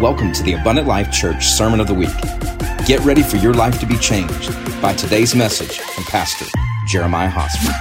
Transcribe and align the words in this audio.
Welcome 0.00 0.32
to 0.32 0.42
the 0.42 0.54
Abundant 0.54 0.88
Life 0.88 1.12
Church 1.12 1.44
Sermon 1.44 1.78
of 1.78 1.86
the 1.86 1.92
Week. 1.92 2.08
Get 2.86 3.00
ready 3.00 3.22
for 3.22 3.36
your 3.36 3.52
life 3.52 3.78
to 3.80 3.86
be 3.86 3.98
changed 3.98 4.50
by 4.80 4.94
today's 4.94 5.34
message 5.34 5.78
from 5.78 6.04
Pastor 6.04 6.46
Jeremiah 6.88 7.28
Hosmer. 7.28 7.74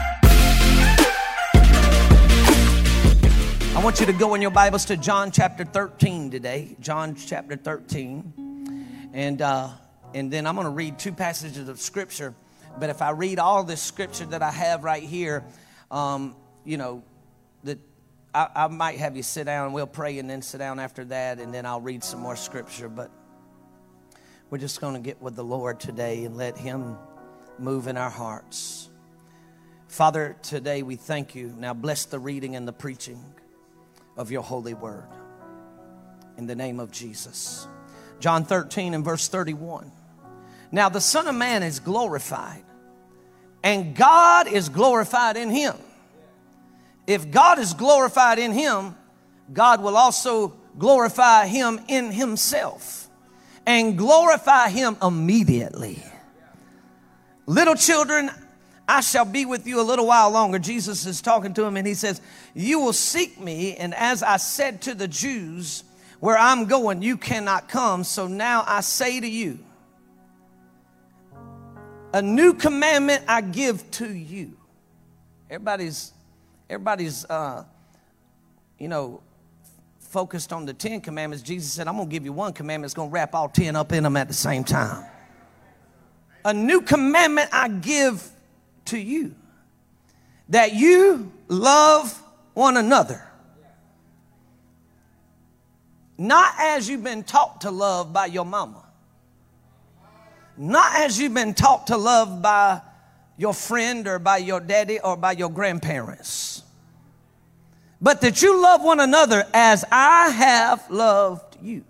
I 3.74 3.82
want 3.82 4.02
you 4.02 4.06
to 4.06 4.12
go 4.12 4.34
in 4.34 4.42
your 4.42 4.52
Bibles 4.52 4.84
to 4.86 4.98
John 4.98 5.32
chapter 5.32 5.64
13 5.64 6.30
today. 6.30 6.76
John 6.82 7.16
chapter 7.16 7.56
13. 7.56 9.12
And, 9.14 9.42
uh, 9.42 9.70
and 10.14 10.30
then 10.30 10.46
I'm 10.46 10.56
going 10.56 10.66
to 10.66 10.72
read 10.72 11.00
two 11.00 11.14
passages 11.14 11.70
of 11.70 11.80
Scripture. 11.80 12.36
But 12.78 12.90
if 12.90 13.02
I 13.02 13.12
read 13.12 13.40
all 13.40 13.64
this 13.64 13.82
Scripture 13.82 14.26
that 14.26 14.44
I 14.44 14.52
have 14.52 14.84
right 14.84 15.04
here, 15.04 15.46
um, 15.90 16.36
you 16.66 16.76
know, 16.76 17.02
I, 18.34 18.48
I 18.56 18.68
might 18.68 19.00
have 19.00 19.18
you 19.18 19.24
sit 19.24 19.46
down 19.46 19.74
we'll 19.74 19.88
pray 19.88 20.20
and 20.20 20.30
then 20.30 20.42
sit 20.42 20.60
down 20.60 20.80
after 20.80 21.04
that 21.06 21.40
and 21.40 21.54
then 21.54 21.66
I'll 21.66 21.82
read 21.82 22.04
some 22.04 22.20
more 22.20 22.36
scripture. 22.36 22.90
But 22.90 23.12
we're 24.50 24.60
just 24.60 24.82
going 24.82 24.94
to 24.94 25.00
get 25.00 25.22
with 25.22 25.36
the 25.36 25.44
Lord 25.44 25.80
today 25.80 26.26
and 26.26 26.38
let 26.38 26.58
Him 26.58 26.98
move 27.58 27.88
in 27.88 27.98
our 27.98 28.10
hearts. 28.10 28.90
Father, 29.88 30.36
today 30.44 30.84
we 30.84 30.96
thank 30.96 31.34
you. 31.34 31.54
Now 31.58 31.74
bless 31.74 32.06
the 32.06 32.20
reading 32.20 32.56
and 32.56 32.68
the 32.68 32.74
preaching 32.74 33.24
of 34.16 34.32
your 34.32 34.44
holy 34.44 34.76
word. 34.76 35.08
In 36.38 36.46
the 36.46 36.56
name 36.56 36.80
of 36.80 36.92
Jesus. 36.92 37.68
John 38.20 38.46
13 38.46 38.94
and 38.94 39.04
verse 39.04 39.28
31. 39.28 39.92
Now 40.72 40.90
the 40.90 41.02
Son 41.02 41.28
of 41.28 41.36
Man 41.36 41.64
is 41.64 41.80
glorified, 41.80 42.64
and 43.64 43.96
God 43.96 44.48
is 44.48 44.70
glorified 44.70 45.36
in 45.36 45.50
him. 45.50 45.76
If 47.10 47.32
God 47.32 47.58
is 47.58 47.74
glorified 47.74 48.38
in 48.38 48.52
him, 48.52 48.96
God 49.52 49.82
will 49.82 49.98
also 49.98 50.50
glorify 50.78 51.48
him 51.48 51.82
in 51.88 52.12
himself 52.12 53.10
and 53.66 53.98
glorify 53.98 54.70
him 54.70 54.96
immediately. 55.02 56.04
Little 57.48 57.74
children, 57.74 58.30
I 58.88 59.02
shall 59.02 59.26
be 59.26 59.48
with 59.48 59.66
you 59.66 59.82
a 59.82 59.84
little 59.84 60.06
while 60.06 60.30
longer. 60.30 60.60
Jesus 60.60 61.08
is 61.08 61.20
talking 61.20 61.56
to 61.56 61.64
him 61.64 61.78
and 61.78 61.88
he 61.88 61.96
says, 61.96 62.22
You 62.54 62.80
will 62.80 62.94
seek 62.94 63.40
me, 63.40 63.76
and 63.76 63.96
as 63.96 64.22
I 64.22 64.38
said 64.38 64.84
to 64.84 64.94
the 64.94 65.08
Jews, 65.08 65.84
where 66.20 66.38
I'm 66.38 66.66
going, 66.66 67.02
you 67.02 67.18
cannot 67.18 67.70
come. 67.70 68.04
So 68.04 68.28
now 68.28 68.64
I 68.68 68.82
say 68.82 69.20
to 69.20 69.28
you, 69.28 69.58
a 72.14 72.22
new 72.22 72.54
commandment 72.54 73.24
I 73.28 73.42
give 73.42 73.90
to 73.92 74.14
you. 74.14 74.58
Everybody's 75.50 76.12
everybody's, 76.70 77.26
uh, 77.26 77.66
you 78.78 78.88
know, 78.88 79.22
focused 80.00 80.54
on 80.54 80.66
the 80.66 80.74
Ten 80.74 81.02
Commandments. 81.02 81.44
Jesus 81.44 81.72
said, 81.74 81.88
I'm 81.88 81.96
going 81.96 82.08
to 82.08 82.12
give 82.12 82.26
you 82.26 82.34
one 82.34 82.54
commandment 82.54 82.90
that's 82.90 82.94
going 82.94 83.10
to 83.10 83.14
wrap 83.14 83.36
all 83.36 83.50
ten 83.50 83.76
up 83.76 83.92
in 83.92 84.04
them 84.04 84.18
at 84.18 84.28
the 84.28 84.34
same 84.34 84.64
time. 84.64 85.06
A 86.46 86.54
new 86.54 86.82
commandment 86.82 87.50
I 87.52 87.68
give 87.68 88.28
to 88.86 88.98
you 88.98 89.36
that 90.50 90.74
you 90.74 91.32
love 91.48 92.22
one 92.54 92.78
another. 92.78 93.24
Not 96.18 96.54
as 96.60 96.90
you've 96.90 97.04
been 97.04 97.24
taught 97.24 97.62
to 97.62 97.72
love 97.72 98.12
by 98.12 98.26
your 98.26 98.46
mama. 98.46 98.84
Not 100.58 100.96
as 100.98 101.20
you've 101.20 101.34
been 101.34 101.54
taught 101.54 101.88
to 101.88 101.98
love 101.98 102.42
by 102.42 102.82
your 103.38 103.54
friend 103.54 104.06
or 104.08 104.20
by 104.20 104.38
your 104.38 104.60
daddy 104.60 105.00
or 105.00 105.16
by 105.16 105.32
your 105.32 105.50
grandparents. 105.50 106.59
But 108.02 108.22
that 108.22 108.42
you 108.42 108.62
love 108.62 108.84
one 108.84 109.00
another 109.00 109.46
as 109.54 109.84
I 109.92 110.30
have 110.30 110.90
loved 110.90 111.58
you. 111.62 111.84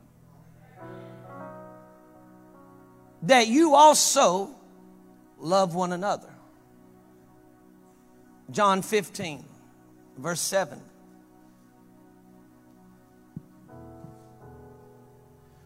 That 3.23 3.47
you 3.47 3.75
also 3.75 4.49
love 5.37 5.75
one 5.75 5.91
another. 5.91 6.29
John 8.51 8.81
15, 8.81 9.43
verse 10.17 10.41
7. 10.41 10.81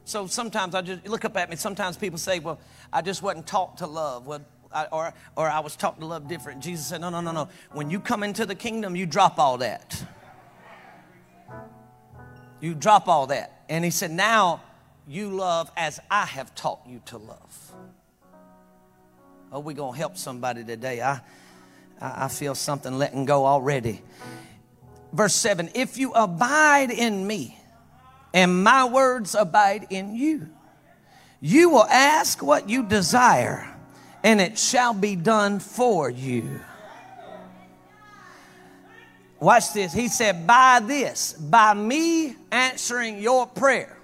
So 0.06 0.28
sometimes 0.28 0.76
I 0.76 0.82
just 0.82 1.08
look 1.08 1.24
up 1.24 1.38
at 1.38 1.50
me. 1.50 1.56
Sometimes 1.56 1.96
people 1.96 2.20
say, 2.20 2.40
Well, 2.40 2.60
I 2.92 3.02
just 3.02 3.24
wasn't 3.24 3.48
taught 3.48 3.78
to 3.78 3.88
love. 3.88 4.28
Well, 4.28 4.42
I, 4.72 4.86
or, 4.92 5.14
or 5.38 5.50
I 5.50 5.62
was 5.62 5.76
taught 5.76 6.00
to 6.00 6.06
love 6.06 6.28
different. 6.28 6.62
Jesus 6.62 6.86
said, 6.88 7.00
No, 7.00 7.10
no, 7.10 7.22
no, 7.22 7.32
no. 7.32 7.48
When 7.72 7.90
you 7.90 8.00
come 8.00 8.22
into 8.22 8.46
the 8.46 8.56
kingdom, 8.56 8.96
you 8.96 9.06
drop 9.06 9.40
all 9.40 9.58
that. 9.60 10.04
You 12.64 12.74
drop 12.74 13.10
all 13.10 13.28
that. 13.28 13.52
And 13.68 13.84
he 13.84 13.92
said, 13.92 14.10
Now 14.10 14.62
you 15.06 15.30
love 15.30 15.70
as 15.76 16.00
I 16.10 16.26
have 16.26 16.56
taught 16.56 16.80
you 16.88 17.02
to 17.08 17.18
love. 17.18 17.74
Oh, 19.52 19.60
we're 19.60 19.76
going 19.76 19.92
to 19.92 19.98
help 20.00 20.16
somebody 20.16 20.64
today. 20.64 21.02
I, 21.02 21.20
I 22.00 22.30
feel 22.30 22.56
something 22.56 22.98
letting 22.98 23.26
go 23.26 23.46
already. 23.46 24.02
Verse 25.12 25.34
7 25.34 25.72
If 25.76 25.98
you 25.98 26.14
abide 26.14 26.90
in 26.90 27.28
me, 27.28 27.60
and 28.34 28.64
my 28.64 28.86
words 28.86 29.36
abide 29.36 29.88
in 29.90 30.16
you, 30.16 30.50
you 31.42 31.70
will 31.70 31.84
ask 31.84 32.42
what 32.42 32.70
you 32.70 32.84
desire 32.84 33.76
and 34.24 34.40
it 34.40 34.58
shall 34.58 34.94
be 34.94 35.18
done 35.18 35.60
for 35.60 36.10
you. 36.10 36.62
Watch 39.44 39.74
this. 39.74 39.92
He 39.92 40.08
said, 40.08 40.48
By 40.48 40.80
this, 40.80 41.34
by 41.34 41.74
me 41.74 42.34
answering 42.50 43.22
your 43.22 43.46
prayer, 43.46 43.98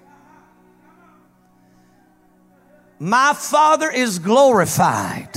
my 2.99 3.33
Father 3.33 3.89
is 3.89 4.19
glorified. 4.19 5.29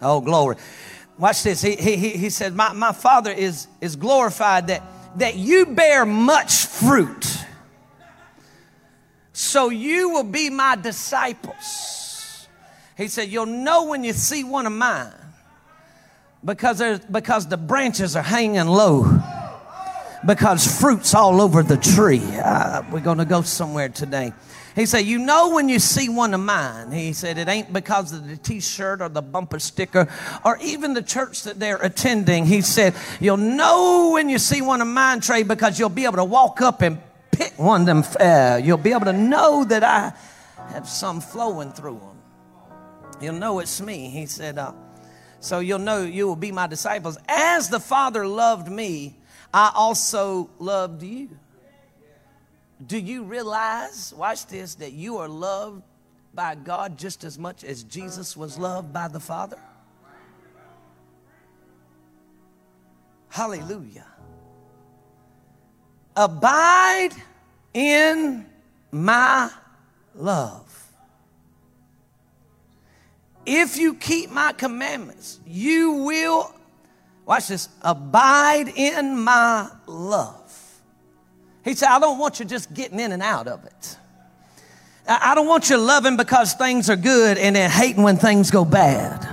Oh, 0.00 0.22
glory. 0.22 0.56
Watch 1.18 1.42
this. 1.42 1.60
He, 1.60 1.76
he, 1.76 1.96
he 1.96 2.30
said, 2.30 2.54
my, 2.54 2.72
my 2.72 2.92
Father 2.92 3.30
is, 3.30 3.68
is 3.82 3.96
glorified 3.96 4.68
that, 4.68 4.82
that 5.18 5.36
you 5.36 5.66
bear 5.66 6.06
much 6.06 6.64
fruit. 6.64 7.44
So 9.34 9.68
you 9.68 10.08
will 10.08 10.24
be 10.24 10.48
my 10.48 10.76
disciples. 10.76 12.48
He 12.96 13.08
said, 13.08 13.28
You'll 13.28 13.44
know 13.44 13.84
when 13.84 14.04
you 14.04 14.14
see 14.14 14.42
one 14.42 14.64
of 14.64 14.72
mine 14.72 15.21
because, 16.44 17.00
because 17.00 17.46
the 17.46 17.56
branches 17.56 18.16
are 18.16 18.22
hanging 18.22 18.66
low, 18.66 19.20
because 20.26 20.80
fruit's 20.80 21.14
all 21.14 21.40
over 21.40 21.62
the 21.62 21.76
tree. 21.76 22.22
Uh, 22.22 22.82
we're 22.90 23.00
going 23.00 23.18
to 23.18 23.24
go 23.24 23.42
somewhere 23.42 23.88
today. 23.88 24.32
He 24.74 24.86
said, 24.86 25.00
You 25.00 25.18
know 25.18 25.50
when 25.50 25.68
you 25.68 25.78
see 25.78 26.08
one 26.08 26.32
of 26.32 26.40
mine. 26.40 26.92
He 26.92 27.12
said, 27.12 27.38
It 27.38 27.48
ain't 27.48 27.72
because 27.72 28.12
of 28.12 28.26
the 28.26 28.36
t 28.36 28.60
shirt 28.60 29.02
or 29.02 29.08
the 29.08 29.22
bumper 29.22 29.58
sticker 29.58 30.08
or 30.44 30.58
even 30.62 30.94
the 30.94 31.02
church 31.02 31.42
that 31.44 31.58
they're 31.58 31.82
attending. 31.82 32.46
He 32.46 32.62
said, 32.62 32.94
You'll 33.20 33.36
know 33.36 34.12
when 34.14 34.28
you 34.28 34.38
see 34.38 34.62
one 34.62 34.80
of 34.80 34.88
mine, 34.88 35.20
Trey, 35.20 35.42
because 35.42 35.78
you'll 35.78 35.90
be 35.90 36.04
able 36.04 36.16
to 36.16 36.24
walk 36.24 36.62
up 36.62 36.82
and 36.82 36.98
pick 37.32 37.58
one 37.58 37.82
of 37.82 37.86
them. 37.86 38.04
Uh, 38.18 38.60
you'll 38.62 38.78
be 38.78 38.92
able 38.92 39.06
to 39.06 39.12
know 39.12 39.64
that 39.64 39.84
I 39.84 40.12
have 40.72 40.88
some 40.88 41.20
flowing 41.20 41.72
through 41.72 41.98
them. 41.98 42.18
You'll 43.20 43.34
know 43.34 43.58
it's 43.58 43.80
me. 43.80 44.08
He 44.08 44.26
said, 44.26 44.58
uh, 44.58 44.72
So 45.42 45.58
you'll 45.58 45.80
know 45.80 46.04
you 46.04 46.28
will 46.28 46.36
be 46.36 46.52
my 46.52 46.68
disciples. 46.68 47.18
As 47.26 47.68
the 47.68 47.80
Father 47.80 48.24
loved 48.28 48.70
me, 48.70 49.16
I 49.52 49.72
also 49.74 50.48
loved 50.60 51.02
you. 51.02 51.30
Do 52.86 52.96
you 52.96 53.24
realize, 53.24 54.14
watch 54.16 54.46
this, 54.46 54.76
that 54.76 54.92
you 54.92 55.18
are 55.18 55.28
loved 55.28 55.82
by 56.32 56.54
God 56.54 56.96
just 56.96 57.24
as 57.24 57.40
much 57.40 57.64
as 57.64 57.82
Jesus 57.82 58.36
was 58.36 58.56
loved 58.56 58.92
by 58.92 59.08
the 59.08 59.18
Father? 59.18 59.58
Hallelujah. 63.28 64.06
Abide 66.14 67.10
in 67.74 68.46
my 68.92 69.50
love. 70.14 70.81
If 73.44 73.76
you 73.76 73.94
keep 73.94 74.30
my 74.30 74.52
commandments, 74.52 75.40
you 75.46 75.92
will, 75.92 76.54
watch 77.26 77.48
this, 77.48 77.68
abide 77.82 78.68
in 78.68 79.18
my 79.18 79.68
love. 79.86 80.80
He 81.64 81.74
said, 81.74 81.88
I 81.88 81.98
don't 81.98 82.18
want 82.18 82.40
you 82.40 82.44
just 82.44 82.72
getting 82.72 83.00
in 83.00 83.12
and 83.12 83.22
out 83.22 83.48
of 83.48 83.64
it. 83.64 83.96
I 85.06 85.34
don't 85.34 85.48
want 85.48 85.68
you 85.68 85.76
loving 85.76 86.16
because 86.16 86.54
things 86.54 86.88
are 86.88 86.96
good 86.96 87.38
and 87.38 87.56
then 87.56 87.70
hating 87.70 88.02
when 88.02 88.16
things 88.16 88.50
go 88.50 88.64
bad. 88.64 89.28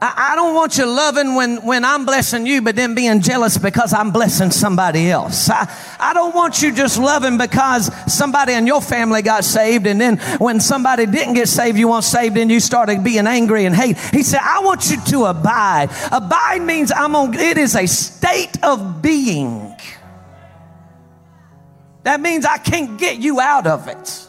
I, 0.00 0.34
don't 0.36 0.54
want 0.54 0.78
you 0.78 0.86
loving 0.86 1.34
when, 1.34 1.56
when 1.66 1.84
I'm 1.84 2.04
blessing 2.04 2.46
you, 2.46 2.62
but 2.62 2.76
then 2.76 2.94
being 2.94 3.20
jealous 3.20 3.58
because 3.58 3.92
I'm 3.92 4.12
blessing 4.12 4.50
somebody 4.50 5.10
else. 5.10 5.50
I, 5.50 5.68
I 5.98 6.14
don't 6.14 6.34
want 6.34 6.62
you 6.62 6.72
just 6.72 6.98
loving 6.98 7.36
because 7.36 7.90
somebody 8.12 8.52
in 8.52 8.66
your 8.66 8.80
family 8.80 9.22
got 9.22 9.44
saved, 9.44 9.86
and 9.86 10.00
then 10.00 10.18
when 10.38 10.60
somebody 10.60 11.06
didn't 11.06 11.34
get 11.34 11.48
saved, 11.48 11.78
you 11.78 11.88
weren't 11.88 12.04
saved, 12.04 12.36
and 12.36 12.50
you 12.50 12.60
started 12.60 13.02
being 13.02 13.26
angry 13.26 13.64
and 13.64 13.74
hate. 13.74 13.98
He 14.12 14.22
said, 14.22 14.40
I 14.42 14.60
want 14.60 14.90
you 14.90 15.00
to 15.00 15.24
abide. 15.26 15.90
Abide 16.12 16.62
means 16.62 16.92
I'm 16.92 17.16
on, 17.16 17.34
it 17.34 17.58
is 17.58 17.74
a 17.74 17.86
state 17.86 18.62
of 18.62 19.02
being. 19.02 19.74
That 22.04 22.20
means 22.20 22.44
I 22.44 22.58
can't 22.58 22.98
get 22.98 23.18
you 23.18 23.40
out 23.40 23.66
of 23.66 23.88
it. 23.88 24.28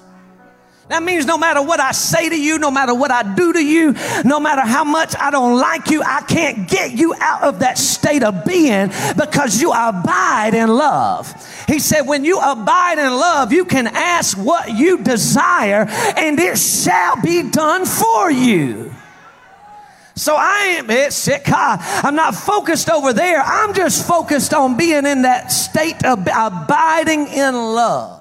That 0.89 1.03
means 1.03 1.27
no 1.27 1.37
matter 1.37 1.61
what 1.61 1.79
I 1.79 1.91
say 1.91 2.29
to 2.29 2.41
you, 2.41 2.57
no 2.57 2.71
matter 2.71 2.95
what 2.95 3.11
I 3.11 3.35
do 3.35 3.53
to 3.53 3.63
you, 3.63 3.93
no 4.25 4.39
matter 4.39 4.61
how 4.61 4.83
much 4.83 5.15
I 5.15 5.29
don't 5.29 5.59
like 5.59 5.91
you, 5.91 6.01
I 6.01 6.21
can't 6.21 6.67
get 6.67 6.93
you 6.93 7.13
out 7.19 7.43
of 7.43 7.59
that 7.59 7.77
state 7.77 8.23
of 8.23 8.43
being 8.43 8.87
because 9.15 9.61
you 9.61 9.71
abide 9.71 10.55
in 10.55 10.67
love. 10.67 11.31
He 11.67 11.77
said, 11.77 12.01
when 12.01 12.25
you 12.25 12.39
abide 12.39 12.97
in 12.97 13.11
love, 13.11 13.53
you 13.53 13.65
can 13.65 13.85
ask 13.85 14.35
what 14.35 14.71
you 14.75 14.97
desire 14.97 15.85
and 16.17 16.39
it 16.39 16.57
shall 16.57 17.21
be 17.21 17.43
done 17.51 17.85
for 17.85 18.31
you. 18.31 18.91
So 20.15 20.35
I 20.35 20.77
am 20.79 20.89
it 20.89 21.13
sick. 21.13 21.43
I'm 21.47 22.15
not 22.15 22.33
focused 22.33 22.89
over 22.89 23.13
there. 23.13 23.39
I'm 23.39 23.75
just 23.75 24.07
focused 24.07 24.55
on 24.55 24.75
being 24.75 25.05
in 25.05 25.21
that 25.21 25.51
state 25.51 26.03
of 26.03 26.21
abiding 26.21 27.27
in 27.27 27.53
love. 27.53 28.18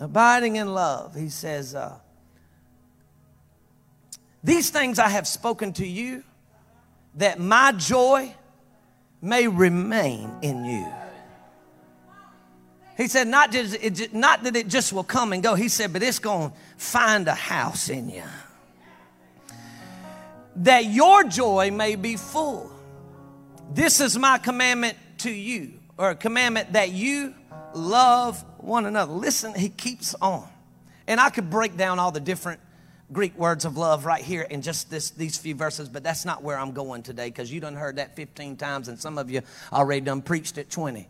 Abiding 0.00 0.56
in 0.56 0.72
love. 0.72 1.14
He 1.14 1.28
says, 1.28 1.74
uh, 1.74 1.98
These 4.42 4.70
things 4.70 4.98
I 4.98 5.08
have 5.08 5.28
spoken 5.28 5.72
to 5.74 5.86
you, 5.86 6.24
that 7.16 7.38
my 7.38 7.72
joy 7.72 8.34
may 9.22 9.46
remain 9.46 10.32
in 10.42 10.64
you. 10.64 10.86
He 12.96 13.08
said, 13.08 13.28
not, 13.28 13.50
just, 13.50 13.76
it, 13.82 14.12
not 14.12 14.42
that 14.42 14.56
it 14.56 14.68
just 14.68 14.92
will 14.92 15.04
come 15.04 15.32
and 15.32 15.42
go. 15.42 15.54
He 15.54 15.68
said, 15.68 15.92
but 15.92 16.02
it's 16.02 16.18
going 16.18 16.50
to 16.50 16.56
find 16.76 17.26
a 17.28 17.34
house 17.34 17.88
in 17.88 18.10
you. 18.10 18.22
That 20.56 20.84
your 20.84 21.24
joy 21.24 21.70
may 21.70 21.96
be 21.96 22.16
full. 22.16 22.70
This 23.72 24.00
is 24.00 24.18
my 24.18 24.36
commandment 24.36 24.98
to 25.18 25.30
you, 25.30 25.72
or 25.96 26.10
a 26.10 26.14
commandment 26.14 26.74
that 26.74 26.90
you 26.90 27.34
love 27.74 28.44
one 28.58 28.86
another. 28.86 29.12
Listen, 29.12 29.54
he 29.54 29.68
keeps 29.68 30.14
on. 30.20 30.48
And 31.06 31.20
I 31.20 31.30
could 31.30 31.50
break 31.50 31.76
down 31.76 31.98
all 31.98 32.12
the 32.12 32.20
different 32.20 32.60
Greek 33.12 33.36
words 33.36 33.64
of 33.64 33.76
love 33.76 34.06
right 34.06 34.22
here 34.22 34.42
in 34.42 34.62
just 34.62 34.90
this, 34.90 35.10
these 35.10 35.36
few 35.36 35.54
verses, 35.54 35.88
but 35.88 36.04
that's 36.04 36.24
not 36.24 36.42
where 36.42 36.58
I'm 36.58 36.72
going 36.72 37.02
today 37.02 37.26
because 37.26 37.52
you 37.52 37.60
done 37.60 37.74
heard 37.74 37.96
that 37.96 38.14
15 38.14 38.56
times 38.56 38.88
and 38.88 38.98
some 38.98 39.18
of 39.18 39.30
you 39.30 39.42
already 39.72 40.02
done 40.02 40.22
preached 40.22 40.58
it 40.58 40.70
20. 40.70 41.08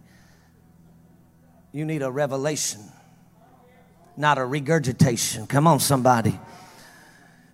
You 1.72 1.84
need 1.84 2.02
a 2.02 2.10
revelation, 2.10 2.80
not 4.16 4.38
a 4.38 4.44
regurgitation. 4.44 5.46
Come 5.46 5.66
on, 5.66 5.78
somebody. 5.78 6.38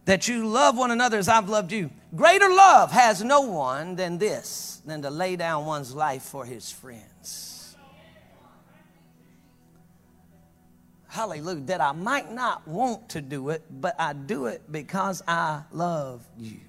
That 0.04 0.28
you 0.28 0.46
love 0.46 0.78
one 0.78 0.92
another 0.92 1.18
as 1.18 1.28
I've 1.28 1.48
loved 1.48 1.72
you. 1.72 1.90
Greater 2.14 2.48
love 2.48 2.92
has 2.92 3.24
no 3.24 3.40
one 3.40 3.96
than 3.96 4.18
this, 4.18 4.80
than 4.86 5.02
to 5.02 5.10
lay 5.10 5.34
down 5.34 5.66
one's 5.66 5.92
life 5.92 6.22
for 6.22 6.44
his 6.44 6.70
friends. 6.70 7.55
Hallelujah, 11.08 11.60
that 11.62 11.80
I 11.80 11.92
might 11.92 12.32
not 12.32 12.66
want 12.66 13.08
to 13.10 13.20
do 13.20 13.50
it, 13.50 13.62
but 13.70 13.94
I 13.98 14.12
do 14.12 14.46
it 14.46 14.70
because 14.70 15.22
I 15.26 15.62
love 15.72 16.26
you. 16.38 16.60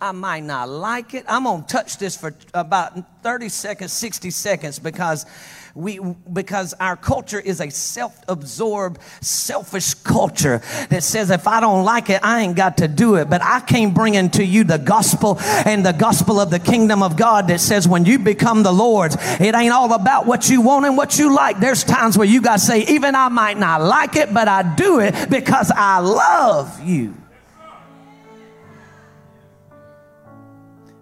I 0.00 0.12
might 0.12 0.44
not 0.44 0.68
like 0.68 1.12
it. 1.12 1.26
I'm 1.28 1.44
going 1.44 1.62
to 1.62 1.66
touch 1.66 1.98
this 1.98 2.16
for 2.16 2.34
about 2.54 3.22
30 3.22 3.50
seconds, 3.50 3.92
60 3.92 4.30
seconds 4.30 4.78
because 4.78 5.26
we 5.74 6.00
because 6.32 6.74
our 6.74 6.96
culture 6.96 7.40
is 7.40 7.60
a 7.60 7.70
self-absorbed 7.70 9.00
selfish 9.20 9.94
culture 9.94 10.62
that 10.88 11.02
says 11.02 11.30
if 11.30 11.46
i 11.46 11.60
don't 11.60 11.84
like 11.84 12.10
it 12.10 12.20
i 12.22 12.40
ain't 12.40 12.56
got 12.56 12.78
to 12.78 12.88
do 12.88 13.16
it. 13.16 13.28
But 13.30 13.42
i 13.42 13.60
came 13.60 13.92
bringing 13.94 14.30
to 14.30 14.44
you 14.44 14.64
the 14.64 14.78
gospel 14.78 15.38
and 15.40 15.84
the 15.84 15.92
gospel 15.92 16.40
of 16.40 16.50
the 16.50 16.58
kingdom 16.58 17.02
of 17.02 17.16
god 17.16 17.48
that 17.48 17.60
says 17.60 17.86
when 17.86 18.04
you 18.04 18.18
become 18.18 18.62
the 18.62 18.72
lord's 18.72 19.16
it 19.40 19.54
ain't 19.54 19.72
all 19.72 19.92
about 19.92 20.26
what 20.26 20.48
you 20.48 20.60
want 20.60 20.86
and 20.86 20.96
what 20.96 21.18
you 21.18 21.34
like. 21.34 21.60
There's 21.60 21.84
times 21.84 22.16
where 22.16 22.26
you 22.26 22.40
got 22.40 22.58
to 22.58 22.64
say 22.64 22.80
even 22.84 23.14
i 23.14 23.28
might 23.28 23.58
not 23.58 23.82
like 23.82 24.16
it 24.16 24.32
but 24.32 24.48
i 24.48 24.74
do 24.74 25.00
it 25.00 25.30
because 25.30 25.70
i 25.74 25.98
love 25.98 26.80
you. 26.80 27.14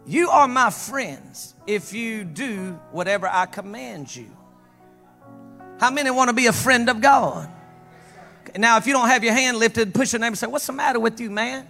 You 0.08 0.30
are 0.30 0.48
my 0.48 0.70
friends 0.70 1.54
if 1.66 1.92
you 1.92 2.24
do 2.24 2.80
whatever 2.92 3.28
I 3.30 3.44
command 3.44 4.16
you. 4.16 4.37
How 5.78 5.90
many 5.90 6.10
want 6.10 6.28
to 6.28 6.34
be 6.34 6.46
a 6.46 6.52
friend 6.52 6.88
of 6.88 7.00
God? 7.00 7.48
Now, 8.56 8.78
if 8.78 8.86
you 8.86 8.92
don't 8.92 9.08
have 9.08 9.22
your 9.22 9.34
hand 9.34 9.58
lifted, 9.58 9.94
push 9.94 10.12
your 10.12 10.20
neighbor 10.20 10.28
and 10.28 10.38
say, 10.38 10.46
What's 10.46 10.66
the 10.66 10.72
matter 10.72 10.98
with 10.98 11.20
you, 11.20 11.30
man? 11.30 11.68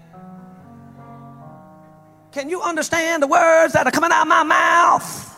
Can 2.32 2.48
you 2.48 2.62
understand 2.62 3.22
the 3.22 3.26
words 3.26 3.72
that 3.72 3.86
are 3.86 3.90
coming 3.90 4.10
out 4.12 4.22
of 4.22 4.28
my 4.28 4.42
mouth? 4.44 5.36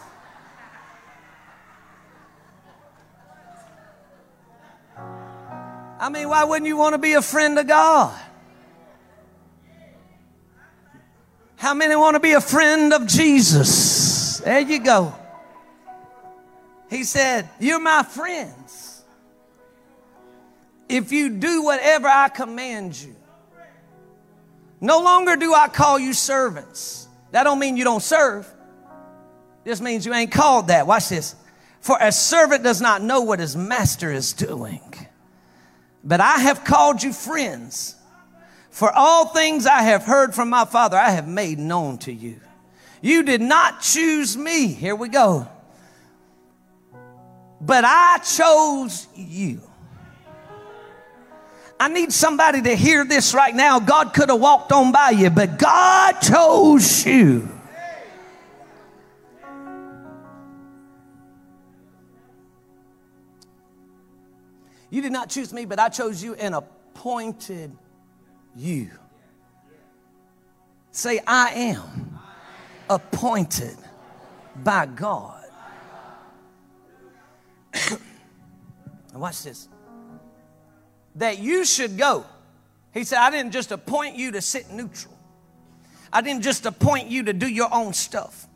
I 6.00 6.08
mean, 6.08 6.28
why 6.28 6.44
wouldn't 6.44 6.66
you 6.66 6.76
want 6.76 6.94
to 6.94 6.98
be 6.98 7.12
a 7.12 7.22
friend 7.22 7.58
of 7.58 7.66
God? 7.66 8.18
How 11.56 11.74
many 11.74 11.94
want 11.94 12.14
to 12.14 12.20
be 12.20 12.32
a 12.32 12.40
friend 12.40 12.92
of 12.94 13.06
Jesus? 13.06 14.38
There 14.38 14.60
you 14.60 14.78
go. 14.82 15.14
He 16.88 17.04
said, 17.04 17.48
You're 17.60 17.80
my 17.80 18.02
friends. 18.02 18.59
If 20.90 21.12
you 21.12 21.30
do 21.30 21.62
whatever 21.62 22.08
I 22.08 22.28
command 22.28 23.00
you. 23.00 23.14
No 24.80 25.00
longer 25.00 25.36
do 25.36 25.54
I 25.54 25.68
call 25.68 25.98
you 25.98 26.12
servants. 26.12 27.06
That 27.32 27.44
don't 27.44 27.58
mean 27.58 27.76
you 27.76 27.84
don't 27.84 28.02
serve. 28.02 28.46
This 29.64 29.80
means 29.80 30.04
you 30.04 30.14
ain't 30.14 30.32
called 30.32 30.68
that. 30.68 30.86
Watch 30.86 31.08
this. 31.10 31.34
For 31.80 31.96
a 32.00 32.10
servant 32.10 32.64
does 32.64 32.80
not 32.80 33.02
know 33.02 33.20
what 33.20 33.38
his 33.38 33.56
master 33.56 34.10
is 34.10 34.32
doing. 34.32 34.80
But 36.02 36.20
I 36.20 36.38
have 36.38 36.64
called 36.64 37.02
you 37.02 37.12
friends. 37.12 37.94
For 38.70 38.90
all 38.90 39.26
things 39.26 39.66
I 39.66 39.82
have 39.82 40.04
heard 40.04 40.34
from 40.34 40.48
my 40.50 40.64
Father, 40.64 40.96
I 40.96 41.10
have 41.10 41.28
made 41.28 41.58
known 41.58 41.98
to 41.98 42.12
you. 42.12 42.40
You 43.02 43.22
did 43.22 43.40
not 43.40 43.80
choose 43.80 44.36
me. 44.36 44.68
Here 44.68 44.94
we 44.96 45.08
go 45.08 45.48
but 47.60 47.84
I 47.84 48.18
chose 48.18 49.06
you. 49.14 49.60
I 51.80 51.88
need 51.88 52.12
somebody 52.12 52.60
to 52.60 52.76
hear 52.76 53.06
this 53.06 53.32
right 53.32 53.54
now. 53.54 53.80
God 53.80 54.12
could 54.12 54.28
have 54.28 54.38
walked 54.38 54.70
on 54.70 54.92
by 54.92 55.10
you, 55.10 55.30
but 55.30 55.58
God 55.58 56.20
chose 56.20 57.06
you. 57.06 57.48
You 64.90 65.00
did 65.00 65.12
not 65.12 65.30
choose 65.30 65.54
me, 65.54 65.64
but 65.64 65.78
I 65.78 65.88
chose 65.88 66.22
you 66.22 66.34
and 66.34 66.54
appointed 66.54 67.74
you. 68.54 68.90
Say, 70.90 71.20
I 71.26 71.50
am 71.50 72.18
appointed 72.90 73.76
by 74.62 74.84
God 74.84 75.40
watch 79.14 79.42
this. 79.42 79.68
That 81.16 81.38
you 81.38 81.64
should 81.64 81.98
go. 81.98 82.24
He 82.92 83.04
said, 83.04 83.18
I 83.18 83.30
didn't 83.30 83.52
just 83.52 83.72
appoint 83.72 84.16
you 84.16 84.32
to 84.32 84.40
sit 84.40 84.70
neutral. 84.70 85.16
I 86.12 86.22
didn't 86.22 86.42
just 86.42 86.66
appoint 86.66 87.08
you 87.08 87.24
to 87.24 87.32
do 87.32 87.46
your 87.46 87.72
own 87.72 87.92
stuff. 87.92 88.46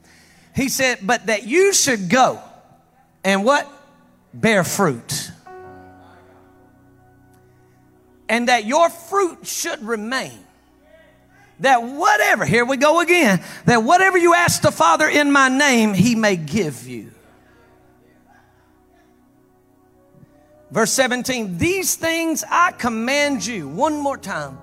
He 0.54 0.68
said, 0.68 0.99
but 1.02 1.26
that 1.26 1.44
you 1.44 1.73
should 1.73 2.08
go 2.08 2.40
and 3.25 3.44
what? 3.44 3.70
Bear 4.32 4.64
fruit. 4.64 5.30
And 8.28 8.49
that 8.49 8.64
your 8.64 8.90
fruit 8.90 9.46
should 9.46 9.82
remain. 9.82 10.38
That 11.61 11.82
whatever, 11.82 12.44
here 12.44 12.64
we 12.64 12.76
go 12.76 13.00
again, 13.00 13.42
that 13.66 13.84
whatever 13.84 14.18
you 14.18 14.34
ask 14.34 14.62
the 14.62 14.73
Father 14.73 15.08
in 15.08 15.30
my 15.30 15.49
name, 15.49 15.94
he 15.94 16.16
may 16.16 16.37
give 16.37 16.87
you. 16.88 17.13
Verse 20.74 20.90
17, 20.94 21.56
these 21.56 21.94
things 21.94 22.42
I 22.50 22.72
command 22.72 23.46
you, 23.46 23.68
one 23.68 23.96
more 23.96 24.18
time, 24.18 24.58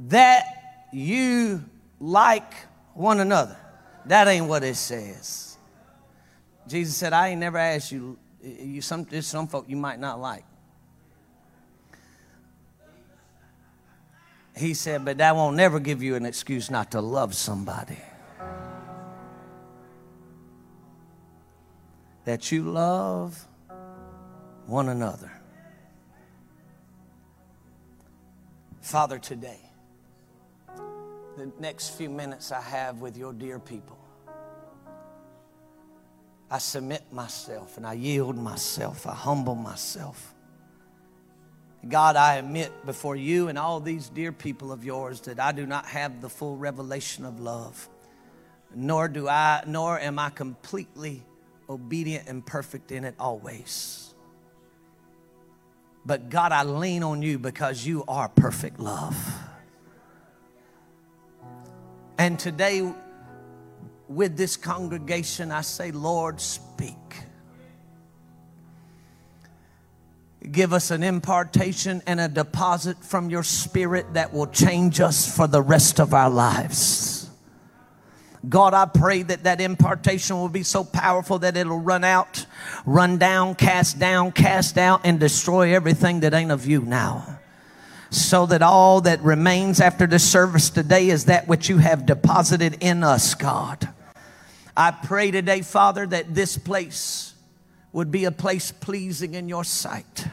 that 0.00 0.44
you 0.92 1.64
like 1.98 2.52
one 2.92 3.20
another. 3.20 3.56
That 4.04 4.28
ain't 4.28 4.48
what 4.48 4.64
it 4.64 4.74
says. 4.74 5.56
Jesus 6.68 6.94
said, 6.94 7.14
I 7.14 7.28
ain't 7.28 7.40
never 7.40 7.56
asked 7.56 7.90
you, 7.90 8.18
you 8.42 8.82
some, 8.82 9.04
there's 9.04 9.26
some 9.26 9.48
folk 9.48 9.64
you 9.66 9.78
might 9.78 9.98
not 9.98 10.20
like. 10.20 10.44
He 14.54 14.74
said, 14.74 15.06
but 15.06 15.16
that 15.16 15.34
won't 15.34 15.56
never 15.56 15.80
give 15.80 16.02
you 16.02 16.16
an 16.16 16.26
excuse 16.26 16.70
not 16.70 16.90
to 16.90 17.00
love 17.00 17.34
somebody. 17.34 17.96
That 22.26 22.52
you 22.52 22.62
love 22.64 23.48
one 24.66 24.88
another. 24.88 25.30
Father, 28.80 29.18
today, 29.18 29.60
the 31.36 31.50
next 31.58 31.90
few 31.90 32.08
minutes 32.08 32.52
I 32.52 32.60
have 32.60 33.00
with 33.00 33.16
your 33.16 33.32
dear 33.32 33.58
people, 33.58 33.98
I 36.50 36.58
submit 36.58 37.02
myself 37.12 37.76
and 37.76 37.86
I 37.86 37.94
yield 37.94 38.36
myself. 38.36 39.06
I 39.06 39.14
humble 39.14 39.56
myself. 39.56 40.34
God, 41.88 42.16
I 42.16 42.36
admit 42.36 42.72
before 42.86 43.16
you 43.16 43.48
and 43.48 43.58
all 43.58 43.80
these 43.80 44.08
dear 44.08 44.32
people 44.32 44.72
of 44.72 44.84
yours 44.84 45.20
that 45.22 45.38
I 45.38 45.52
do 45.52 45.66
not 45.66 45.86
have 45.86 46.20
the 46.20 46.28
full 46.28 46.56
revelation 46.56 47.24
of 47.24 47.38
love, 47.40 47.88
nor 48.74 49.08
do 49.08 49.28
I, 49.28 49.62
nor 49.66 49.98
am 49.98 50.18
I 50.18 50.30
completely 50.30 51.22
obedient 51.68 52.28
and 52.28 52.44
perfect 52.44 52.92
in 52.92 53.04
it 53.04 53.14
always. 53.18 54.05
But 56.06 56.28
God, 56.28 56.52
I 56.52 56.62
lean 56.62 57.02
on 57.02 57.20
you 57.20 57.36
because 57.36 57.84
you 57.84 58.04
are 58.06 58.28
perfect 58.28 58.78
love. 58.78 59.16
And 62.16 62.38
today, 62.38 62.88
with 64.08 64.36
this 64.36 64.56
congregation, 64.56 65.50
I 65.50 65.62
say, 65.62 65.90
Lord, 65.90 66.40
speak. 66.40 66.94
Give 70.48 70.72
us 70.72 70.92
an 70.92 71.02
impartation 71.02 72.02
and 72.06 72.20
a 72.20 72.28
deposit 72.28 72.98
from 73.02 73.28
your 73.28 73.42
spirit 73.42 74.14
that 74.14 74.32
will 74.32 74.46
change 74.46 75.00
us 75.00 75.36
for 75.36 75.48
the 75.48 75.60
rest 75.60 75.98
of 75.98 76.14
our 76.14 76.30
lives. 76.30 77.25
God, 78.48 78.74
I 78.74 78.86
pray 78.86 79.22
that 79.22 79.44
that 79.44 79.60
impartation 79.60 80.36
will 80.36 80.48
be 80.48 80.62
so 80.62 80.84
powerful 80.84 81.38
that 81.40 81.56
it'll 81.56 81.80
run 81.80 82.04
out, 82.04 82.46
run 82.84 83.18
down, 83.18 83.54
cast 83.54 83.98
down, 83.98 84.32
cast 84.32 84.78
out, 84.78 85.00
and 85.04 85.18
destroy 85.18 85.74
everything 85.74 86.20
that 86.20 86.34
ain't 86.34 86.50
of 86.50 86.66
you 86.66 86.82
now. 86.82 87.38
So 88.10 88.46
that 88.46 88.62
all 88.62 89.00
that 89.02 89.20
remains 89.22 89.80
after 89.80 90.06
the 90.06 90.18
service 90.18 90.70
today 90.70 91.08
is 91.08 91.24
that 91.24 91.48
which 91.48 91.68
you 91.68 91.78
have 91.78 92.06
deposited 92.06 92.78
in 92.80 93.02
us, 93.02 93.34
God. 93.34 93.88
I 94.76 94.90
pray 94.92 95.30
today, 95.30 95.62
Father, 95.62 96.06
that 96.06 96.34
this 96.34 96.56
place 96.56 97.34
would 97.92 98.10
be 98.10 98.26
a 98.26 98.30
place 98.30 98.70
pleasing 98.70 99.34
in 99.34 99.48
your 99.48 99.64
sight. 99.64 100.28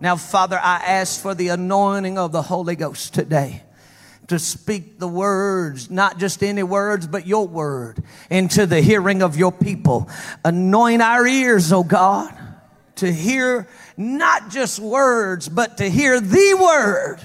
Now, 0.00 0.16
Father, 0.16 0.58
I 0.58 0.76
ask 0.76 1.20
for 1.20 1.34
the 1.34 1.48
anointing 1.48 2.16
of 2.16 2.32
the 2.32 2.42
Holy 2.42 2.76
Ghost 2.76 3.12
today 3.12 3.62
to 4.30 4.38
speak 4.38 5.00
the 5.00 5.08
words, 5.08 5.90
not 5.90 6.16
just 6.16 6.44
any 6.44 6.62
words, 6.62 7.04
but 7.08 7.26
your 7.26 7.48
word 7.48 8.00
into 8.30 8.64
the 8.64 8.80
hearing 8.80 9.22
of 9.22 9.36
your 9.36 9.50
people. 9.50 10.08
Anoint 10.44 11.02
our 11.02 11.26
ears, 11.26 11.72
oh 11.72 11.82
God, 11.82 12.32
to 12.94 13.12
hear 13.12 13.66
not 13.96 14.48
just 14.48 14.78
words, 14.78 15.48
but 15.48 15.78
to 15.78 15.90
hear 15.90 16.20
the 16.20 16.56
word 16.60 17.18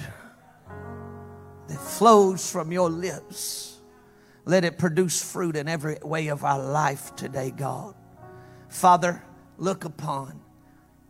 that 1.68 1.78
flows 1.78 2.50
from 2.50 2.72
your 2.72 2.90
lips. 2.90 3.78
Let 4.44 4.64
it 4.64 4.76
produce 4.76 5.22
fruit 5.22 5.54
in 5.54 5.68
every 5.68 5.98
way 6.02 6.26
of 6.26 6.42
our 6.42 6.58
life 6.58 7.14
today, 7.14 7.52
God. 7.52 7.94
Father, 8.68 9.22
look 9.58 9.84
upon 9.84 10.40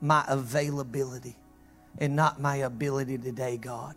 my 0.02 0.26
availability 0.28 1.38
and 1.96 2.14
not 2.14 2.38
my 2.38 2.56
ability 2.56 3.16
today, 3.16 3.56
God. 3.56 3.94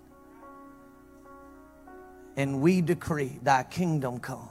And 2.36 2.62
we 2.62 2.82
decree, 2.82 3.40
Thy 3.44 3.64
kingdom 3.64 4.20
come, 4.20 4.50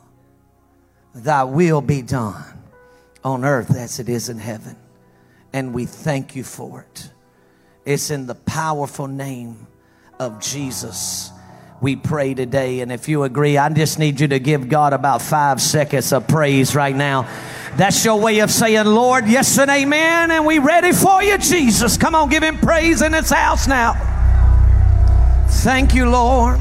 Thy 1.15 1.45
will 1.45 1.81
be 1.81 2.03
done 2.03 2.45
on 3.25 3.45
earth 3.45 3.77
as 3.77 3.99
it 3.99 4.09
is 4.09 4.29
in 4.29 4.39
heaven. 4.39 4.77
And 5.53 5.73
we 5.73 5.87
thank 5.87 6.37
you 6.37 6.45
for 6.45 6.83
it. 6.83 7.11
It's 7.85 8.11
in 8.11 8.27
the 8.27 8.35
powerful 8.35 9.07
name 9.07 9.67
of 10.19 10.41
Jesus 10.41 11.33
we 11.81 11.97
pray 11.97 12.35
today. 12.35 12.81
And 12.81 12.91
if 12.91 13.09
you 13.09 13.23
agree, 13.23 13.57
I 13.57 13.69
just 13.69 13.99
need 13.99 14.21
you 14.21 14.29
to 14.29 14.39
give 14.39 14.69
God 14.69 14.93
about 14.93 15.23
five 15.23 15.61
seconds 15.61 16.13
of 16.13 16.27
praise 16.27 16.75
right 16.75 16.95
now. 16.95 17.29
That's 17.77 18.05
your 18.05 18.19
way 18.21 18.41
of 18.41 18.51
saying, 18.51 18.87
Lord, 18.87 19.29
yes 19.29 19.59
and 19.59 19.71
amen. 19.71 20.31
And 20.31 20.45
we 20.45 20.59
ready 20.59 20.93
for 20.93 21.23
you, 21.23 21.39
Jesus. 21.39 21.97
Come 21.97 22.15
on, 22.15 22.29
give 22.29 22.43
him 22.43 22.59
praise 22.59 23.03
in 23.03 23.13
this 23.13 23.31
house 23.31 23.69
now. 23.69 23.95
Thank 25.49 25.95
you, 25.95 26.09
Lord. 26.11 26.61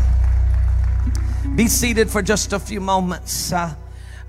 Be 1.58 1.68
seated 1.68 2.12
for 2.12 2.22
just 2.22 2.54
a 2.54 2.60
few 2.60 2.80
moments. 2.80 3.52
Uh, 3.52 3.74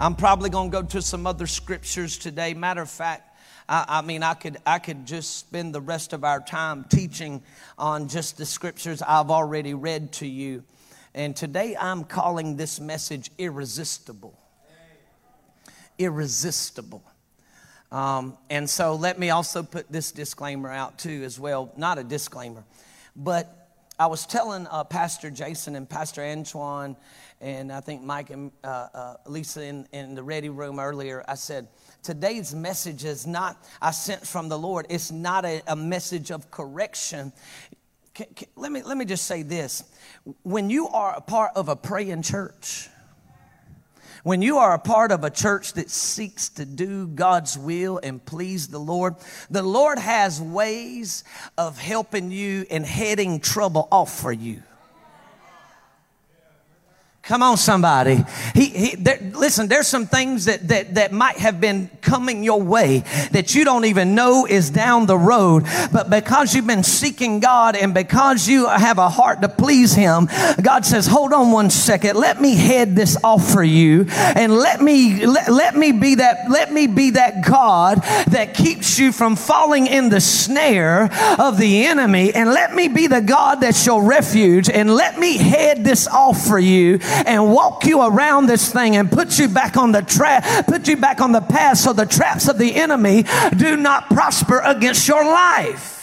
I'm 0.00 0.14
probably 0.14 0.48
going 0.48 0.70
to 0.70 0.80
go 0.80 0.82
to 0.82 1.02
some 1.02 1.26
other 1.26 1.46
scriptures 1.46 2.16
today. 2.16 2.54
Matter 2.54 2.80
of 2.80 2.88
fact, 2.88 3.36
I, 3.68 3.84
I, 3.86 4.00
mean, 4.00 4.22
I 4.22 4.32
could, 4.32 4.56
I 4.64 4.78
could 4.78 5.04
just 5.04 5.36
spend 5.36 5.74
the 5.74 5.80
rest 5.82 6.14
of 6.14 6.24
our 6.24 6.40
time 6.40 6.86
teaching 6.88 7.42
on 7.76 8.08
just 8.08 8.38
the 8.38 8.46
scriptures 8.46 9.02
I've 9.02 9.30
already 9.30 9.74
read 9.74 10.10
to 10.12 10.26
you. 10.26 10.64
And 11.14 11.36
today 11.36 11.76
I'm 11.78 12.04
calling 12.04 12.56
this 12.56 12.80
message 12.80 13.30
irresistible. 13.36 14.32
Irresistible. 15.98 17.02
Um, 17.92 18.38
and 18.48 18.70
so 18.70 18.94
let 18.94 19.18
me 19.18 19.28
also 19.28 19.62
put 19.62 19.92
this 19.92 20.12
disclaimer 20.12 20.72
out 20.72 20.98
too, 20.98 21.24
as 21.24 21.38
well. 21.38 21.74
Not 21.76 21.98
a 21.98 22.04
disclaimer, 22.04 22.64
but 23.14 23.57
I 24.00 24.06
was 24.06 24.26
telling 24.26 24.68
uh, 24.68 24.84
Pastor 24.84 25.28
Jason 25.28 25.74
and 25.74 25.88
Pastor 25.88 26.22
Antoine, 26.22 26.96
and 27.40 27.72
I 27.72 27.80
think 27.80 28.00
Mike 28.00 28.30
and 28.30 28.52
uh, 28.62 28.86
uh, 28.94 29.14
Lisa 29.26 29.64
in, 29.64 29.88
in 29.92 30.14
the 30.14 30.22
ready 30.22 30.50
room 30.50 30.78
earlier, 30.78 31.24
I 31.26 31.34
said, 31.34 31.66
today's 32.04 32.54
message 32.54 33.04
is 33.04 33.26
not, 33.26 33.60
I 33.82 33.90
sent 33.90 34.24
from 34.24 34.48
the 34.48 34.56
Lord, 34.56 34.86
it's 34.88 35.10
not 35.10 35.44
a, 35.44 35.62
a 35.66 35.74
message 35.74 36.30
of 36.30 36.48
correction. 36.52 37.32
Can, 38.14 38.26
can, 38.36 38.46
let, 38.54 38.70
me, 38.70 38.82
let 38.84 38.96
me 38.96 39.04
just 39.04 39.26
say 39.26 39.42
this. 39.42 39.82
When 40.44 40.70
you 40.70 40.86
are 40.86 41.16
a 41.16 41.20
part 41.20 41.52
of 41.56 41.68
a 41.68 41.74
praying 41.74 42.22
church, 42.22 42.88
when 44.28 44.42
you 44.42 44.58
are 44.58 44.74
a 44.74 44.78
part 44.78 45.10
of 45.10 45.24
a 45.24 45.30
church 45.30 45.72
that 45.72 45.88
seeks 45.88 46.50
to 46.50 46.66
do 46.66 47.06
God's 47.06 47.56
will 47.56 47.98
and 48.02 48.22
please 48.22 48.68
the 48.68 48.78
Lord, 48.78 49.14
the 49.48 49.62
Lord 49.62 49.98
has 49.98 50.38
ways 50.38 51.24
of 51.56 51.78
helping 51.78 52.30
you 52.30 52.66
and 52.70 52.84
heading 52.84 53.40
trouble 53.40 53.88
off 53.90 54.20
for 54.20 54.30
you. 54.30 54.62
Come 57.28 57.42
on, 57.42 57.58
somebody. 57.58 58.24
He, 58.54 58.64
he 58.70 58.96
there, 58.96 59.18
listen, 59.34 59.68
there's 59.68 59.86
some 59.86 60.06
things 60.06 60.46
that, 60.46 60.66
that, 60.68 60.94
that 60.94 61.12
might 61.12 61.36
have 61.36 61.60
been 61.60 61.90
coming 62.00 62.42
your 62.42 62.62
way 62.62 63.00
that 63.32 63.54
you 63.54 63.66
don't 63.66 63.84
even 63.84 64.14
know 64.14 64.46
is 64.46 64.70
down 64.70 65.04
the 65.04 65.18
road. 65.18 65.64
But 65.92 66.08
because 66.08 66.54
you've 66.54 66.66
been 66.66 66.82
seeking 66.82 67.40
God 67.40 67.76
and 67.76 67.92
because 67.92 68.48
you 68.48 68.66
have 68.66 68.96
a 68.96 69.10
heart 69.10 69.42
to 69.42 69.50
please 69.50 69.92
Him, 69.92 70.26
God 70.62 70.86
says, 70.86 71.06
hold 71.06 71.34
on 71.34 71.52
one 71.52 71.68
second. 71.68 72.16
Let 72.16 72.40
me 72.40 72.56
head 72.56 72.96
this 72.96 73.22
off 73.22 73.52
for 73.52 73.62
you 73.62 74.06
and 74.08 74.50
let 74.50 74.80
me, 74.80 75.26
let, 75.26 75.50
let 75.50 75.76
me 75.76 75.92
be 75.92 76.14
that, 76.14 76.50
let 76.50 76.72
me 76.72 76.86
be 76.86 77.10
that 77.10 77.44
God 77.44 77.98
that 78.28 78.54
keeps 78.54 78.98
you 78.98 79.12
from 79.12 79.36
falling 79.36 79.86
in 79.86 80.08
the 80.08 80.22
snare 80.22 81.10
of 81.38 81.58
the 81.58 81.84
enemy. 81.88 82.32
And 82.32 82.48
let 82.54 82.74
me 82.74 82.88
be 82.88 83.06
the 83.06 83.20
God 83.20 83.56
that's 83.60 83.84
your 83.84 84.02
refuge 84.02 84.70
and 84.70 84.94
let 84.94 85.18
me 85.18 85.36
head 85.36 85.84
this 85.84 86.08
off 86.08 86.46
for 86.46 86.58
you 86.58 86.98
and 87.26 87.52
walk 87.52 87.84
you 87.84 88.02
around 88.02 88.46
this 88.46 88.72
thing 88.72 88.96
and 88.96 89.10
put 89.10 89.38
you 89.38 89.48
back 89.48 89.76
on 89.76 89.92
the 89.92 90.02
track, 90.02 90.66
put 90.66 90.88
you 90.88 90.96
back 90.96 91.20
on 91.20 91.32
the 91.32 91.40
path 91.40 91.78
so 91.78 91.92
the 91.92 92.06
traps 92.06 92.48
of 92.48 92.58
the 92.58 92.74
enemy 92.74 93.24
do 93.56 93.76
not 93.76 94.08
prosper 94.08 94.60
against 94.60 95.06
your 95.08 95.24
life. 95.24 95.97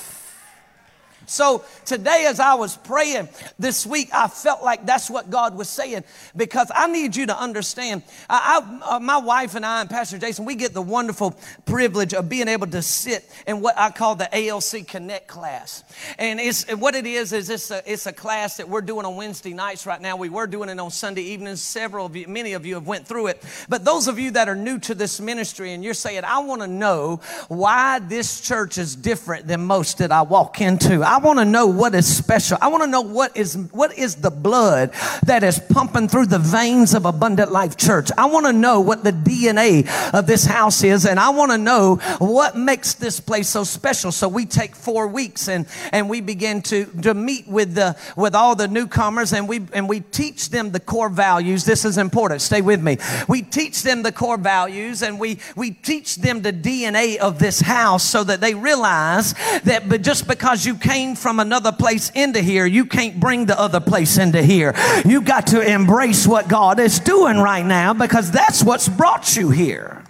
So 1.25 1.63
today, 1.85 2.25
as 2.27 2.39
I 2.39 2.53
was 2.55 2.77
praying 2.77 3.29
this 3.57 3.85
week, 3.85 4.09
I 4.13 4.27
felt 4.27 4.63
like 4.63 4.85
that's 4.85 5.09
what 5.09 5.29
God 5.29 5.57
was 5.57 5.69
saying 5.69 6.03
because 6.35 6.71
I 6.73 6.87
need 6.87 7.15
you 7.15 7.25
to 7.27 7.39
understand. 7.39 8.03
I, 8.29 8.61
I, 8.61 8.95
uh, 8.95 8.99
my 8.99 9.17
wife 9.17 9.55
and 9.55 9.65
I 9.65 9.81
and 9.81 9.89
Pastor 9.89 10.17
Jason, 10.17 10.45
we 10.45 10.55
get 10.55 10.73
the 10.73 10.81
wonderful 10.81 11.35
privilege 11.65 12.13
of 12.13 12.29
being 12.29 12.47
able 12.47 12.67
to 12.67 12.81
sit 12.81 13.29
in 13.47 13.61
what 13.61 13.77
I 13.77 13.91
call 13.91 14.15
the 14.15 14.29
ALC 14.33 14.87
Connect 14.87 15.27
class. 15.27 15.83
And 16.17 16.39
it's 16.39 16.63
what 16.75 16.95
it 16.95 17.05
is 17.05 17.33
is 17.33 17.49
it's 17.49 17.71
a, 17.71 17.81
it's 17.91 18.05
a 18.05 18.13
class 18.13 18.57
that 18.57 18.69
we're 18.69 18.81
doing 18.81 19.05
on 19.05 19.15
Wednesday 19.15 19.53
nights 19.53 19.85
right 19.85 20.01
now. 20.01 20.15
We 20.15 20.29
were 20.29 20.47
doing 20.47 20.69
it 20.69 20.79
on 20.79 20.91
Sunday 20.91 21.23
evenings. 21.23 21.61
Several 21.61 22.05
of 22.05 22.15
you, 22.15 22.27
many 22.27 22.53
of 22.53 22.65
you 22.65 22.75
have 22.75 22.87
went 22.87 23.07
through 23.07 23.27
it. 23.27 23.43
But 23.69 23.85
those 23.85 24.07
of 24.07 24.19
you 24.19 24.31
that 24.31 24.49
are 24.49 24.55
new 24.55 24.79
to 24.79 24.95
this 24.95 25.19
ministry 25.19 25.73
and 25.73 25.83
you're 25.83 25.93
saying, 25.93 26.23
I 26.23 26.39
want 26.39 26.61
to 26.61 26.67
know 26.67 27.21
why 27.47 27.99
this 27.99 28.41
church 28.41 28.77
is 28.77 28.95
different 28.95 29.47
than 29.47 29.65
most 29.65 29.97
that 29.99 30.11
I 30.11 30.21
walk 30.21 30.61
into. 30.61 31.03
I 31.03 31.14
want 31.17 31.39
to 31.39 31.45
know 31.45 31.67
what 31.67 31.95
is 31.95 32.05
special. 32.05 32.57
I 32.61 32.67
want 32.67 32.83
to 32.83 32.89
know 32.89 33.01
what 33.01 33.35
is 33.37 33.55
what 33.71 33.97
is 33.97 34.15
the 34.15 34.31
blood 34.31 34.93
that 35.25 35.43
is 35.43 35.59
pumping 35.59 36.07
through 36.07 36.27
the 36.27 36.39
veins 36.39 36.93
of 36.93 37.05
Abundant 37.05 37.51
Life 37.51 37.77
Church. 37.77 38.09
I 38.17 38.25
want 38.25 38.45
to 38.45 38.53
know 38.53 38.81
what 38.81 39.03
the 39.03 39.11
DNA 39.11 39.87
of 40.13 40.27
this 40.27 40.45
house 40.45 40.83
is, 40.83 41.05
and 41.05 41.19
I 41.19 41.29
want 41.29 41.51
to 41.51 41.57
know 41.57 41.95
what 42.17 42.57
makes 42.57 42.93
this 42.93 43.19
place 43.19 43.49
so 43.49 43.63
special. 43.63 44.11
So 44.11 44.27
we 44.27 44.45
take 44.45 44.75
four 44.75 45.07
weeks 45.07 45.47
and 45.47 45.65
and 45.91 46.09
we 46.09 46.21
begin 46.21 46.61
to 46.63 46.85
to 47.03 47.13
meet 47.13 47.47
with 47.47 47.75
the 47.75 47.95
with 48.15 48.35
all 48.35 48.55
the 48.55 48.67
newcomers, 48.67 49.33
and 49.33 49.47
we 49.47 49.61
and 49.73 49.87
we 49.87 49.99
teach 49.99 50.49
them 50.49 50.71
the 50.71 50.79
core 50.79 51.09
values. 51.09 51.65
This 51.65 51.85
is 51.85 51.97
important. 51.97 52.41
Stay 52.41 52.61
with 52.61 52.81
me. 52.81 52.97
We 53.27 53.41
teach 53.41 53.83
them 53.83 54.03
the 54.03 54.11
core 54.11 54.37
values, 54.37 55.01
and 55.01 55.19
we 55.19 55.39
we 55.55 55.71
teach 55.71 56.15
them 56.15 56.41
the 56.41 56.53
DNA 56.53 57.17
of 57.17 57.39
this 57.39 57.59
house, 57.61 58.03
so 58.03 58.23
that 58.23 58.41
they 58.41 58.55
realize 58.55 59.33
that 59.63 60.01
just 60.01 60.27
because 60.27 60.65
you 60.65 60.75
came 60.75 61.04
from 61.13 61.39
another 61.39 61.71
place 61.71 62.09
into 62.15 62.41
here, 62.41 62.65
you 62.65 62.85
can't 62.85 63.19
bring 63.19 63.45
the 63.45 63.59
other 63.59 63.79
place 63.79 64.17
into 64.17 64.41
here. 64.41 64.73
You 65.05 65.21
got 65.21 65.47
to 65.47 65.61
embrace 65.61 66.25
what 66.25 66.47
God 66.47 66.79
is 66.79 66.99
doing 66.99 67.37
right 67.37 67.65
now 67.65 67.93
because 67.93 68.31
that's 68.31 68.63
what's 68.63 68.89
brought 68.89 69.35
you 69.35 69.51
here. 69.51 70.03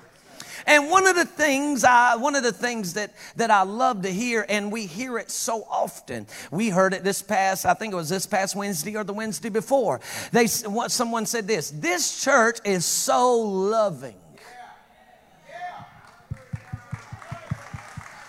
And 0.68 0.90
one 0.90 1.06
of 1.06 1.16
the 1.16 1.26
things 1.26 1.84
I, 1.84 2.16
one 2.16 2.36
of 2.36 2.44
the 2.44 2.52
things 2.52 2.94
that, 2.94 3.14
that 3.36 3.52
I 3.52 3.64
love 3.64 4.02
to 4.02 4.12
hear, 4.12 4.46
and 4.48 4.72
we 4.72 4.86
hear 4.86 5.18
it 5.18 5.30
so 5.30 5.64
often. 5.70 6.26
We 6.50 6.70
heard 6.70 6.94
it 6.94 7.04
this 7.04 7.22
past, 7.22 7.66
I 7.66 7.74
think 7.74 7.94
it 7.94 7.98
was 7.98 8.10
this 8.10 8.26
past 8.26 8.56
Wednesday 8.56 8.96
or 8.96 9.04
the 9.04 9.14
Wednesday 9.14 9.50
before. 9.50 10.02
They, 10.32 10.48
someone 10.48 11.26
said 11.26 11.48
this, 11.48 11.70
this 11.70 12.24
church 12.24 12.60
is 12.66 12.86
so 12.86 13.40
loving. 13.40 14.16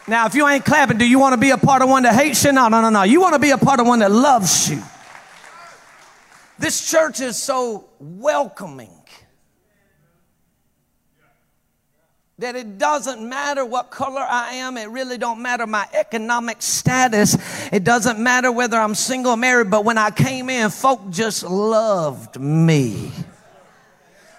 Now, 0.09 0.27
if 0.27 0.35
you 0.35 0.47
ain't 0.47 0.65
clapping, 0.65 0.99
do 0.99 1.09
you 1.09 1.19
want 1.19 1.33
to 1.33 1.41
be 1.41 1.51
a 1.51 1.59
part 1.59 1.83
of 1.83 1.89
one 1.89 2.05
that 2.05 2.15
hates 2.15 2.45
you? 2.45 2.53
No, 2.53 2.69
no, 2.69 2.81
no, 2.81 2.91
no. 2.91 3.03
You 3.03 3.21
want 3.21 3.35
to 3.35 3.41
be 3.41 3.51
a 3.51 3.59
part 3.59 3.81
of 3.81 3.87
one 3.87 3.99
that 3.99 4.13
loves 4.13 4.71
you. 4.71 4.83
This 6.59 6.89
church 6.89 7.21
is 7.21 7.37
so 7.37 7.89
welcoming 7.99 8.91
that 12.39 12.55
it 12.55 12.79
doesn't 12.79 13.27
matter 13.27 13.65
what 13.65 13.91
color 13.91 14.21
I 14.21 14.55
am. 14.55 14.77
It 14.77 14.91
really 14.91 15.19
don't 15.19 15.41
matter 15.41 15.67
my 15.67 15.89
economic 15.93 16.61
status. 16.61 17.37
It 17.73 17.83
doesn't 17.83 18.19
matter 18.19 18.53
whether 18.53 18.79
I'm 18.79 18.95
single 18.95 19.33
or 19.33 19.37
married. 19.37 19.71
But 19.71 19.85
when 19.85 19.97
I 19.99 20.11
came 20.11 20.51
in, 20.51 20.71
folk 20.71 21.11
just 21.11 21.43
loved 21.43 22.39
me 22.39 23.11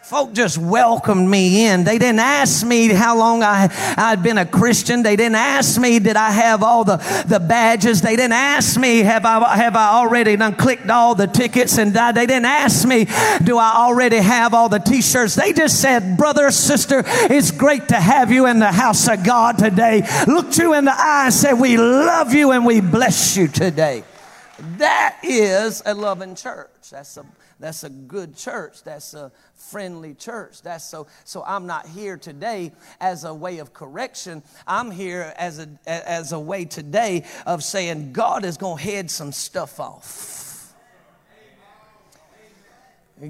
folk 0.08 0.32
just 0.32 0.58
welcomed 0.58 1.30
me 1.30 1.66
in. 1.66 1.84
They 1.84 1.98
didn't 1.98 2.22
ask 2.22 2.66
me 2.66 2.88
how 2.88 3.18
long 3.18 3.44
I, 3.44 3.68
I'd 3.98 4.24
been 4.24 4.38
a 4.38 4.46
Christian. 4.46 5.04
They 5.04 5.18
didn't 5.18 5.36
ask 5.36 5.78
me, 5.82 6.00
did 6.00 6.16
I 6.16 6.32
have 6.32 6.64
all 6.64 6.86
the, 6.86 6.96
the 7.28 7.42
badges? 7.42 8.02
They 8.02 8.16
didn't 8.16 8.32
ask 8.32 8.80
me, 8.80 9.00
have 9.00 9.26
I, 9.26 9.58
have 9.58 9.76
I 9.76 9.96
already 9.96 10.38
done 10.38 10.56
clicked 10.56 10.90
all 10.90 11.14
the 11.14 11.28
tickets? 11.28 11.78
And 11.78 11.94
died? 11.94 12.16
they 12.16 12.26
didn't 12.26 12.46
ask 12.46 12.88
me, 12.88 13.06
do 13.44 13.58
I 13.58 13.74
already 13.76 14.16
have 14.16 14.54
all 14.54 14.70
the 14.70 14.80
t-shirts? 14.80 15.36
They 15.36 15.52
just 15.52 15.82
said, 15.82 16.16
brother, 16.16 16.52
sister, 16.52 17.04
it's 17.06 17.52
great 17.52 17.90
to 17.90 17.96
have 17.96 18.32
you 18.32 18.46
in 18.46 18.60
the 18.60 18.72
house 18.72 19.10
of 19.10 19.26
God 19.26 19.58
today. 19.58 20.08
Looked 20.26 20.58
you 20.58 20.74
in 20.74 20.86
the 20.86 20.96
eye 20.96 21.26
and 21.26 21.34
said, 21.34 21.56
we 21.56 21.76
love 21.76 22.34
you 22.34 22.52
and 22.52 22.66
we 22.66 22.80
bless 22.80 23.36
you 23.36 23.50
today. 23.50 24.06
That 24.78 25.18
is 25.22 25.84
a 25.86 25.94
loving 25.94 26.36
church. 26.36 26.92
That's 26.92 27.18
a 27.18 27.26
that's 27.60 27.84
a 27.84 27.90
good 27.90 28.36
church. 28.36 28.84
That's 28.84 29.14
a 29.14 29.32
friendly 29.56 30.14
church. 30.14 30.62
That's 30.62 30.84
so 30.84 31.08
so 31.24 31.44
I'm 31.46 31.66
not 31.66 31.88
here 31.88 32.18
today 32.18 32.72
as 33.00 33.24
a 33.24 33.34
way 33.34 33.58
of 33.60 33.74
correction. 33.74 34.44
I'm 34.68 34.92
here 34.92 35.34
as 35.38 35.60
a 35.60 35.68
as 35.88 36.32
a 36.32 36.40
way 36.40 36.66
today 36.66 37.26
of 37.46 37.64
saying 37.64 38.14
God 38.14 38.46
is 38.46 38.58
going 38.58 38.78
to 38.78 38.84
head 38.84 39.10
some 39.10 39.32
stuff 39.32 39.80
off. 39.80 40.47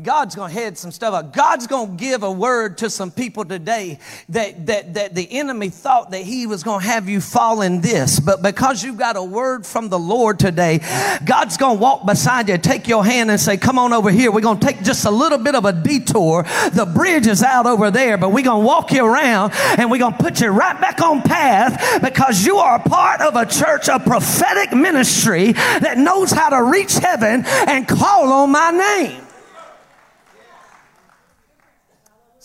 God's 0.04 0.36
going 0.36 0.54
to 0.54 0.60
head 0.60 0.78
some 0.78 0.92
stuff 0.92 1.14
up. 1.14 1.32
God's 1.32 1.66
going 1.66 1.92
to 1.92 1.96
give 1.96 2.22
a 2.22 2.32
word 2.32 2.80
to 2.80 2.90
some 2.90 3.10
people 3.10 3.46
today 3.46 4.00
that, 4.28 4.66
that, 4.66 4.96
that 4.96 5.16
the 5.16 5.32
enemy 5.32 5.70
thought 5.70 6.12
that 6.12 6.24
he 6.24 6.46
was 6.46 6.62
going 6.62 6.82
to 6.82 6.86
have 6.86 7.08
you 7.08 7.22
fall 7.22 7.62
in 7.62 7.80
this. 7.80 8.20
But 8.20 8.42
because 8.42 8.84
you've 8.84 8.98
got 8.98 9.16
a 9.16 9.24
word 9.24 9.66
from 9.66 9.88
the 9.88 9.98
Lord 9.98 10.40
today, 10.40 10.80
God's 11.24 11.56
going 11.56 11.78
to 11.78 11.82
walk 11.82 12.06
beside 12.06 12.50
you, 12.50 12.58
take 12.58 12.90
your 12.90 13.06
hand 13.06 13.32
and 13.32 13.40
say, 13.40 13.56
come 13.56 13.80
on 13.80 13.94
over 13.94 14.12
here. 14.12 14.30
We're 14.30 14.42
going 14.42 14.60
to 14.60 14.68
take 14.68 14.84
just 14.84 15.06
a 15.06 15.10
little 15.10 15.38
bit 15.38 15.56
of 15.56 15.64
a 15.64 15.72
detour. 15.72 16.44
The 16.74 16.92
bridge 16.94 17.26
is 17.26 17.42
out 17.42 17.66
over 17.66 17.90
there, 17.90 18.18
but 18.18 18.34
we're 18.34 18.44
going 18.44 18.64
to 18.64 18.68
walk 18.68 18.92
you 18.92 19.06
around 19.06 19.54
and 19.56 19.90
we're 19.90 20.00
going 20.00 20.16
to 20.16 20.22
put 20.22 20.42
you 20.42 20.50
right 20.50 20.80
back 20.82 21.00
on 21.00 21.22
path 21.22 22.02
because 22.02 22.46
you 22.46 22.58
are 22.58 22.76
a 22.76 22.90
part 22.90 23.22
of 23.22 23.38
a 23.38 23.46
church, 23.46 23.88
a 23.88 24.00
prophetic 24.00 24.74
ministry 24.76 25.54
that 25.54 25.98
knows 25.98 26.30
how 26.32 26.50
to 26.50 26.62
reach 26.62 26.96
heaven 26.96 27.46
and 27.46 27.88
call 27.88 28.34
on 28.34 28.52
my 28.52 28.72
name. 28.72 29.27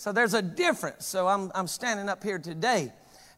So 0.03 0.11
there's 0.11 0.33
a 0.33 0.41
difference. 0.41 1.05
So 1.05 1.29
I'm, 1.29 1.49
I'm 1.55 1.65
standing 1.65 2.09
up 2.09 2.21
here 2.25 2.37
today, 2.37 2.91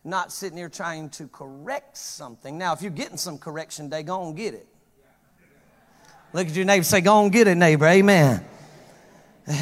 not 0.03 0.31
sitting 0.31 0.57
here 0.57 0.67
trying 0.67 1.11
to 1.11 1.27
correct 1.27 1.95
something. 1.95 2.57
Now, 2.57 2.73
if 2.73 2.81
you're 2.81 2.89
getting 2.89 3.17
some 3.17 3.37
correction 3.37 3.85
today, 3.85 4.01
go 4.01 4.25
and 4.25 4.35
get 4.35 4.55
it. 4.55 4.65
Look 6.33 6.47
at 6.47 6.55
your 6.55 6.65
neighbor, 6.65 6.83
say, 6.83 7.01
go 7.01 7.21
and 7.21 7.31
get 7.31 7.47
it, 7.47 7.53
neighbor. 7.53 7.85
Amen. 7.85 8.43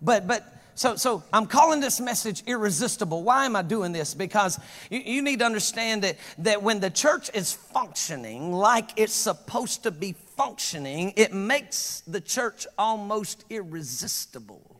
but, 0.00 0.28
but, 0.28 0.46
so, 0.76 0.94
so 0.94 1.24
I'm 1.32 1.46
calling 1.46 1.80
this 1.80 1.98
message 1.98 2.44
irresistible. 2.46 3.24
Why 3.24 3.44
am 3.44 3.56
I 3.56 3.62
doing 3.62 3.90
this? 3.90 4.14
Because 4.14 4.60
you, 4.90 5.00
you, 5.00 5.22
need 5.22 5.40
to 5.40 5.44
understand 5.44 6.04
that, 6.04 6.18
that 6.38 6.62
when 6.62 6.78
the 6.78 6.88
church 6.88 7.30
is 7.34 7.52
functioning 7.52 8.52
like 8.52 8.90
it's 8.94 9.12
supposed 9.12 9.82
to 9.82 9.90
be 9.90 10.14
functioning, 10.36 11.14
it 11.16 11.34
makes 11.34 12.04
the 12.06 12.20
church 12.20 12.64
almost 12.78 13.44
irresistible. 13.50 14.77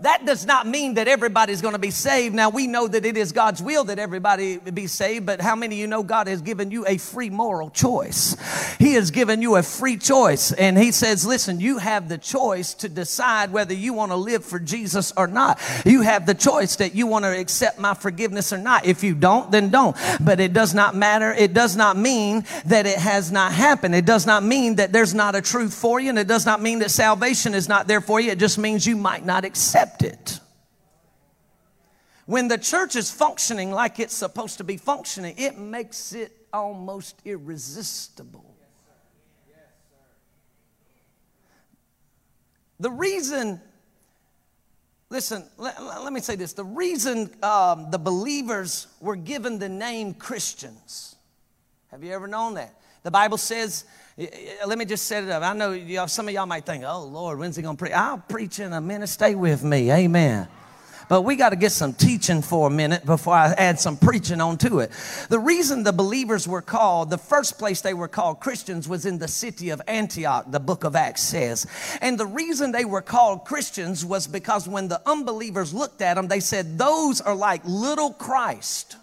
That 0.00 0.26
does 0.26 0.44
not 0.44 0.66
mean 0.66 0.94
that 0.94 1.06
everybody's 1.06 1.62
going 1.62 1.74
to 1.74 1.78
be 1.78 1.92
saved. 1.92 2.34
Now, 2.34 2.50
we 2.50 2.66
know 2.66 2.88
that 2.88 3.04
it 3.04 3.16
is 3.16 3.32
God's 3.32 3.62
will 3.62 3.84
that 3.84 3.98
everybody 3.98 4.58
be 4.58 4.86
saved, 4.88 5.24
but 5.24 5.40
how 5.40 5.54
many 5.54 5.76
of 5.76 5.78
you 5.80 5.86
know 5.86 6.02
God 6.02 6.26
has 6.26 6.42
given 6.42 6.70
you 6.70 6.84
a 6.86 6.98
free 6.98 7.30
moral 7.30 7.70
choice? 7.70 8.36
He 8.78 8.94
has 8.94 9.12
given 9.12 9.40
you 9.40 9.56
a 9.56 9.62
free 9.62 9.96
choice. 9.96 10.52
And 10.52 10.76
He 10.76 10.90
says, 10.90 11.24
listen, 11.24 11.60
you 11.60 11.78
have 11.78 12.08
the 12.08 12.18
choice 12.18 12.74
to 12.74 12.88
decide 12.88 13.52
whether 13.52 13.72
you 13.72 13.92
want 13.92 14.10
to 14.10 14.16
live 14.16 14.44
for 14.44 14.58
Jesus 14.58 15.12
or 15.16 15.28
not. 15.28 15.60
You 15.84 16.02
have 16.02 16.26
the 16.26 16.34
choice 16.34 16.76
that 16.76 16.94
you 16.94 17.06
want 17.06 17.24
to 17.24 17.38
accept 17.38 17.78
my 17.78 17.94
forgiveness 17.94 18.52
or 18.52 18.58
not. 18.58 18.86
If 18.86 19.04
you 19.04 19.14
don't, 19.14 19.50
then 19.50 19.70
don't. 19.70 19.96
But 20.20 20.40
it 20.40 20.52
does 20.52 20.74
not 20.74 20.96
matter. 20.96 21.32
It 21.32 21.54
does 21.54 21.76
not 21.76 21.96
mean 21.96 22.44
that 22.66 22.86
it 22.86 22.98
has 22.98 23.30
not 23.30 23.52
happened. 23.52 23.94
It 23.94 24.06
does 24.06 24.26
not 24.26 24.42
mean 24.42 24.76
that 24.76 24.92
there's 24.92 25.14
not 25.14 25.34
a 25.34 25.42
truth 25.42 25.72
for 25.72 26.00
you. 26.00 26.08
And 26.08 26.18
it 26.18 26.26
does 26.26 26.46
not 26.46 26.60
mean 26.60 26.80
that 26.80 26.90
salvation 26.90 27.54
is 27.54 27.68
not 27.68 27.86
there 27.86 28.00
for 28.00 28.18
you. 28.18 28.32
It 28.32 28.38
just 28.38 28.58
means 28.58 28.86
you 28.86 28.96
might 28.96 29.24
not 29.24 29.44
accept 29.44 29.83
accept 29.84 30.02
it. 30.02 30.40
When 32.26 32.48
the 32.48 32.56
church 32.56 32.96
is 32.96 33.10
functioning 33.10 33.70
like 33.70 34.00
it's 34.00 34.14
supposed 34.14 34.58
to 34.58 34.64
be 34.64 34.76
functioning, 34.78 35.34
it 35.36 35.58
makes 35.58 36.14
it 36.14 36.32
almost 36.52 37.20
irresistible. 37.24 38.50
The 42.80 42.90
reason, 42.90 43.60
listen, 45.10 45.44
let, 45.58 45.80
let 45.82 46.12
me 46.12 46.20
say 46.20 46.34
this 46.34 46.54
the 46.54 46.64
reason 46.64 47.30
um, 47.42 47.90
the 47.90 47.98
believers 47.98 48.88
were 49.00 49.16
given 49.16 49.58
the 49.58 49.68
name 49.68 50.14
Christians, 50.14 51.14
have 51.90 52.02
you 52.02 52.12
ever 52.12 52.26
known 52.26 52.54
that? 52.54 52.74
The 53.04 53.10
Bible 53.10 53.38
says 53.38 53.84
let 54.16 54.78
me 54.78 54.84
just 54.84 55.06
set 55.06 55.24
it 55.24 55.30
up. 55.30 55.42
I 55.42 55.54
know 55.54 55.72
y'all, 55.72 56.06
some 56.06 56.28
of 56.28 56.34
y'all 56.34 56.46
might 56.46 56.64
think, 56.64 56.84
oh, 56.86 57.04
Lord, 57.04 57.38
when's 57.38 57.56
he 57.56 57.62
going 57.62 57.76
to 57.76 57.80
preach? 57.80 57.92
I'll 57.92 58.18
preach 58.18 58.60
in 58.60 58.72
a 58.72 58.80
minute. 58.80 59.08
Stay 59.08 59.34
with 59.34 59.64
me. 59.64 59.90
Amen. 59.90 60.46
But 61.08 61.22
we 61.22 61.36
got 61.36 61.50
to 61.50 61.56
get 61.56 61.72
some 61.72 61.92
teaching 61.92 62.40
for 62.40 62.68
a 62.68 62.70
minute 62.70 63.04
before 63.04 63.34
I 63.34 63.52
add 63.52 63.78
some 63.78 63.96
preaching 63.96 64.40
onto 64.40 64.80
it. 64.80 64.90
The 65.28 65.38
reason 65.38 65.82
the 65.82 65.92
believers 65.92 66.48
were 66.48 66.62
called, 66.62 67.10
the 67.10 67.18
first 67.18 67.58
place 67.58 67.80
they 67.82 67.92
were 67.92 68.08
called 68.08 68.40
Christians 68.40 68.88
was 68.88 69.04
in 69.04 69.18
the 69.18 69.28
city 69.28 69.70
of 69.70 69.82
Antioch, 69.86 70.46
the 70.50 70.60
book 70.60 70.84
of 70.84 70.96
Acts 70.96 71.22
says. 71.22 71.66
And 72.00 72.18
the 72.18 72.26
reason 72.26 72.72
they 72.72 72.84
were 72.86 73.02
called 73.02 73.44
Christians 73.44 74.04
was 74.04 74.26
because 74.26 74.66
when 74.66 74.88
the 74.88 75.02
unbelievers 75.04 75.74
looked 75.74 76.00
at 76.00 76.14
them, 76.14 76.28
they 76.28 76.40
said, 76.40 76.78
those 76.78 77.20
are 77.20 77.34
like 77.34 77.62
little 77.64 78.12
Christ. 78.12 78.96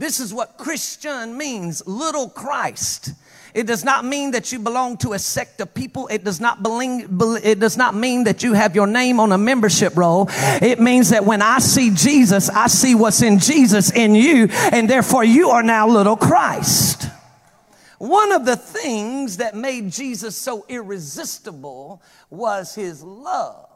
This 0.00 0.18
is 0.18 0.32
what 0.32 0.56
Christian 0.56 1.36
means, 1.36 1.86
little 1.86 2.30
Christ. 2.30 3.12
It 3.52 3.66
does 3.66 3.84
not 3.84 4.02
mean 4.02 4.30
that 4.30 4.50
you 4.50 4.58
belong 4.58 4.96
to 4.98 5.12
a 5.12 5.18
sect 5.18 5.60
of 5.60 5.74
people. 5.74 6.08
It 6.08 6.24
does 6.24 6.40
not 6.40 6.62
belong, 6.62 7.02
it 7.44 7.60
does 7.60 7.76
not 7.76 7.94
mean 7.94 8.24
that 8.24 8.42
you 8.42 8.54
have 8.54 8.74
your 8.74 8.86
name 8.86 9.20
on 9.20 9.30
a 9.30 9.36
membership 9.36 9.94
roll. 9.98 10.30
It 10.30 10.80
means 10.80 11.10
that 11.10 11.26
when 11.26 11.42
I 11.42 11.58
see 11.58 11.90
Jesus, 11.90 12.48
I 12.48 12.68
see 12.68 12.94
what's 12.94 13.20
in 13.20 13.40
Jesus 13.40 13.92
in 13.92 14.14
you, 14.14 14.48
and 14.72 14.88
therefore 14.88 15.22
you 15.22 15.50
are 15.50 15.62
now 15.62 15.86
little 15.86 16.16
Christ. 16.16 17.06
One 17.98 18.32
of 18.32 18.46
the 18.46 18.56
things 18.56 19.36
that 19.36 19.54
made 19.54 19.92
Jesus 19.92 20.34
so 20.34 20.64
irresistible 20.66 22.02
was 22.30 22.74
his 22.74 23.02
love. 23.02 23.68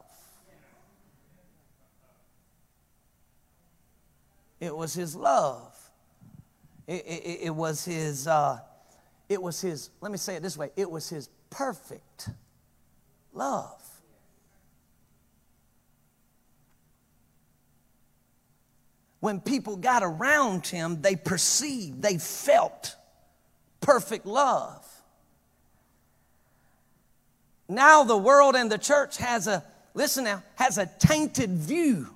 It 4.58 4.74
was 4.74 4.94
his 4.94 5.14
love. 5.14 5.73
It, 6.86 7.04
it, 7.06 7.38
it 7.44 7.54
was 7.54 7.84
his, 7.84 8.26
uh, 8.26 8.60
it 9.28 9.40
was 9.40 9.60
his, 9.60 9.90
let 10.00 10.12
me 10.12 10.18
say 10.18 10.36
it 10.36 10.42
this 10.42 10.56
way, 10.56 10.70
it 10.76 10.90
was 10.90 11.08
his 11.08 11.28
perfect 11.50 12.28
love. 13.32 13.80
When 19.20 19.40
people 19.40 19.76
got 19.76 20.02
around 20.02 20.66
him, 20.66 21.00
they 21.00 21.16
perceived, 21.16 22.02
they 22.02 22.18
felt 22.18 22.94
perfect 23.80 24.26
love. 24.26 24.86
Now 27.66 28.04
the 28.04 28.18
world 28.18 28.54
and 28.54 28.70
the 28.70 28.76
church 28.76 29.16
has 29.16 29.46
a, 29.46 29.64
listen 29.94 30.24
now, 30.24 30.42
has 30.56 30.76
a 30.76 30.84
tainted 30.98 31.50
view 31.50 32.13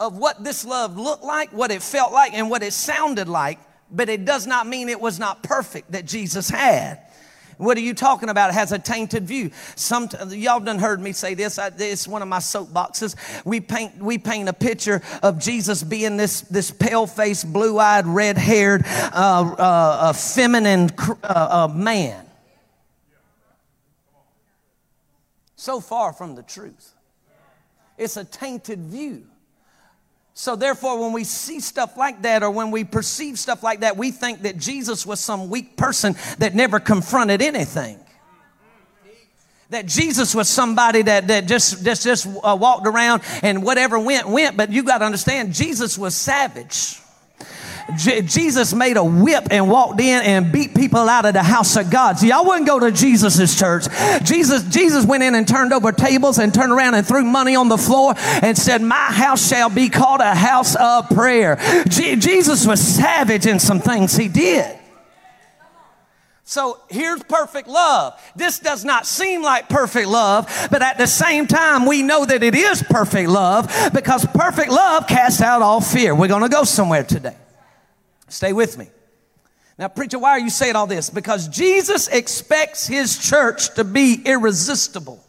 of 0.00 0.16
what 0.16 0.42
this 0.42 0.64
love 0.64 0.96
looked 0.96 1.24
like, 1.24 1.52
what 1.52 1.70
it 1.70 1.82
felt 1.82 2.12
like, 2.12 2.34
and 2.34 2.50
what 2.50 2.62
it 2.62 2.72
sounded 2.72 3.28
like, 3.28 3.58
but 3.90 4.08
it 4.08 4.24
does 4.24 4.46
not 4.46 4.66
mean 4.66 4.88
it 4.88 5.00
was 5.00 5.18
not 5.18 5.42
perfect 5.42 5.92
that 5.92 6.04
Jesus 6.04 6.48
had. 6.48 7.00
What 7.56 7.76
are 7.76 7.82
you 7.82 7.94
talking 7.94 8.28
about? 8.28 8.50
It 8.50 8.54
has 8.54 8.72
a 8.72 8.78
tainted 8.78 9.24
view. 9.24 9.50
Some 9.76 10.08
y'all 10.28 10.60
done 10.60 10.78
heard 10.78 11.00
me 11.00 11.12
say 11.12 11.34
this. 11.34 11.58
I, 11.58 11.70
it's 11.78 12.08
one 12.08 12.22
of 12.22 12.28
my 12.28 12.38
soapboxes. 12.38 13.14
We 13.44 13.60
paint 13.60 13.96
we 13.98 14.18
paint 14.18 14.48
a 14.48 14.52
picture 14.52 15.02
of 15.22 15.38
Jesus 15.38 15.82
being 15.82 16.16
this 16.16 16.40
this 16.42 16.70
pale 16.70 17.06
faced, 17.06 17.52
blue 17.52 17.78
eyed, 17.78 18.06
red 18.06 18.38
haired, 18.38 18.84
uh, 18.86 19.54
uh, 19.56 20.12
feminine 20.12 20.90
uh, 21.22 21.68
man. 21.72 22.26
So 25.56 25.80
far 25.80 26.12
from 26.12 26.34
the 26.34 26.42
truth. 26.42 26.92
It's 27.96 28.16
a 28.16 28.24
tainted 28.24 28.80
view. 28.80 29.26
So, 30.36 30.56
therefore, 30.56 31.00
when 31.00 31.12
we 31.12 31.22
see 31.22 31.60
stuff 31.60 31.96
like 31.96 32.22
that 32.22 32.42
or 32.42 32.50
when 32.50 32.72
we 32.72 32.82
perceive 32.82 33.38
stuff 33.38 33.62
like 33.62 33.80
that, 33.80 33.96
we 33.96 34.10
think 34.10 34.42
that 34.42 34.58
Jesus 34.58 35.06
was 35.06 35.20
some 35.20 35.48
weak 35.48 35.76
person 35.76 36.16
that 36.38 36.56
never 36.56 36.80
confronted 36.80 37.40
anything. 37.40 38.00
That 39.70 39.86
Jesus 39.86 40.34
was 40.34 40.48
somebody 40.48 41.02
that, 41.02 41.28
that 41.28 41.46
just, 41.46 41.84
just, 41.84 42.02
just 42.02 42.26
uh, 42.26 42.56
walked 42.60 42.86
around 42.86 43.22
and 43.42 43.62
whatever 43.62 43.98
went, 43.98 44.28
went. 44.28 44.56
But 44.56 44.70
you 44.70 44.82
got 44.82 44.98
to 44.98 45.04
understand, 45.04 45.54
Jesus 45.54 45.96
was 45.96 46.16
savage. 46.16 47.00
J- 47.96 48.22
Jesus 48.22 48.72
made 48.72 48.96
a 48.96 49.04
whip 49.04 49.48
and 49.50 49.68
walked 49.68 50.00
in 50.00 50.22
and 50.22 50.50
beat 50.50 50.74
people 50.74 51.08
out 51.08 51.24
of 51.24 51.34
the 51.34 51.42
house 51.42 51.76
of 51.76 51.90
God. 51.90 52.18
See, 52.18 52.28
y'all 52.28 52.44
wouldn't 52.44 52.66
go 52.66 52.80
to 52.80 52.90
Jesus's 52.90 53.58
church. 53.58 53.84
Jesus, 54.24 54.64
Jesus 54.64 55.04
went 55.04 55.22
in 55.22 55.34
and 55.34 55.46
turned 55.46 55.72
over 55.72 55.92
tables 55.92 56.38
and 56.38 56.52
turned 56.52 56.72
around 56.72 56.94
and 56.94 57.06
threw 57.06 57.24
money 57.24 57.56
on 57.56 57.68
the 57.68 57.78
floor 57.78 58.14
and 58.16 58.56
said, 58.56 58.82
My 58.82 59.12
house 59.12 59.48
shall 59.48 59.70
be 59.70 59.88
called 59.88 60.20
a 60.20 60.34
house 60.34 60.74
of 60.76 61.08
prayer. 61.10 61.56
J- 61.88 62.16
Jesus 62.16 62.66
was 62.66 62.80
savage 62.80 63.46
in 63.46 63.58
some 63.58 63.80
things 63.80 64.16
he 64.16 64.28
did. 64.28 64.78
So 66.46 66.78
here's 66.90 67.22
perfect 67.22 67.68
love. 67.68 68.20
This 68.36 68.58
does 68.58 68.84
not 68.84 69.06
seem 69.06 69.42
like 69.42 69.68
perfect 69.70 70.08
love, 70.08 70.68
but 70.70 70.82
at 70.82 70.98
the 70.98 71.06
same 71.06 71.46
time, 71.46 71.86
we 71.86 72.02
know 72.02 72.24
that 72.26 72.42
it 72.42 72.54
is 72.54 72.82
perfect 72.82 73.30
love 73.30 73.72
because 73.94 74.26
perfect 74.26 74.70
love 74.70 75.06
casts 75.06 75.40
out 75.40 75.62
all 75.62 75.80
fear. 75.80 76.14
We're 76.14 76.28
going 76.28 76.42
to 76.42 76.50
go 76.50 76.64
somewhere 76.64 77.02
today. 77.02 77.34
Stay 78.28 78.52
with 78.52 78.78
me. 78.78 78.88
Now, 79.78 79.88
preacher, 79.88 80.18
why 80.18 80.30
are 80.30 80.38
you 80.38 80.50
saying 80.50 80.76
all 80.76 80.86
this? 80.86 81.10
Because 81.10 81.48
Jesus 81.48 82.06
expects 82.08 82.86
his 82.86 83.18
church 83.18 83.74
to 83.74 83.84
be 83.84 84.22
irresistible. 84.24 85.24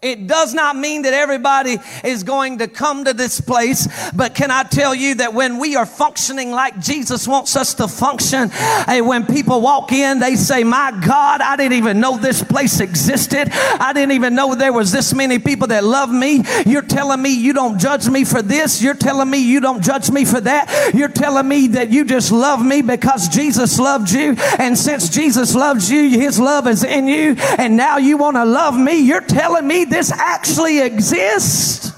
It 0.00 0.28
does 0.28 0.54
not 0.54 0.76
mean 0.76 1.02
that 1.02 1.12
everybody 1.12 1.76
is 2.04 2.22
going 2.22 2.58
to 2.58 2.68
come 2.68 3.04
to 3.04 3.12
this 3.12 3.40
place, 3.40 3.88
but 4.12 4.32
can 4.32 4.50
I 4.50 4.62
tell 4.62 4.94
you 4.94 5.16
that 5.16 5.34
when 5.34 5.58
we 5.58 5.74
are 5.74 5.86
functioning 5.86 6.52
like 6.52 6.78
Jesus 6.78 7.26
wants 7.26 7.56
us 7.56 7.74
to 7.74 7.88
function, 7.88 8.50
and 8.86 9.08
when 9.08 9.26
people 9.26 9.60
walk 9.60 9.90
in, 9.90 10.20
they 10.20 10.36
say, 10.36 10.62
My 10.62 10.92
God, 11.04 11.40
I 11.40 11.56
didn't 11.56 11.78
even 11.78 11.98
know 11.98 12.16
this 12.16 12.44
place 12.44 12.78
existed. 12.78 13.48
I 13.52 13.92
didn't 13.92 14.12
even 14.12 14.36
know 14.36 14.54
there 14.54 14.72
was 14.72 14.92
this 14.92 15.12
many 15.12 15.40
people 15.40 15.66
that 15.68 15.82
love 15.82 16.10
me. 16.10 16.44
You're 16.64 16.82
telling 16.82 17.20
me 17.20 17.34
you 17.34 17.52
don't 17.52 17.78
judge 17.80 18.08
me 18.08 18.24
for 18.24 18.40
this. 18.40 18.80
You're 18.80 18.94
telling 18.94 19.28
me 19.28 19.38
you 19.38 19.58
don't 19.58 19.82
judge 19.82 20.12
me 20.12 20.24
for 20.24 20.40
that. 20.40 20.92
You're 20.94 21.08
telling 21.08 21.48
me 21.48 21.68
that 21.68 21.90
you 21.90 22.04
just 22.04 22.30
love 22.30 22.64
me 22.64 22.82
because 22.82 23.28
Jesus 23.28 23.80
loved 23.80 24.12
you. 24.12 24.36
And 24.60 24.78
since 24.78 25.08
Jesus 25.08 25.56
loves 25.56 25.90
you, 25.90 26.08
his 26.10 26.38
love 26.38 26.68
is 26.68 26.84
in 26.84 27.08
you. 27.08 27.34
And 27.58 27.76
now 27.76 27.96
you 27.98 28.16
want 28.16 28.36
to 28.36 28.44
love 28.44 28.78
me. 28.78 29.00
You're 29.00 29.20
telling 29.22 29.66
me 29.66 29.86
this 29.90 30.12
actually 30.12 30.80
exists? 30.80 31.92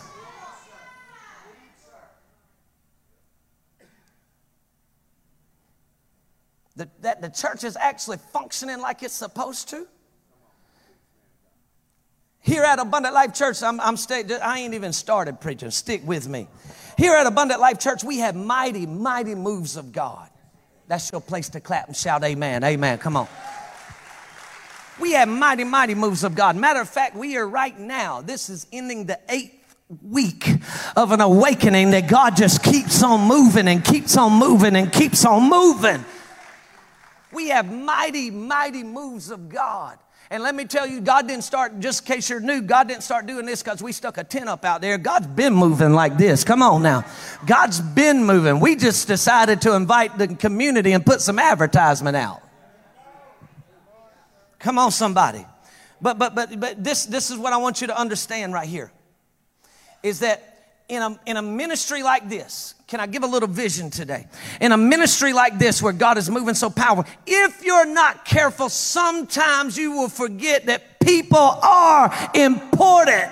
That, 6.77 7.21
the 7.21 7.29
church 7.29 7.65
is 7.65 7.77
actually 7.77 8.17
functioning 8.33 8.81
like 8.81 9.03
it's 9.03 9.13
supposed 9.13 9.69
to? 9.71 9.87
Here 12.41 12.63
at 12.63 12.79
Abundant 12.79 13.15
Life 13.15 13.35
Church, 13.35 13.63
I'm, 13.63 13.81
I'm 13.81 13.99
stay, 13.99 14.25
I 14.43 14.61
ain't 14.61 14.73
even 14.73 14.95
started 14.95 15.41
preaching. 15.41 15.71
Stick 15.71 16.01
with 16.07 16.27
me. 16.27 16.49
Here 16.97 17.13
at 17.15 17.27
Abundant 17.27 17.61
Life 17.61 17.79
Church, 17.79 18.03
we 18.03 18.19
have 18.19 18.35
mighty, 18.35 18.87
mighty 18.87 19.35
moves 19.35 19.77
of 19.77 19.93
God. 19.93 20.29
That's 20.89 21.13
your 21.13 21.21
place 21.21 21.51
to 21.51 21.61
clap 21.61 21.87
and 21.89 21.97
shout, 21.97 22.25
Amen. 22.25 22.65
Amen. 22.65 22.99
Come 22.99 23.17
on. 23.17 23.29
We 25.01 25.13
have 25.13 25.29
mighty, 25.29 25.65
mighty 25.65 25.95
moves 25.95 26.25
of 26.25 26.35
God. 26.35 26.57
Matter 26.57 26.81
of 26.81 26.89
fact, 26.89 27.17
we 27.17 27.37
are 27.37 27.49
right 27.49 27.79
now, 27.79 28.21
this 28.21 28.51
is 28.51 28.67
ending 28.73 29.07
the 29.07 29.19
eighth 29.29 29.57
week 30.03 30.47
of 30.95 31.11
an 31.11 31.21
awakening 31.21 31.91
that 31.91 32.09
God 32.09 32.37
just 32.37 32.63
keeps 32.63 33.03
on 33.03 33.27
moving 33.27 33.67
and 33.67 33.85
keeps 33.85 34.17
on 34.17 34.33
moving 34.39 34.77
and 34.77 34.93
keeps 34.93 35.25
on 35.25 35.49
moving. 35.49 36.05
We 37.33 37.49
have 37.49 37.73
mighty, 37.73 38.31
mighty 38.31 38.83
moves 38.83 39.31
of 39.31 39.49
God. 39.49 39.99
And 40.33 40.45
let 40.45 40.55
me 40.55 40.65
tell 40.65 40.87
you, 40.87 41.01
God 41.01 41.27
didn't 41.27 41.43
start, 41.43 41.81
just 41.81 42.09
in 42.09 42.15
case 42.15 42.31
you're 42.31 42.39
new, 42.39 42.61
God 42.61 42.87
didn't 42.87 43.03
start 43.03 43.27
doing 43.27 43.47
this 43.47 43.65
because 43.65 43.83
we 43.83 43.91
stuck 43.91 44.17
a 44.17 44.23
tent 44.23 44.49
up 44.49 44.65
out 44.65 44.81
there. 44.81 44.97
God's 44.97 45.27
been 45.27 45.53
moving 45.53 45.93
like 45.93 46.19
this. 46.19 46.45
Come 46.45 46.63
on 46.63 46.83
now. 46.83 47.05
God's 47.47 47.81
been 47.81 48.25
moving. 48.25 48.61
We 48.61 48.77
just 48.77 49.09
decided 49.09 49.63
to 49.63 49.75
invite 49.75 50.19
the 50.19 50.29
community 50.29 50.93
and 50.93 51.05
put 51.05 51.21
some 51.21 51.41
advertisement 51.41 52.17
out. 52.17 52.43
Come 54.61 54.79
on, 54.79 54.93
somebody. 54.93 55.45
But 56.01 56.19
but 56.19 56.35
but 56.35 56.59
but 56.59 56.83
this 56.83 57.07
this 57.07 57.31
is 57.31 57.39
what 57.39 57.53
I 57.53 57.57
want 57.57 57.81
you 57.81 57.89
to 57.89 57.99
understand 57.99 58.53
right 58.53 58.69
here. 58.69 58.93
Is 60.03 60.21
that 60.21 60.51
in 60.89 61.03
a, 61.03 61.21
in 61.25 61.37
a 61.37 61.43
ministry 61.43 62.03
like 62.03 62.29
this, 62.29 62.75
can 62.89 63.01
I 63.01 63.07
give 63.07 63.23
a 63.23 63.27
little 63.27 63.49
vision 63.49 63.91
today? 63.91 64.27
In 64.61 64.73
a 64.73 64.77
ministry 64.77 65.33
like 65.33 65.59
this 65.59 65.81
where 65.81 65.93
God 65.93 66.19
is 66.19 66.29
moving 66.29 66.55
so 66.55 66.69
powerful, 66.69 67.05
if 67.27 67.65
you're 67.65 67.87
not 67.87 68.25
careful, 68.25 68.69
sometimes 68.69 69.77
you 69.77 69.93
will 69.93 70.09
forget 70.09 70.67
that 70.67 70.99
people 71.01 71.39
are 71.39 72.13
important. 72.35 73.31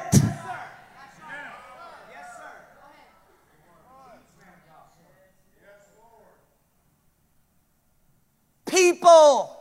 People 8.66 9.57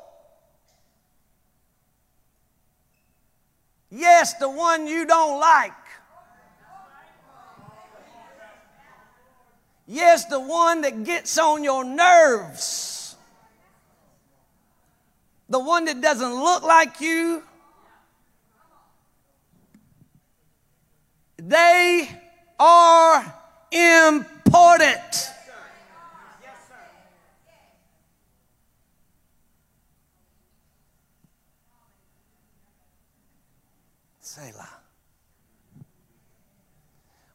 Yes, 3.89 4.33
the 4.35 4.49
one 4.49 4.87
you 4.87 5.05
don't 5.05 5.39
like. 5.39 5.71
Yes, 9.87 10.25
the 10.25 10.39
one 10.39 10.81
that 10.81 11.05
gets 11.05 11.37
on 11.37 11.63
your 11.63 11.85
nerves. 11.85 13.15
The 15.49 15.59
one 15.59 15.85
that 15.85 16.01
doesn't 16.01 16.33
look 16.33 16.63
like 16.63 16.99
you. 16.99 17.41
They 21.37 22.09
are 22.59 23.33
important. 23.71 25.31
Selah. 34.37 34.69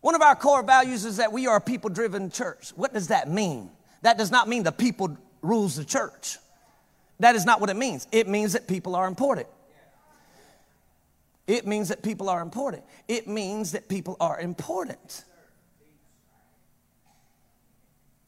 One 0.02 0.14
of 0.14 0.22
our 0.22 0.36
core 0.36 0.62
values 0.62 1.04
is 1.04 1.16
that 1.16 1.32
we 1.32 1.46
are 1.48 1.56
a 1.56 1.60
people 1.60 1.90
driven 1.90 2.30
church. 2.30 2.70
What 2.76 2.94
does 2.94 3.08
that 3.08 3.28
mean? 3.28 3.70
That 4.02 4.18
does 4.18 4.30
not 4.30 4.48
mean 4.48 4.62
the 4.62 4.72
people 4.72 5.16
rules 5.42 5.76
the 5.76 5.84
church. 5.84 6.38
That 7.18 7.34
is 7.34 7.44
not 7.44 7.60
what 7.60 7.70
it 7.70 7.76
means. 7.76 8.06
It 8.12 8.28
means 8.28 8.52
that 8.52 8.68
people 8.68 8.94
are 8.94 9.06
important. 9.06 9.48
It 11.46 11.66
means 11.66 11.88
that 11.88 12.02
people 12.02 12.28
are 12.28 12.40
important. 12.40 12.84
It 13.08 13.26
means 13.26 13.72
that 13.72 13.88
people 13.88 14.16
are 14.20 14.40
important. 14.40 15.24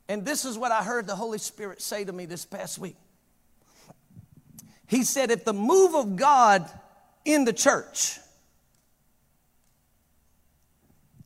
And 0.09 0.25
this 0.25 0.45
is 0.45 0.59
what 0.59 0.73
I 0.73 0.83
heard 0.83 1.07
the 1.07 1.17
Holy 1.17 1.39
Spirit 1.39 1.81
say 1.81 2.05
to 2.05 2.13
me 2.13 2.27
this 2.27 2.45
past 2.45 2.79
week. 2.79 2.97
He 4.87 5.05
said, 5.05 5.31
if 5.31 5.45
the 5.45 5.55
move 5.55 5.95
of 5.95 6.17
God 6.17 6.69
in 7.25 7.45
the 7.45 7.53
church 7.53 8.19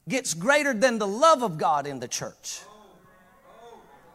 gets 0.09 0.35
greater 0.35 0.75
than 0.75 0.99
the 0.99 1.07
love 1.07 1.43
of 1.43 1.59
God 1.59 1.87
in 1.87 2.01
the 2.01 2.09
church. 2.09 2.61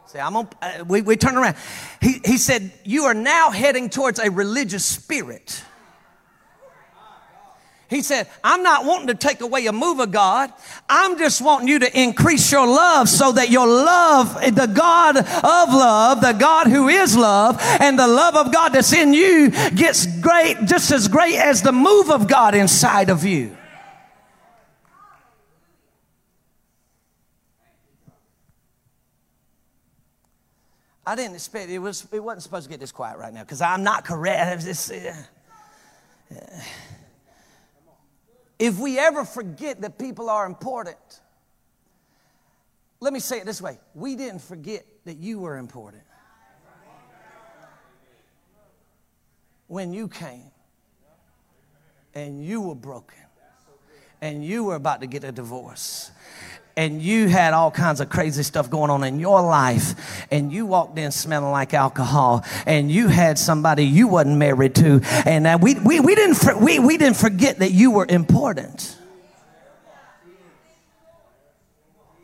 See, 0.06 0.18
I'm 0.18 0.36
on, 0.36 0.48
uh, 0.62 0.84
we, 0.86 1.02
we 1.02 1.16
turn 1.16 1.36
around. 1.36 1.56
He, 2.00 2.20
he 2.24 2.36
said, 2.36 2.70
You 2.84 3.04
are 3.04 3.14
now 3.14 3.50
heading 3.50 3.90
towards 3.90 4.18
a 4.18 4.30
religious 4.30 4.84
spirit. 4.84 5.62
He 7.90 8.02
said, 8.02 8.28
I'm 8.42 8.62
not 8.62 8.84
wanting 8.84 9.08
to 9.08 9.14
take 9.14 9.40
away 9.40 9.66
a 9.66 9.72
move 9.72 10.00
of 10.00 10.10
God. 10.10 10.52
I'm 10.88 11.18
just 11.18 11.40
wanting 11.40 11.68
you 11.68 11.78
to 11.80 12.00
increase 12.00 12.50
your 12.50 12.66
love 12.66 13.08
so 13.08 13.32
that 13.32 13.50
your 13.50 13.66
love, 13.66 14.34
the 14.34 14.66
God 14.66 15.16
of 15.16 15.24
love, 15.74 16.20
the 16.20 16.32
God 16.32 16.66
who 16.66 16.88
is 16.88 17.16
love, 17.16 17.56
and 17.80 17.98
the 17.98 18.08
love 18.08 18.36
of 18.36 18.52
God 18.52 18.70
that's 18.70 18.92
in 18.92 19.14
you 19.14 19.50
gets 19.70 20.06
great, 20.20 20.64
just 20.64 20.90
as 20.90 21.08
great 21.08 21.36
as 21.36 21.62
the 21.62 21.72
move 21.72 22.10
of 22.10 22.26
God 22.26 22.54
inside 22.54 23.10
of 23.10 23.24
you. 23.24 23.56
I 31.06 31.14
didn't 31.16 31.34
expect 31.34 31.70
it 31.70 31.78
was 31.78 32.06
it 32.12 32.22
wasn't 32.22 32.42
supposed 32.42 32.64
to 32.64 32.70
get 32.70 32.80
this 32.80 32.92
quiet 32.92 33.18
right 33.18 33.32
now 33.32 33.42
because 33.42 33.60
I'm 33.60 33.82
not 33.82 34.04
correct. 34.04 34.64
Just. 34.64 34.92
If 38.58 38.78
we 38.78 38.98
ever 38.98 39.24
forget 39.24 39.80
that 39.82 39.98
people 39.98 40.30
are 40.30 40.46
important, 40.46 40.96
let 43.00 43.12
me 43.12 43.20
say 43.20 43.38
it 43.38 43.46
this 43.46 43.60
way: 43.60 43.78
we 43.94 44.16
didn't 44.16 44.40
forget 44.40 44.86
that 45.04 45.18
you 45.18 45.40
were 45.40 45.58
important 45.58 46.04
when 49.66 49.92
you 49.92 50.08
came, 50.08 50.50
and 52.14 52.42
you 52.44 52.62
were 52.62 52.74
broken, 52.74 53.18
and 54.22 54.44
you 54.44 54.64
were 54.64 54.76
about 54.76 55.02
to 55.02 55.06
get 55.06 55.24
a 55.24 55.32
divorce 55.32 56.10
and 56.76 57.00
you 57.00 57.28
had 57.28 57.54
all 57.54 57.70
kinds 57.70 58.00
of 58.00 58.08
crazy 58.08 58.42
stuff 58.42 58.68
going 58.68 58.90
on 58.90 59.04
in 59.04 59.20
your 59.20 59.42
life 59.42 60.26
and 60.30 60.52
you 60.52 60.66
walked 60.66 60.98
in 60.98 61.12
smelling 61.12 61.50
like 61.50 61.74
alcohol 61.74 62.44
and 62.66 62.90
you 62.90 63.08
had 63.08 63.38
somebody 63.38 63.84
you 63.84 64.08
wasn't 64.08 64.36
married 64.36 64.74
to 64.74 65.00
and 65.26 65.62
we, 65.62 65.74
we, 65.74 66.00
we, 66.00 66.14
didn't, 66.14 66.60
we, 66.60 66.78
we 66.78 66.96
didn't 66.96 67.16
forget 67.16 67.58
that 67.58 67.70
you 67.70 67.90
were 67.90 68.06
important 68.08 68.96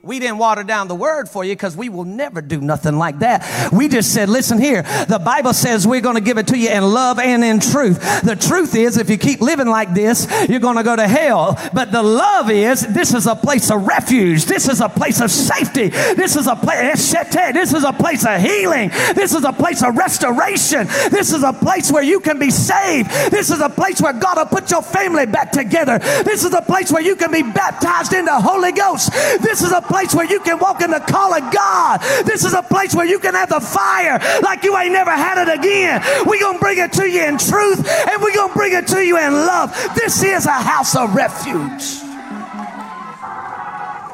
We 0.03 0.19
didn't 0.19 0.39
water 0.39 0.63
down 0.63 0.89
the 0.89 0.95
word 0.95 1.29
for 1.29 1.45
you 1.45 1.53
because 1.53 1.77
we 1.77 1.91
will 1.91 2.07
never 2.07 2.41
do 2.41 2.59
nothing 2.59 2.97
like 2.97 3.19
that. 3.19 3.71
We 3.71 3.87
just 3.87 4.15
said, 4.15 4.31
listen 4.31 4.59
here, 4.59 4.83
the 5.09 5.21
Bible 5.23 5.53
says 5.53 5.87
we're 5.87 6.01
going 6.01 6.15
to 6.15 6.23
give 6.23 6.39
it 6.39 6.47
to 6.49 6.59
you 6.59 6.71
in 6.71 6.83
love 6.83 7.19
and 7.19 7.45
in 7.45 7.61
truth. 7.61 8.01
The 8.23 8.35
truth 8.35 8.75
is, 8.75 8.97
if 8.97 9.11
you 9.11 9.19
keep 9.19 9.43
living 9.43 9.67
like 9.67 9.93
this, 9.93 10.27
you're 10.49 10.61
going 10.61 10.79
to 10.79 10.83
go 10.83 10.97
to 10.97 11.07
hell. 11.07 11.59
But 11.75 11.93
the 11.93 12.03
love 12.03 12.51
is, 12.51 12.87
this 12.87 13.13
is 13.13 13.27
a 13.27 13.37
place 13.37 13.71
of 13.71 13.87
refuge. 13.87 14.47
This 14.47 14.71
is 14.71 14.81
a 14.81 14.89
place 14.89 15.21
of 15.21 15.31
safety. 15.31 15.89
This 15.89 16.35
is 16.35 16.47
a 16.47 16.57
place, 16.57 17.13
this 17.13 17.75
is 17.75 17.85
a 17.85 17.93
place 17.93 18.25
of 18.25 18.41
healing. 18.41 18.89
This 19.15 19.35
is 19.35 19.45
a 19.45 19.53
place 19.53 19.83
of 19.83 19.99
restoration. 19.99 20.87
This 21.11 21.35
is 21.35 21.43
a 21.43 21.53
place 21.53 21.93
where 21.93 22.03
you 22.03 22.21
can 22.21 22.39
be 22.39 22.51
saved. 22.51 23.11
This 23.31 23.51
is 23.51 23.61
a 23.61 23.69
place 23.69 24.01
where 24.01 24.15
God 24.15 24.39
will 24.39 24.47
put 24.47 24.71
your 24.71 24.83
family 24.83 25.27
back 25.27 25.53
together. 25.53 25.99
This 25.99 26.43
is 26.43 26.55
a 26.55 26.63
place 26.63 26.91
where 26.91 27.03
you 27.03 27.17
can 27.17 27.31
be 27.31 27.43
baptized 27.43 28.15
in 28.15 28.25
the 28.25 28.41
Holy 28.41 28.73
Ghost. 28.73 29.13
This 29.43 29.61
is 29.61 29.73
a 29.73 29.90
place 29.91 30.15
where 30.15 30.27
you 30.27 30.39
can 30.41 30.59
walk 30.59 30.81
in 30.83 30.91
the 30.91 31.01
call 31.01 31.35
of 31.35 31.53
God. 31.53 32.01
This 32.25 32.45
is 32.45 32.55
a 32.55 32.63
place 32.63 32.95
where 32.95 33.07
you 33.07 33.19
can 33.19 33.35
have 33.35 33.49
the 33.49 33.61
fire 33.61 34.19
like 34.43 34.63
you 34.63 34.77
ain't 34.77 34.93
never 34.93 35.11
had 35.11 35.43
it 35.43 35.59
again. 35.59 36.01
We're 36.25 36.41
going 36.41 36.59
to 36.59 36.61
bring 36.61 36.79
it 36.79 36.93
to 36.95 37.11
you 37.11 37.25
in 37.25 37.37
truth 37.37 37.87
and 38.09 38.23
we're 38.23 38.35
going 38.35 38.51
to 38.51 38.57
bring 38.57 38.73
it 38.73 38.87
to 38.89 39.05
you 39.05 39.19
in 39.19 39.33
love. 39.33 39.75
This 39.95 40.23
is 40.23 40.47
a 40.47 40.53
house 40.53 40.95
of 40.97 41.15
refuge. 41.15 42.07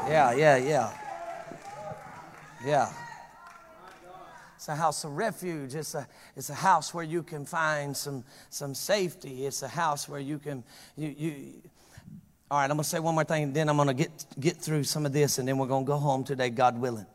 Yeah, 0.09 0.33
yeah, 0.33 0.57
yeah. 0.57 0.93
Yeah. 2.65 2.91
It's 4.55 4.67
a 4.67 4.75
house 4.75 5.03
of 5.03 5.11
refuge. 5.15 5.75
It's 5.75 5.93
a, 5.93 6.07
it's 6.35 6.49
a 6.49 6.55
house 6.55 6.93
where 6.93 7.03
you 7.03 7.21
can 7.23 7.45
find 7.45 7.95
some, 7.95 8.23
some 8.49 8.73
safety. 8.73 9.45
It's 9.45 9.61
a 9.61 9.67
house 9.67 10.09
where 10.09 10.19
you 10.19 10.39
can, 10.39 10.63
you, 10.95 11.15
you, 11.17 11.53
all 12.49 12.59
right, 12.59 12.63
I'm 12.63 12.77
going 12.77 12.83
to 12.83 12.89
say 12.89 12.99
one 12.99 13.13
more 13.13 13.25
thing, 13.25 13.51
then 13.51 13.67
I'm 13.67 13.75
going 13.75 13.89
to 13.89 13.93
get, 13.93 14.25
get 14.39 14.57
through 14.57 14.85
some 14.85 15.05
of 15.05 15.11
this, 15.11 15.37
and 15.37 15.45
then 15.45 15.57
we're 15.57 15.67
going 15.67 15.83
to 15.83 15.87
go 15.87 15.97
home 15.97 16.23
today, 16.23 16.49
God 16.49 16.79
willing. 16.79 17.05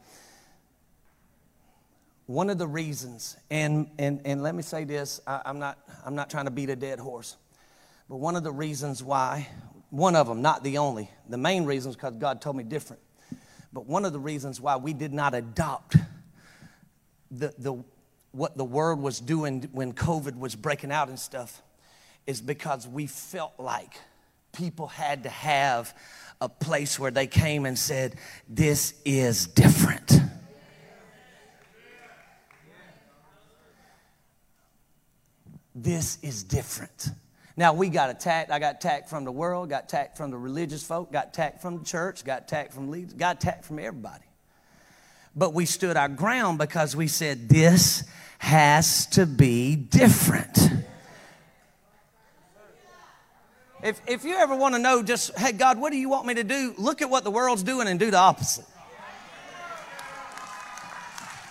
One 2.27 2.51
of 2.51 2.59
the 2.59 2.67
reasons, 2.67 3.39
and, 3.51 3.89
and, 3.99 4.21
and 4.27 4.43
let 4.43 4.55
me 4.55 4.63
say 4.63 4.85
this 4.85 5.21
I, 5.27 5.41
I'm, 5.47 5.59
not, 5.59 5.79
I'm 6.05 6.15
not 6.15 6.29
trying 6.29 6.45
to 6.45 6.51
beat 6.51 6.69
a 6.69 6.77
dead 6.77 6.99
horse, 6.99 7.37
but 8.11 8.17
one 8.17 8.37
of 8.37 8.43
the 8.43 8.53
reasons 8.53 9.03
why, 9.03 9.49
one 9.89 10.17
of 10.17 10.27
them, 10.27 10.43
not 10.43 10.63
the 10.63 10.77
only, 10.77 11.11
the 11.31 11.39
main 11.39 11.65
reasons 11.65 11.97
because 11.97 12.17
God 12.17 12.43
told 12.43 12.57
me 12.57 12.63
different, 12.63 13.01
but 13.73 13.87
one 13.87 14.05
of 14.05 14.13
the 14.13 14.21
reasons 14.21 14.61
why 14.61 14.77
we 14.77 14.93
did 14.93 15.15
not 15.15 15.35
adopt 15.35 15.97
the, 17.31 17.55
the, 17.57 17.83
what 18.33 18.59
the 18.59 18.65
word 18.65 18.99
was 18.99 19.19
doing 19.19 19.63
when 19.73 19.95
COVID 19.95 20.39
was 20.39 20.55
breaking 20.55 20.93
out 20.93 21.09
and 21.09 21.19
stuff 21.19 21.63
is 22.27 22.43
because 22.43 22.87
we 22.87 23.07
felt 23.07 23.55
like 23.59 23.95
people 24.53 24.87
had 24.87 25.25
to 25.25 25.29
have 25.29 25.97
a 26.41 26.49
place 26.49 26.99
where 26.99 27.11
they 27.11 27.27
came 27.27 27.67
and 27.67 27.79
said, 27.79 28.17
This 28.49 28.95
is 29.05 29.47
different. 29.47 30.13
This 35.75 36.19
is 36.23 36.45
different. 36.45 37.11
Now 37.57 37.73
we 37.73 37.89
got 37.89 38.11
attacked. 38.11 38.51
I 38.51 38.59
got 38.59 38.77
attacked 38.77 39.09
from 39.09 39.25
the 39.25 39.33
world, 39.33 39.71
got 39.71 39.85
attacked 39.85 40.17
from 40.17 40.31
the 40.31 40.39
religious 40.39 40.83
folk, 40.83 41.13
got 41.13 41.29
attacked 41.29 41.63
from 41.63 41.79
the 41.79 41.85
church, 41.85 42.25
got 42.25 42.43
attacked 42.43 42.73
from 42.73 42.91
leaders, 42.91 43.15
got 43.15 43.37
attacked 43.37 43.65
from 43.65 43.79
everybody. 43.79 44.25
But 45.35 45.55
we 45.55 45.65
stood 45.65 45.97
our 45.97 46.09
ground 46.09 46.59
because 46.59 46.95
we 46.95 47.09
said 47.09 47.49
this 47.49 48.05
has 48.39 49.07
to 49.07 49.25
be 49.27 49.77
different. 49.77 50.59
If, 53.83 54.01
if 54.07 54.25
you 54.25 54.37
ever 54.37 54.55
want 54.55 54.75
to 54.75 54.79
know 54.79 55.03
just, 55.03 55.37
hey, 55.37 55.53
God, 55.53 55.79
what 55.79 55.91
do 55.91 55.99
you 55.99 56.09
want 56.09 56.27
me 56.27 56.35
to 56.35 56.45
do? 56.45 56.75
Look 56.79 57.03
at 57.03 57.11
what 57.11 57.25
the 57.25 57.31
world's 57.31 57.65
doing 57.65 57.89
and 57.89 57.99
do 57.99 58.11
the 58.11 58.19
opposite. 58.19 58.65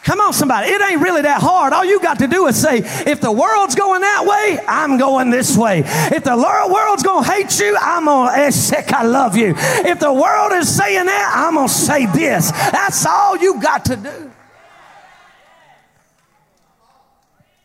Come 0.04 0.20
on, 0.20 0.34
somebody. 0.34 0.70
It 0.70 0.82
ain't 0.82 1.02
really 1.02 1.22
that 1.22 1.42
hard. 1.42 1.74
All 1.74 1.86
you 1.86 2.02
got 2.02 2.20
to 2.20 2.28
do 2.28 2.48
is 2.48 2.60
say, 2.60 2.80
if 2.80 3.22
the 3.22 3.32
world's 3.32 3.76
going 3.76 4.02
that 4.02 4.26
way, 4.26 4.60
I'm 4.68 4.98
going 4.98 5.30
this 5.30 5.56
way. 5.56 5.84
If 5.86 6.24
the 6.24 6.36
world's 6.36 7.04
going 7.04 7.24
to 7.24 7.32
hate 7.32 7.60
you, 7.60 7.78
I'm 7.80 8.06
going 8.06 8.46
to 8.46 8.52
say, 8.52 8.84
I 8.88 9.04
love 9.04 9.38
you. 9.38 9.54
If 9.56 10.00
the 10.00 10.12
world 10.12 10.54
is 10.54 10.76
saying 10.76 11.06
that, 11.06 11.34
I'm 11.36 11.54
going 11.54 11.68
to 11.68 11.74
say 11.74 12.08
this. 12.08 12.50
That's 12.52 13.06
all 13.06 13.38
you 13.38 13.62
got 13.62 13.86
to 13.86 13.96
do. 13.96 14.32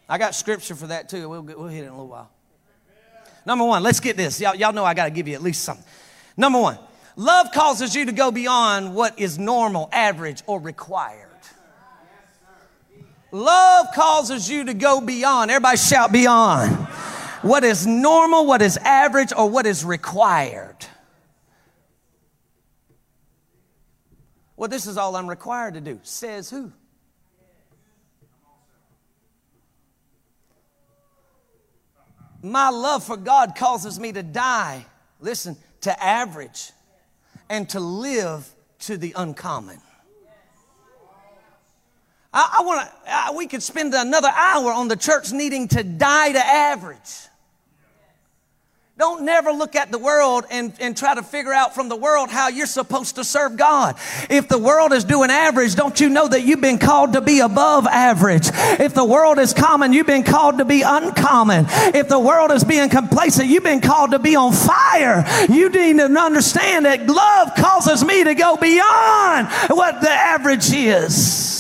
I 0.09 0.19
got 0.19 0.35
scripture 0.35 0.75
for 0.75 0.89
that 0.89 1.09
too. 1.09 1.29
We'll, 1.29 1.43
we'll 1.43 1.69
hit 1.69 1.85
it 1.85 1.87
in 1.87 1.89
a 1.89 1.93
little 1.93 2.09
while. 2.09 2.31
Number 3.47 3.65
one, 3.65 3.83
let's 3.85 4.01
get 4.01 4.17
this. 4.17 4.41
Y'all, 4.41 4.57
y'all 4.57 4.73
know 4.73 4.85
I 4.85 4.93
got 4.93 5.05
to 5.05 5.11
give 5.11 5.29
you 5.29 5.35
at 5.35 5.43
least 5.43 5.63
something. 5.63 5.87
Number 6.37 6.61
one, 6.61 6.79
love 7.15 7.53
causes 7.53 7.95
you 7.95 8.05
to 8.07 8.13
go 8.13 8.33
beyond 8.33 8.95
what 8.95 9.19
is 9.19 9.39
normal, 9.39 9.89
average, 9.93 10.43
or 10.47 10.61
required. 10.61 11.23
Love 13.31 13.87
causes 13.95 14.51
you 14.51 14.65
to 14.65 14.75
go 14.75 15.01
beyond. 15.01 15.51
Everybody 15.51 15.77
shout 15.77 16.11
beyond. 16.13 16.75
What 17.43 17.63
is 17.65 17.87
normal, 17.87 18.47
what 18.47 18.63
is 18.63 18.77
average, 18.79 19.33
or 19.37 19.49
what 19.49 19.67
is 19.67 19.85
required. 19.85 20.77
Well, 24.57 24.69
this 24.69 24.87
is 24.87 24.97
all 24.97 25.15
I'm 25.15 25.29
required 25.29 25.75
to 25.75 25.81
do. 25.81 26.01
Says 26.03 26.51
who? 26.51 26.73
My 32.47 32.71
love 32.71 33.03
for 33.03 33.17
God 33.17 33.57
causes 33.57 33.99
me 33.99 34.13
to 34.13 34.23
die, 34.23 34.87
listen, 35.21 35.57
to 35.81 36.03
average 36.03 36.71
and 37.51 37.69
to 37.71 37.81
live 37.81 38.49
to 38.81 38.97
the 38.97 39.13
uncommon. 39.17 39.81
I, 42.33 42.59
I 42.59 42.65
want 42.65 42.89
to, 42.89 43.37
we 43.37 43.49
could 43.49 43.63
spend 43.63 43.95
another 43.95 44.29
hour 44.29 44.73
on 44.73 44.87
the 44.87 44.97
church 44.97 45.33
needing 45.33 45.67
to 45.69 45.83
die 45.83 46.33
to 46.33 46.39
average. 46.39 47.29
Don't 48.99 49.27
never 49.27 49.53
look 49.53 49.77
at 49.77 49.93
the 49.93 49.99
world 49.99 50.47
and, 50.51 50.73
and 50.81 50.97
try 50.97 51.15
to 51.15 51.23
figure 51.23 51.53
out 51.53 51.75
from 51.75 51.91
the 51.91 51.97
world 51.97 52.31
how 52.31 52.49
you're 52.49 52.65
supposed 52.65 53.17
to 53.17 53.25
serve 53.25 53.59
God. 53.59 53.97
If 54.31 54.49
the 54.49 54.57
world 54.57 54.95
is 54.95 55.05
doing 55.05 55.31
average, 55.31 55.75
don't 55.75 56.01
you 56.01 56.09
know 56.09 56.27
that 56.27 56.45
you've 56.45 56.63
been 56.63 56.79
called 56.79 57.13
to 57.13 57.21
be 57.21 57.41
above 57.41 57.87
average? 57.87 58.49
If 58.81 58.95
the 58.95 59.05
world 59.05 59.39
is 59.39 59.53
common, 59.53 59.93
you've 59.93 60.07
been 60.07 60.23
called 60.23 60.57
to 60.59 60.65
be 60.65 60.81
uncommon. 60.81 61.67
If 61.69 62.09
the 62.09 62.19
world 62.19 62.51
is 62.53 62.65
being 62.65 62.89
complacent, 62.89 63.49
you've 63.49 63.65
been 63.65 63.83
called 63.83 64.13
to 64.13 64.19
be 64.19 64.35
on 64.35 64.55
fire. 64.55 65.27
You 65.51 65.69
need 65.69 65.99
to 65.99 66.05
understand 66.19 66.87
that 66.87 67.07
love 67.07 67.55
causes 67.55 68.03
me 68.03 68.25
to 68.25 68.35
go 68.35 68.57
beyond 68.57 69.49
what 69.69 70.01
the 70.01 70.11
average 70.11 70.73
is. 70.73 71.56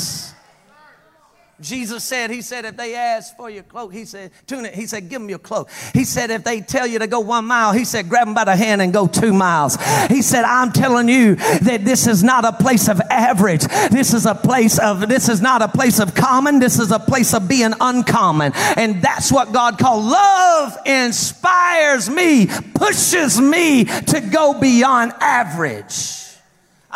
Jesus 1.61 2.05
said, 2.05 2.31
He 2.31 2.43
said, 2.43 2.65
if 2.67 2.77
they 2.77 2.95
ask 2.95 3.35
for 3.37 3.49
your 3.49 3.63
cloak, 3.63 3.93
He 3.93 4.05
said, 4.05 4.31
tune 4.47 4.67
it. 4.67 4.75
He 4.75 4.87
said, 4.87 5.09
give 5.09 5.21
them 5.21 5.31
your 5.31 5.39
cloak. 5.39 5.71
He 5.95 6.05
said, 6.05 6.31
if 6.31 6.45
they 6.45 6.61
tell 6.61 6.87
you 6.87 6.99
to 6.99 7.07
go 7.07 7.21
one 7.21 7.47
mile, 7.47 7.73
He 7.73 7.85
said, 7.85 8.09
grab 8.09 8.27
them 8.27 8.35
by 8.35 8.45
the 8.45 8.57
hand 8.57 8.83
and 8.83 8.93
go 8.93 9.07
two 9.07 9.33
miles. 9.33 9.77
He 10.09 10.21
said, 10.23 10.45
I'm 10.45 10.71
telling 10.73 11.09
you 11.09 11.37
that 11.37 11.85
this 11.85 12.07
is 12.07 12.23
not 12.23 12.45
a 12.45 12.53
place 12.53 12.89
of 12.89 13.01
average. 13.11 13.63
This 13.91 14.13
is 14.13 14.27
a 14.27 14.35
place 14.35 14.79
of, 14.79 15.09
this 15.09 15.29
is 15.29 15.41
not 15.41 15.63
a 15.63 15.69
place 15.69 15.99
of 15.99 16.15
common. 16.15 16.59
This 16.59 16.79
is 16.79 16.91
a 16.91 16.99
place 16.99 17.33
of 17.33 17.49
being 17.49 17.73
uncommon. 17.81 18.53
And 18.77 19.01
that's 19.01 19.33
what 19.33 19.53
God 19.53 19.79
called 19.79 20.05
love 20.05 20.77
inspires 20.85 22.11
me, 22.11 22.49
pushes 22.75 23.41
me 23.41 23.85
to 23.85 24.21
go 24.21 24.59
beyond 24.61 25.13
average. 25.21 26.26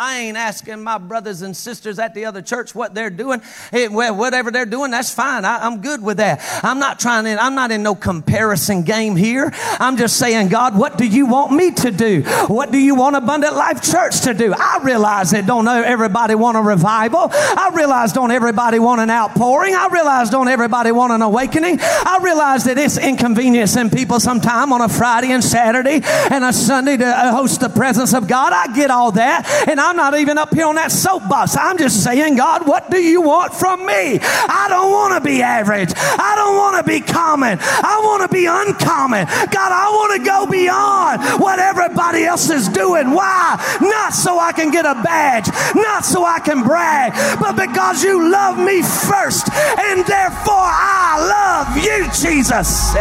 I 0.01 0.17
ain't 0.21 0.35
asking 0.35 0.81
my 0.81 0.97
brothers 0.97 1.43
and 1.43 1.55
sisters 1.55 1.99
at 1.99 2.15
the 2.15 2.25
other 2.25 2.41
church 2.41 2.73
what 2.73 2.95
they're 2.95 3.11
doing. 3.11 3.39
Well, 3.71 4.15
whatever 4.15 4.49
they're 4.49 4.65
doing, 4.65 4.89
that's 4.89 5.13
fine. 5.13 5.45
I, 5.45 5.59
I'm 5.59 5.79
good 5.79 6.01
with 6.01 6.17
that. 6.17 6.41
I'm 6.63 6.79
not 6.79 6.99
trying 6.99 7.25
to, 7.25 7.39
I'm 7.39 7.53
not 7.53 7.69
in 7.69 7.83
no 7.83 7.93
comparison 7.93 8.81
game 8.81 9.15
here. 9.15 9.51
I'm 9.53 9.97
just 9.97 10.17
saying, 10.17 10.47
God, 10.47 10.75
what 10.75 10.97
do 10.97 11.05
you 11.05 11.27
want 11.27 11.51
me 11.51 11.69
to 11.73 11.91
do? 11.91 12.23
What 12.47 12.71
do 12.71 12.79
you 12.79 12.95
want 12.95 13.15
Abundant 13.15 13.53
Life 13.53 13.83
Church 13.83 14.21
to 14.21 14.33
do? 14.33 14.55
I 14.57 14.79
realize 14.81 15.29
that 15.31 15.45
don't 15.45 15.65
know 15.65 15.83
everybody 15.83 16.33
want 16.33 16.57
a 16.57 16.61
revival. 16.61 17.27
I 17.31 17.69
realize 17.75 18.11
don't 18.11 18.31
everybody 18.31 18.79
want 18.79 19.01
an 19.01 19.11
outpouring. 19.11 19.75
I 19.75 19.87
realize 19.91 20.31
don't 20.31 20.47
everybody 20.47 20.91
want 20.91 21.13
an 21.13 21.21
awakening. 21.21 21.77
I 21.79 22.17
realize 22.23 22.63
that 22.63 22.79
it's 22.79 22.97
inconveniencing 22.97 23.91
people 23.91 24.19
sometime 24.19 24.73
on 24.73 24.81
a 24.81 24.89
Friday 24.89 25.31
and 25.31 25.43
Saturday 25.43 26.01
and 26.03 26.43
a 26.43 26.51
Sunday 26.51 26.97
to 26.97 27.05
uh, 27.05 27.35
host 27.35 27.59
the 27.59 27.69
presence 27.69 28.15
of 28.15 28.27
God. 28.27 28.51
I 28.51 28.73
get 28.73 28.89
all 28.89 29.11
that. 29.11 29.67
And 29.67 29.79
I'm 29.91 29.97
not 29.97 30.17
even 30.17 30.37
up 30.37 30.53
here 30.53 30.67
on 30.67 30.75
that 30.75 30.89
soapbox. 30.89 31.57
I'm 31.57 31.77
just 31.77 32.01
saying, 32.01 32.37
God, 32.37 32.65
what 32.65 32.89
do 32.89 32.97
you 32.97 33.19
want 33.19 33.53
from 33.53 33.85
me? 33.85 34.19
I 34.23 34.67
don't 34.69 34.89
want 34.89 35.21
to 35.21 35.29
be 35.29 35.41
average. 35.41 35.91
I 35.93 36.33
don't 36.37 36.55
want 36.55 36.77
to 36.77 36.89
be 36.89 37.01
common. 37.01 37.59
I 37.59 37.99
want 38.01 38.23
to 38.23 38.33
be 38.33 38.45
uncommon. 38.45 39.25
God, 39.25 39.71
I 39.75 39.91
want 39.91 40.15
to 40.15 40.25
go 40.25 40.45
beyond 40.49 41.41
what 41.41 41.59
everybody 41.59 42.23
else 42.23 42.49
is 42.49 42.69
doing. 42.69 43.11
Why? 43.11 43.59
Not 43.81 44.13
so 44.13 44.39
I 44.39 44.53
can 44.53 44.71
get 44.71 44.85
a 44.85 44.95
badge, 45.03 45.51
not 45.75 46.05
so 46.05 46.23
I 46.23 46.39
can 46.39 46.63
brag, 46.63 47.11
but 47.41 47.57
because 47.57 48.01
you 48.01 48.31
love 48.31 48.57
me 48.57 48.81
first, 48.83 49.51
and 49.51 50.05
therefore 50.07 50.71
I 50.71 51.19
love 51.19 51.75
you, 51.83 52.07
Jesus. 52.15 52.93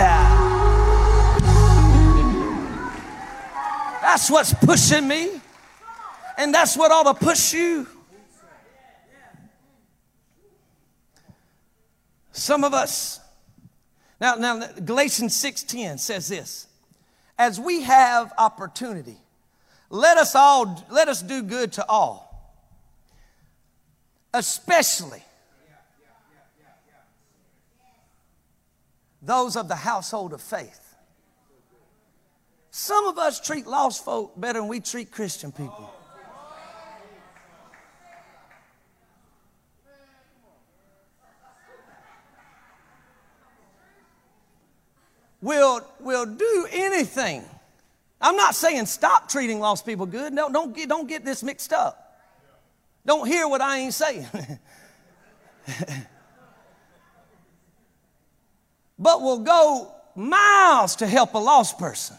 That's 4.02 4.28
what's 4.28 4.52
pushing 4.54 5.06
me, 5.06 5.39
and 6.40 6.54
that's 6.54 6.74
what 6.74 6.90
ought 6.90 7.02
to 7.02 7.24
push 7.24 7.52
you. 7.52 7.86
Some 12.32 12.64
of 12.64 12.72
us, 12.72 13.20
now, 14.18 14.36
now 14.36 14.66
Galatians 14.84 15.34
6:10 15.34 16.00
says 16.00 16.28
this: 16.28 16.66
as 17.38 17.60
we 17.60 17.82
have 17.82 18.32
opportunity, 18.38 19.18
let 19.90 20.16
us 20.16 20.34
all 20.34 20.86
let 20.90 21.08
us 21.08 21.20
do 21.20 21.42
good 21.42 21.72
to 21.72 21.86
all, 21.86 22.54
especially 24.32 25.22
those 29.20 29.56
of 29.56 29.68
the 29.68 29.76
household 29.76 30.32
of 30.32 30.40
faith. 30.40 30.94
Some 32.70 33.06
of 33.08 33.18
us 33.18 33.40
treat 33.40 33.66
lost 33.66 34.06
folk 34.06 34.40
better 34.40 34.60
than 34.60 34.68
we 34.68 34.80
treat 34.80 35.10
Christian 35.10 35.52
people. 35.52 35.92
Will, 45.40 45.86
will 46.00 46.26
do 46.26 46.66
anything. 46.70 47.44
I'm 48.20 48.36
not 48.36 48.54
saying 48.54 48.86
stop 48.86 49.28
treating 49.28 49.60
lost 49.60 49.86
people 49.86 50.06
good. 50.06 50.32
No, 50.32 50.50
don't 50.50 50.76
get, 50.76 50.88
don't 50.88 51.08
get 51.08 51.24
this 51.24 51.42
mixed 51.42 51.72
up. 51.72 52.18
Don't 53.06 53.26
hear 53.26 53.48
what 53.48 53.60
I 53.62 53.78
ain't 53.78 53.94
saying. 53.94 54.26
but 58.98 59.22
will 59.22 59.38
go 59.38 59.94
miles 60.14 60.96
to 60.96 61.06
help 61.06 61.32
a 61.34 61.38
lost 61.38 61.78
person, 61.78 62.16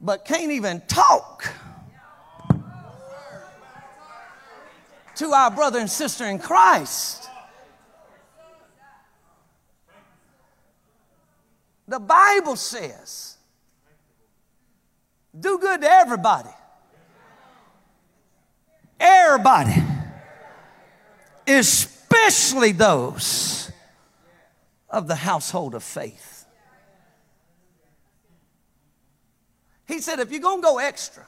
but 0.00 0.24
can't 0.24 0.50
even 0.50 0.80
talk 0.88 1.52
to 5.16 5.32
our 5.32 5.50
brother 5.50 5.78
and 5.78 5.90
sister 5.90 6.24
in 6.26 6.38
Christ. 6.38 7.27
The 11.88 11.98
Bible 11.98 12.56
says, 12.56 13.38
do 15.38 15.58
good 15.58 15.80
to 15.80 15.90
everybody. 15.90 16.50
Everybody. 19.00 19.82
Especially 21.46 22.72
those 22.72 23.72
of 24.90 25.08
the 25.08 25.14
household 25.14 25.74
of 25.74 25.82
faith. 25.82 26.44
He 29.86 30.00
said, 30.00 30.18
if 30.18 30.30
you're 30.30 30.40
going 30.40 30.60
to 30.60 30.62
go 30.62 30.78
extra, 30.78 31.26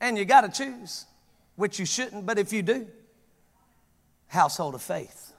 and 0.00 0.16
you 0.16 0.24
got 0.24 0.40
to 0.40 0.48
choose, 0.48 1.04
which 1.56 1.78
you 1.78 1.84
shouldn't, 1.84 2.24
but 2.24 2.38
if 2.38 2.54
you 2.54 2.62
do, 2.62 2.86
household 4.28 4.74
of 4.74 4.80
faith. 4.80 5.29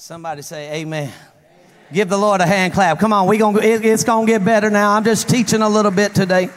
Somebody 0.00 0.40
say 0.40 0.80
amen. 0.80 1.08
amen. 1.08 1.14
Give 1.92 2.08
the 2.08 2.16
Lord 2.16 2.40
a 2.40 2.46
hand 2.46 2.72
clap. 2.72 2.98
Come 2.98 3.12
on, 3.12 3.26
we 3.26 3.36
gonna, 3.36 3.58
it, 3.58 3.84
it's 3.84 4.02
going 4.02 4.26
to 4.26 4.32
get 4.32 4.42
better 4.42 4.70
now. 4.70 4.92
I'm 4.92 5.04
just 5.04 5.28
teaching 5.28 5.60
a 5.60 5.68
little 5.68 5.90
bit 5.90 6.14
today. 6.14 6.48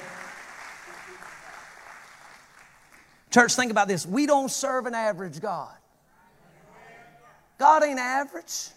Church, 3.32 3.54
think 3.54 3.70
about 3.70 3.90
this. 3.90 4.06
We 4.06 4.28
don't 4.28 4.50
serve 4.50 4.86
an 4.86 4.96
average 4.96 5.42
God. 5.42 5.76
God 7.60 7.84
ain't 7.84 8.00
average. 8.00 8.70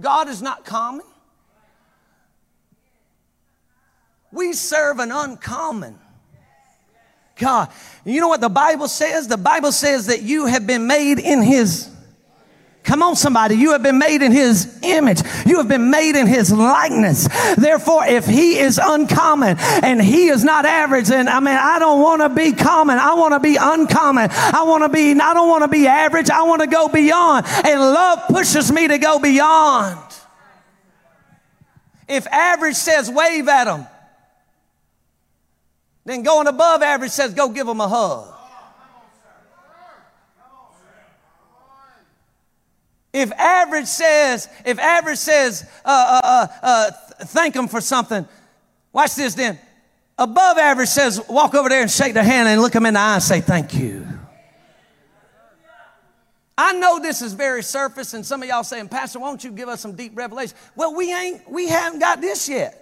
God 0.00 0.28
is 0.28 0.42
not 0.42 0.64
common. 0.64 1.06
We 4.32 4.52
serve 4.52 4.98
an 4.98 5.12
uncommon 5.12 5.96
God. 7.36 7.68
You 8.04 8.20
know 8.20 8.28
what 8.28 8.40
the 8.40 8.48
Bible 8.48 8.88
says? 8.88 9.28
The 9.28 9.36
Bible 9.36 9.70
says 9.70 10.08
that 10.08 10.22
you 10.22 10.46
have 10.46 10.66
been 10.66 10.88
made 10.88 11.20
in 11.20 11.40
His 11.40 11.88
Come 12.84 13.02
on, 13.02 13.14
somebody. 13.14 13.54
You 13.54 13.72
have 13.72 13.82
been 13.82 13.98
made 13.98 14.22
in 14.22 14.32
his 14.32 14.78
image. 14.82 15.22
You 15.46 15.58
have 15.58 15.68
been 15.68 15.90
made 15.90 16.16
in 16.16 16.26
his 16.26 16.52
likeness. 16.52 17.28
Therefore, 17.56 18.04
if 18.04 18.26
he 18.26 18.58
is 18.58 18.80
uncommon 18.82 19.56
and 19.58 20.02
he 20.02 20.26
is 20.26 20.42
not 20.42 20.64
average, 20.64 21.06
then 21.06 21.28
I 21.28 21.38
mean, 21.38 21.56
I 21.56 21.78
don't 21.78 22.02
want 22.02 22.22
to 22.22 22.28
be 22.28 22.52
common. 22.52 22.98
I 22.98 23.14
want 23.14 23.34
to 23.34 23.40
be 23.40 23.56
uncommon. 23.56 24.30
I 24.30 24.64
want 24.64 24.82
to 24.82 24.88
be, 24.88 25.12
I 25.12 25.32
don't 25.32 25.48
want 25.48 25.62
to 25.62 25.68
be 25.68 25.86
average. 25.86 26.28
I 26.28 26.42
want 26.42 26.60
to 26.62 26.66
go 26.66 26.88
beyond. 26.88 27.46
And 27.64 27.80
love 27.80 28.26
pushes 28.28 28.72
me 28.72 28.88
to 28.88 28.98
go 28.98 29.20
beyond. 29.20 30.00
If 32.08 32.26
average 32.26 32.74
says 32.74 33.08
wave 33.08 33.48
at 33.48 33.64
them, 33.64 33.86
then 36.04 36.24
going 36.24 36.48
above 36.48 36.82
average 36.82 37.12
says 37.12 37.32
go 37.32 37.48
give 37.48 37.68
them 37.68 37.80
a 37.80 37.88
hug. 37.88 38.41
If 43.12 43.30
average 43.32 43.86
says, 43.86 44.48
if 44.64 44.78
average 44.78 45.18
says, 45.18 45.68
uh, 45.84 46.20
uh, 46.22 46.26
uh, 46.26 46.46
uh 46.62 46.90
thank 47.26 47.54
them 47.54 47.68
for 47.68 47.80
something, 47.80 48.26
watch 48.92 49.14
this 49.14 49.34
then. 49.34 49.58
Above 50.18 50.58
average 50.58 50.88
says, 50.88 51.20
walk 51.28 51.54
over 51.54 51.68
there 51.68 51.82
and 51.82 51.90
shake 51.90 52.14
their 52.14 52.24
hand 52.24 52.48
and 52.48 52.60
look 52.60 52.72
them 52.72 52.86
in 52.86 52.94
the 52.94 53.00
eye 53.00 53.14
and 53.14 53.22
say, 53.22 53.40
thank 53.40 53.74
you. 53.74 54.06
I 56.56 56.74
know 56.74 57.00
this 57.00 57.22
is 57.22 57.32
very 57.32 57.62
surface, 57.62 58.14
and 58.14 58.24
some 58.24 58.42
of 58.42 58.48
y'all 58.48 58.62
saying, 58.62 58.88
Pastor, 58.88 59.18
why 59.18 59.28
don't 59.28 59.42
you 59.42 59.50
give 59.50 59.68
us 59.68 59.80
some 59.80 59.94
deep 59.94 60.16
revelation? 60.16 60.56
Well, 60.76 60.94
we 60.94 61.12
ain't, 61.12 61.50
we 61.50 61.68
haven't 61.68 61.98
got 61.98 62.20
this 62.20 62.48
yet. 62.48 62.81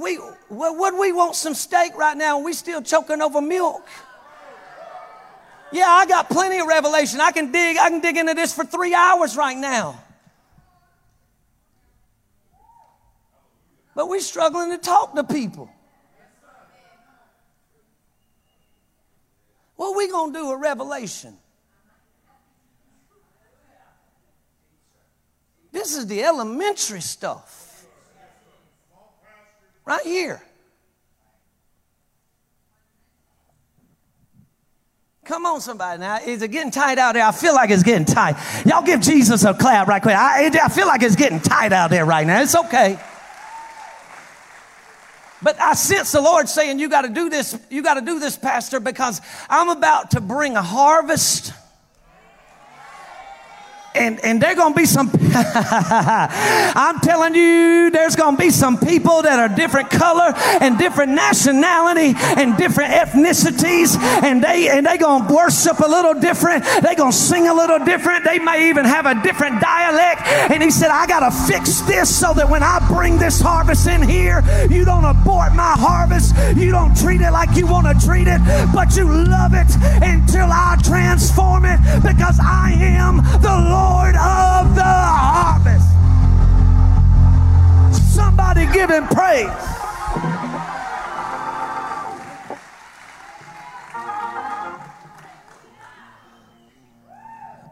We, 0.00 0.16
what 0.48 0.98
we 0.98 1.12
want 1.12 1.36
some 1.36 1.54
steak 1.54 1.96
right 1.96 2.16
now 2.16 2.36
and 2.36 2.44
we 2.44 2.52
still 2.52 2.82
choking 2.82 3.22
over 3.22 3.40
milk. 3.40 3.86
Yeah, 5.72 5.86
I 5.88 6.06
got 6.06 6.28
plenty 6.28 6.58
of 6.58 6.66
revelation. 6.66 7.20
I 7.20 7.30
can 7.30 7.52
dig, 7.52 7.76
I 7.76 7.90
can 7.90 8.00
dig 8.00 8.16
into 8.16 8.34
this 8.34 8.52
for 8.52 8.64
three 8.64 8.94
hours 8.94 9.36
right 9.36 9.56
now. 9.56 10.02
But 13.94 14.08
we're 14.08 14.20
struggling 14.20 14.70
to 14.70 14.78
talk 14.78 15.14
to 15.14 15.24
people. 15.24 15.70
What 19.76 19.96
we 19.96 20.10
gonna 20.10 20.32
do 20.32 20.50
a 20.50 20.56
revelation? 20.56 21.36
This 25.72 25.96
is 25.96 26.06
the 26.06 26.22
elementary 26.22 27.00
stuff. 27.00 27.59
Right 29.84 30.04
here. 30.04 30.42
Come 35.24 35.46
on, 35.46 35.60
somebody. 35.60 36.00
Now, 36.00 36.18
is 36.18 36.42
it 36.42 36.50
getting 36.50 36.72
tight 36.72 36.98
out 36.98 37.14
there? 37.14 37.24
I 37.24 37.30
feel 37.30 37.54
like 37.54 37.70
it's 37.70 37.84
getting 37.84 38.04
tight. 38.04 38.34
Y'all 38.66 38.82
give 38.82 39.00
Jesus 39.00 39.44
a 39.44 39.54
clap 39.54 39.86
right 39.86 40.02
quick. 40.02 40.16
I, 40.16 40.46
I 40.46 40.68
feel 40.68 40.88
like 40.88 41.02
it's 41.04 41.14
getting 41.14 41.38
tight 41.38 41.72
out 41.72 41.90
there 41.90 42.04
right 42.04 42.26
now. 42.26 42.42
It's 42.42 42.56
okay. 42.56 42.98
But 45.42 45.60
I 45.60 45.74
sense 45.74 46.12
the 46.12 46.20
Lord 46.20 46.48
saying, 46.48 46.78
You 46.78 46.88
got 46.88 47.02
to 47.02 47.08
do 47.08 47.30
this, 47.30 47.56
you 47.70 47.82
got 47.82 47.94
to 47.94 48.00
do 48.00 48.18
this, 48.18 48.36
Pastor, 48.36 48.80
because 48.80 49.20
I'm 49.48 49.68
about 49.68 50.10
to 50.12 50.20
bring 50.20 50.56
a 50.56 50.62
harvest 50.62 51.52
and, 53.94 54.24
and 54.24 54.40
there's 54.40 54.54
going 54.54 54.72
to 54.72 54.78
be 54.78 54.86
some, 54.86 55.10
I'm 55.34 57.00
telling 57.00 57.34
you, 57.34 57.90
there's 57.90 58.14
going 58.14 58.36
to 58.36 58.40
be 58.40 58.50
some 58.50 58.78
people 58.78 59.22
that 59.22 59.40
are 59.40 59.48
different 59.48 59.90
color 59.90 60.32
and 60.60 60.78
different 60.78 61.12
nationality 61.12 62.14
and 62.16 62.56
different 62.56 62.92
ethnicities, 62.92 63.98
and 63.98 64.44
they 64.44 64.68
and 64.68 64.86
they 64.86 64.96
going 64.96 65.26
to 65.26 65.34
worship 65.34 65.80
a 65.80 65.88
little 65.88 66.14
different. 66.14 66.64
They 66.82 66.94
going 66.94 67.10
to 67.10 67.16
sing 67.16 67.48
a 67.48 67.54
little 67.54 67.80
different. 67.80 68.24
They 68.24 68.38
may 68.38 68.68
even 68.68 68.84
have 68.84 69.06
a 69.06 69.20
different 69.22 69.60
dialect. 69.60 70.22
And 70.50 70.62
he 70.62 70.70
said, 70.70 70.90
I 70.90 71.06
got 71.06 71.28
to 71.28 71.52
fix 71.52 71.80
this 71.82 72.14
so 72.14 72.32
that 72.34 72.48
when 72.48 72.62
I 72.62 72.78
bring 72.86 73.18
this 73.18 73.40
harvest 73.40 73.88
in 73.88 74.02
here, 74.02 74.42
you 74.70 74.84
don't 74.84 75.04
abort 75.04 75.54
my 75.54 75.74
harvest. 75.76 76.34
You 76.56 76.70
don't 76.70 76.96
treat 76.96 77.22
it 77.22 77.32
like 77.32 77.56
you 77.56 77.66
want 77.66 77.86
to 77.88 78.06
treat 78.06 78.28
it, 78.28 78.40
but 78.72 78.94
you 78.96 79.04
love 79.04 79.52
it 79.54 79.70
until 80.02 80.46
I 80.46 80.78
transform 80.84 81.64
it 81.64 81.80
because 82.02 82.38
I 82.40 82.70
am 82.78 83.16
the 83.42 83.70
Lord 83.70 83.79
Lord 83.80 84.14
of 84.16 84.74
the 84.74 84.82
harvest. 84.84 85.88
Somebody 88.14 88.66
give 88.72 88.90
him 88.90 89.06
praise. 89.08 89.48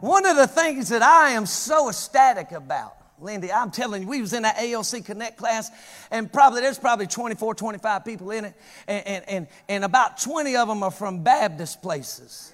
One 0.01 0.25
of 0.25 0.37
the 0.37 0.47
things 0.47 0.89
that 0.89 1.01
I 1.01 1.31
am 1.31 1.45
so 1.45 1.89
ecstatic 1.89 2.53
about, 2.53 2.95
Lindy, 3.19 3.51
I'm 3.51 3.69
telling 3.69 4.03
you, 4.03 4.07
we 4.07 4.21
was 4.21 4.31
in 4.33 4.43
that 4.43 4.57
ALC 4.57 5.03
Connect 5.03 5.37
class, 5.37 5.69
and 6.09 6.31
probably 6.31 6.61
there's 6.61 6.79
probably 6.79 7.05
24, 7.05 7.53
25 7.53 8.05
people 8.05 8.31
in 8.31 8.45
it, 8.45 8.53
and, 8.87 9.05
and, 9.05 9.29
and, 9.29 9.47
and 9.67 9.83
about 9.83 10.19
20 10.21 10.55
of 10.55 10.69
them 10.69 10.83
are 10.83 10.91
from 10.91 11.21
Baptist 11.21 11.81
places. 11.81 12.53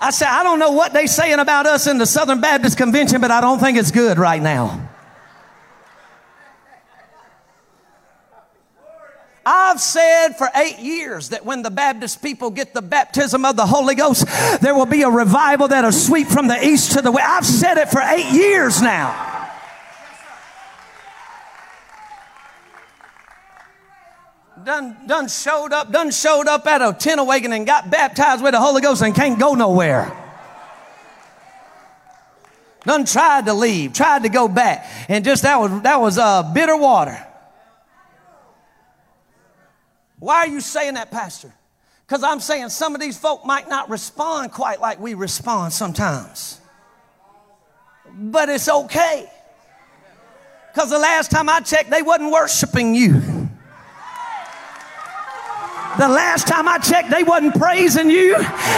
I 0.00 0.10
said, 0.10 0.28
I 0.28 0.42
don't 0.42 0.58
know 0.58 0.72
what 0.72 0.92
they're 0.92 1.06
saying 1.06 1.38
about 1.38 1.66
us 1.66 1.86
in 1.86 1.98
the 1.98 2.06
Southern 2.06 2.40
Baptist 2.40 2.76
Convention, 2.76 3.20
but 3.20 3.30
I 3.30 3.40
don't 3.40 3.58
think 3.58 3.78
it's 3.78 3.90
good 3.90 4.18
right 4.18 4.42
now. 4.42 4.88
I've 9.48 9.80
said 9.80 10.30
for 10.32 10.48
eight 10.56 10.80
years 10.80 11.28
that 11.28 11.44
when 11.44 11.62
the 11.62 11.70
Baptist 11.70 12.20
people 12.20 12.50
get 12.50 12.74
the 12.74 12.82
baptism 12.82 13.44
of 13.44 13.54
the 13.54 13.64
Holy 13.64 13.94
Ghost, 13.94 14.26
there 14.60 14.74
will 14.74 14.86
be 14.86 15.02
a 15.02 15.08
revival 15.08 15.68
that'll 15.68 15.92
sweep 15.92 16.26
from 16.26 16.48
the 16.48 16.66
east 16.66 16.92
to 16.92 17.00
the 17.00 17.12
west. 17.12 17.26
I've 17.28 17.46
said 17.46 17.78
it 17.78 17.88
for 17.88 18.00
eight 18.00 18.32
years 18.32 18.82
now. 18.82 19.25
Done, 24.66 24.96
done 25.06 25.28
showed 25.28 25.72
up, 25.72 25.92
done 25.92 26.10
showed 26.10 26.48
up 26.48 26.66
at 26.66 26.82
a 26.82 26.92
tent 26.92 27.20
awakening 27.20 27.58
and 27.58 27.66
got 27.66 27.88
baptized 27.88 28.42
with 28.42 28.52
the 28.52 28.60
Holy 28.60 28.82
Ghost 28.82 29.00
and 29.00 29.14
can't 29.14 29.38
go 29.38 29.54
nowhere. 29.54 30.14
Done 32.82 33.04
tried 33.04 33.46
to 33.46 33.54
leave, 33.54 33.92
tried 33.94 34.24
to 34.24 34.28
go 34.28 34.46
back, 34.46 34.86
and 35.08 35.24
just 35.24 35.42
that 35.42 35.58
was 35.58 35.82
that 35.82 36.00
was 36.00 36.18
uh, 36.18 36.42
bitter 36.52 36.76
water. 36.76 37.16
Why 40.18 40.36
are 40.36 40.46
you 40.46 40.60
saying 40.60 40.94
that, 40.94 41.10
Pastor? 41.10 41.52
Because 42.06 42.22
I'm 42.22 42.40
saying 42.40 42.68
some 42.68 42.94
of 42.94 43.00
these 43.00 43.18
folk 43.18 43.44
might 43.44 43.68
not 43.68 43.90
respond 43.90 44.52
quite 44.52 44.80
like 44.80 45.00
we 45.00 45.14
respond 45.14 45.72
sometimes. 45.72 46.60
But 48.12 48.48
it's 48.48 48.68
okay. 48.68 49.28
Because 50.72 50.90
the 50.90 50.98
last 50.98 51.30
time 51.30 51.48
I 51.48 51.60
checked, 51.60 51.90
they 51.90 52.02
wasn't 52.02 52.30
worshiping 52.30 52.94
you. 52.94 53.35
The 55.98 56.08
last 56.08 56.46
time 56.46 56.68
I 56.68 56.78
checked, 56.78 57.10
they 57.10 57.22
wasn't 57.22 57.54
praising 57.54 58.10
you. 58.10 58.36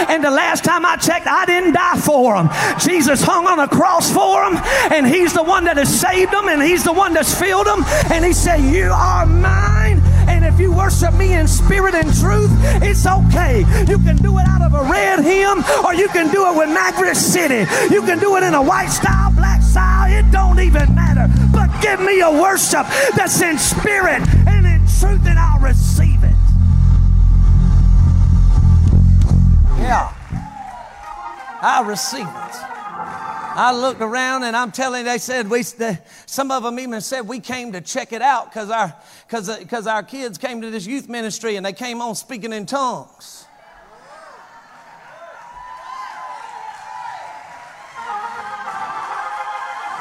And 0.08 0.22
the 0.22 0.30
last 0.30 0.62
time 0.64 0.86
I 0.86 0.96
checked, 0.96 1.26
I 1.26 1.44
didn't 1.46 1.72
die 1.72 1.98
for 1.98 2.36
them. 2.36 2.48
Jesus 2.78 3.22
hung 3.22 3.46
on 3.46 3.58
a 3.58 3.66
cross 3.66 4.12
for 4.12 4.44
them, 4.44 4.62
and 4.92 5.06
He's 5.06 5.32
the 5.32 5.42
one 5.42 5.64
that 5.64 5.76
has 5.76 6.00
saved 6.00 6.32
them, 6.32 6.48
and 6.48 6.62
He's 6.62 6.84
the 6.84 6.92
one 6.92 7.14
that's 7.14 7.34
filled 7.34 7.66
them. 7.66 7.84
And 8.12 8.24
He 8.24 8.32
said, 8.32 8.58
You 8.58 8.90
are 8.92 9.26
mine. 9.26 10.00
And 10.28 10.44
if 10.44 10.60
you 10.60 10.72
worship 10.72 11.14
me 11.14 11.34
in 11.34 11.48
spirit 11.48 11.94
and 11.94 12.06
truth, 12.14 12.50
it's 12.82 13.06
okay. 13.06 13.60
You 13.88 13.98
can 13.98 14.16
do 14.16 14.38
it 14.38 14.46
out 14.46 14.62
of 14.62 14.74
a 14.74 14.84
red 14.88 15.18
hymn, 15.24 15.64
or 15.84 15.94
you 15.94 16.08
can 16.08 16.30
do 16.32 16.46
it 16.46 16.56
with 16.56 16.68
Maverick 16.68 17.16
City. 17.16 17.66
You 17.92 18.02
can 18.02 18.20
do 18.20 18.36
it 18.36 18.44
in 18.44 18.54
a 18.54 18.62
white 18.62 18.90
style, 18.90 19.32
black 19.32 19.62
style. 19.62 20.06
It 20.12 20.30
don't 20.30 20.60
even 20.60 20.94
matter. 20.94 21.26
But 21.52 21.68
give 21.82 21.98
me 22.00 22.20
a 22.20 22.30
worship 22.30 22.86
that's 23.16 23.40
in 23.42 23.58
spirit 23.58 24.22
and 24.46 24.66
in 24.66 24.80
truth, 25.00 25.26
and 25.26 25.38
I'll 25.38 25.60
receive 25.60 26.22
it. 26.22 26.47
Yeah. 29.78 30.12
I 31.60 31.82
received 31.86 32.28
it. 32.28 32.78
I 33.60 33.72
looked 33.74 34.00
around 34.00 34.44
and 34.44 34.56
I'm 34.56 34.70
telling 34.70 35.04
they 35.04 35.18
said 35.18 35.50
we. 35.50 35.64
some 36.26 36.52
of 36.52 36.62
them 36.62 36.78
even 36.78 37.00
said 37.00 37.22
we 37.22 37.40
came 37.40 37.72
to 37.72 37.80
check 37.80 38.12
it 38.12 38.22
out 38.22 38.52
because 38.52 38.70
our 38.70 38.94
because 39.26 39.86
our 39.88 40.04
kids 40.04 40.38
came 40.38 40.60
to 40.60 40.70
this 40.70 40.86
youth 40.86 41.08
ministry 41.08 41.56
and 41.56 41.66
they 41.66 41.72
came 41.72 42.00
on 42.00 42.14
speaking 42.14 42.52
in 42.52 42.66
tongues. 42.66 43.47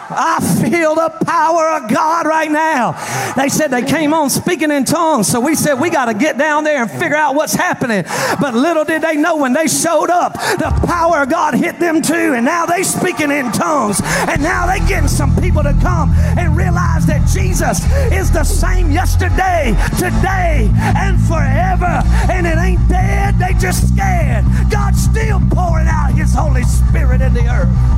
I 0.10 0.40
feel 0.62 0.96
the 0.96 1.10
power 1.26 1.70
of 1.70 1.90
God 1.90 2.26
right 2.26 2.52
now. 2.52 2.94
They 3.36 3.50
said 3.50 3.68
they 3.68 3.84
came 3.84 4.14
on 4.14 4.30
speaking 4.30 4.72
in 4.72 4.86
tongues. 4.86 5.28
So 5.28 5.40
we 5.40 5.56
said 5.56 5.76
we 5.76 5.90
got 5.90 6.06
to 6.06 6.14
get 6.14 6.38
down 6.38 6.64
there 6.64 6.82
and 6.82 6.92
figure 6.92 7.16
out 7.16 7.36
what's 7.36 7.54
happening. 7.54 8.04
But 8.40 8.54
little 8.54 8.86
did 8.86 9.02
they 9.02 9.16
know 9.16 9.38
when 9.38 9.54
they 9.54 9.68
showed 9.68 10.10
up, 10.10 10.34
the 10.34 10.74
power 10.88 11.24
of 11.24 11.30
God 11.30 11.54
hit 11.54 11.80
them 11.80 12.02
too. 12.02 12.34
And 12.36 12.46
now 12.46 12.66
they 12.66 12.84
speaking 12.84 13.32
in 13.32 13.52
tongues. 13.52 14.02
And 14.28 14.42
now 14.42 14.68
they 14.68 14.80
getting 14.88 15.10
some 15.10 15.36
people 15.36 15.64
to 15.64 15.74
come 15.82 16.12
and 16.38 16.56
realize 16.56 17.06
that 17.08 17.28
Jesus 17.28 17.84
is 18.12 18.32
the 18.32 18.44
same 18.44 18.92
yesterday, 18.92 19.76
today, 19.98 20.72
and 20.96 21.20
forever. 21.28 22.02
And 22.32 22.48
it 22.48 22.58
ain't 22.58 22.88
dead. 22.88 23.38
They 23.40 23.54
just 23.60 23.94
scared. 23.94 24.46
God's 24.72 25.04
still 25.04 25.42
pouring 25.52 25.88
out 25.88 26.14
his 26.14 26.34
Holy 26.34 26.64
Spirit 26.64 27.22
in 27.22 27.34
the 27.34 27.48
earth. 27.50 27.97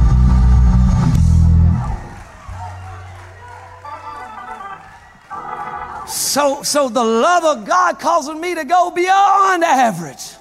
So, 6.10 6.64
so 6.64 6.90
the 6.90 7.04
love 7.04 7.44
of 7.44 7.66
God 7.66 8.00
causes 8.00 8.36
me 8.36 8.56
to 8.56 8.66
go 8.66 8.92
beyond 8.92 9.64
average. 9.64 10.34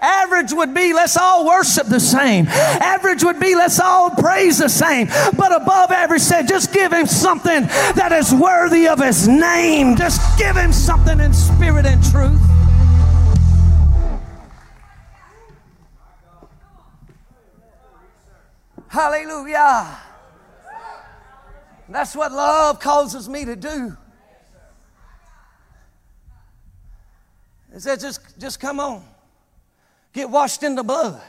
Average 0.00 0.52
would 0.52 0.74
be 0.74 0.92
let's 0.92 1.16
all 1.16 1.46
worship 1.46 1.86
the 1.86 2.00
same. 2.00 2.48
Average 2.48 3.22
would 3.22 3.38
be 3.38 3.54
let's 3.54 3.78
all 3.78 4.10
praise 4.10 4.58
the 4.58 4.68
same. 4.68 5.06
But 5.06 5.54
above 5.54 5.92
average 5.92 6.22
said 6.22 6.48
just 6.48 6.72
give 6.72 6.92
him 6.92 7.06
something 7.06 7.62
that 7.94 8.10
is 8.10 8.34
worthy 8.34 8.88
of 8.88 8.98
his 8.98 9.28
name. 9.28 9.94
Just 9.94 10.36
give 10.36 10.56
him 10.56 10.72
something 10.72 11.20
in 11.20 11.32
spirit 11.32 11.86
and 11.86 12.02
truth. 12.02 12.40
Hallelujah. 18.88 19.98
That's 21.88 22.16
what 22.16 22.32
love 22.32 22.80
causes 22.80 23.28
me 23.28 23.44
to 23.44 23.54
do. 23.54 23.96
It 27.74 27.80
said, 27.80 28.00
just, 28.00 28.38
just 28.38 28.60
come 28.60 28.80
on. 28.80 29.02
Get 30.12 30.28
washed 30.28 30.62
in 30.62 30.74
the 30.74 30.82
blood. 30.82 31.20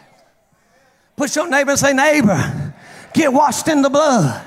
Push 1.16 1.36
your 1.36 1.48
neighbor 1.50 1.72
and 1.72 1.80
say, 1.80 1.94
neighbor, 1.94 2.74
get 3.14 3.32
washed 3.32 3.68
in 3.68 3.82
the 3.82 3.90
blood. 3.90 4.46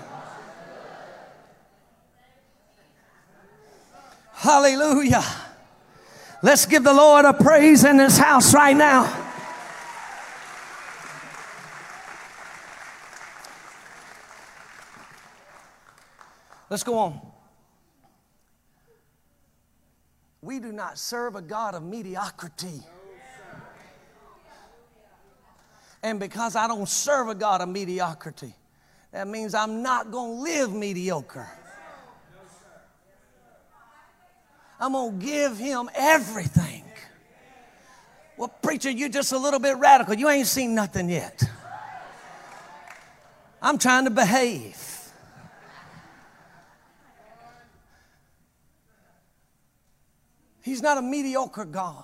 Hallelujah. 4.35 5.25
Let's 6.43 6.67
give 6.67 6.85
the 6.85 6.93
Lord 6.93 7.25
a 7.25 7.33
praise 7.33 7.85
in 7.85 7.97
this 7.97 8.19
house 8.19 8.53
right 8.53 8.77
now. 8.77 9.25
Let's 16.69 16.83
go 16.83 16.99
on. 16.99 17.26
We 20.47 20.61
do 20.61 20.71
not 20.71 20.97
serve 20.97 21.35
a 21.35 21.43
God 21.43 21.75
of 21.75 21.83
mediocrity. 21.83 22.81
And 26.05 26.21
because 26.21 26.55
I 26.55 26.69
don't 26.69 26.89
serve 26.89 27.29
a 27.29 27.35
God 27.35 27.63
of 27.63 27.69
mediocrity, 27.69 28.55
that 29.11 29.27
means 29.27 29.55
I'm 29.55 29.83
not 29.83 30.13
going 30.13 30.37
to 30.37 30.43
live 30.43 30.73
mediocre. 30.73 31.51
I'm 34.79 34.93
going 34.93 35.19
to 35.19 35.27
give 35.27 35.59
him 35.59 35.91
everything. 35.97 36.85
Well, 38.37 38.55
preacher, 38.63 38.91
you're 38.91 39.09
just 39.09 39.33
a 39.33 39.39
little 39.39 39.59
bit 39.59 39.77
radical. 39.79 40.15
You 40.15 40.29
ain't 40.29 40.47
seen 40.47 40.77
nothing 40.77 41.09
yet. 41.09 41.43
I'm 43.61 43.79
trying 43.79 44.05
to 44.05 44.11
behave. 44.11 44.96
He's 50.67 50.83
not 50.83 50.99
a 50.99 51.03
mediocre 51.03 51.65
God. 51.65 52.03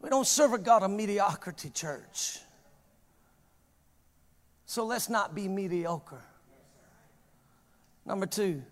We 0.00 0.10
don't 0.10 0.26
serve 0.26 0.54
a 0.54 0.58
God 0.58 0.82
of 0.82 0.90
mediocrity, 0.90 1.70
church. 1.70 2.40
So 4.66 4.84
let's 4.84 5.08
not 5.08 5.36
be 5.36 5.46
mediocre. 5.46 6.20
Number 8.04 8.26
two, 8.26 8.64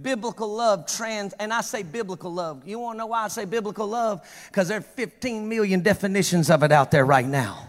biblical 0.00 0.54
love 0.54 0.86
trans, 0.86 1.34
and 1.34 1.52
I 1.52 1.60
say 1.60 1.82
biblical 1.82 2.32
love. 2.32 2.66
You 2.66 2.78
want 2.78 2.94
to 2.94 3.00
know 3.00 3.06
why 3.08 3.24
I 3.24 3.28
say 3.28 3.44
biblical 3.44 3.88
love? 3.88 4.26
Because 4.48 4.68
there 4.68 4.78
are 4.78 4.80
15 4.80 5.50
million 5.50 5.82
definitions 5.82 6.48
of 6.48 6.62
it 6.62 6.72
out 6.72 6.90
there 6.90 7.04
right 7.04 7.26
now. 7.26 7.68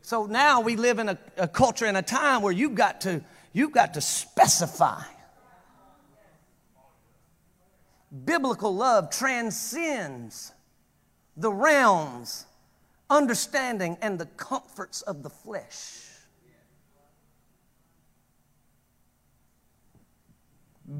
So 0.00 0.26
now 0.26 0.60
we 0.60 0.74
live 0.74 0.98
in 0.98 1.10
a, 1.10 1.18
a 1.36 1.46
culture 1.46 1.86
and 1.86 1.96
a 1.96 2.02
time 2.02 2.42
where 2.42 2.52
you've 2.52 2.74
got 2.74 3.02
to 3.02 3.22
you've 3.52 3.70
got 3.70 3.94
to 3.94 4.00
specify. 4.00 5.04
Biblical 8.12 8.74
love 8.74 9.08
transcends 9.10 10.52
the 11.34 11.50
realms, 11.50 12.44
understanding, 13.08 13.96
and 14.02 14.18
the 14.18 14.26
comforts 14.26 15.00
of 15.02 15.22
the 15.22 15.30
flesh. 15.30 16.08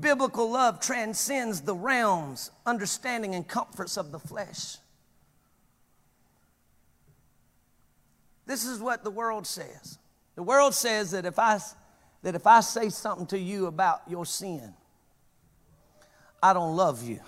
Biblical 0.01 0.51
love 0.51 0.81
transcends 0.81 1.61
the 1.61 1.75
realms, 1.75 2.51
understanding, 2.65 3.35
and 3.35 3.47
comforts 3.47 3.99
of 3.99 4.11
the 4.11 4.19
flesh. 4.19 4.79
This 8.47 8.65
is 8.65 8.81
what 8.81 9.05
the 9.05 9.11
world 9.11 9.47
says. 9.47 9.99
The 10.35 10.43
world 10.43 10.75
says 10.75 11.11
that 11.11 11.27
if 11.27 11.39
I, 11.39 11.59
that 12.23 12.35
if 12.35 12.47
I 12.47 12.61
say 12.61 12.89
something 12.89 13.27
to 13.27 13.39
you 13.39 13.67
about 13.67 14.01
your 14.09 14.25
sin, 14.25 14.73
I 16.43 16.53
don't 16.53 16.74
love 16.74 17.07
you. 17.07 17.20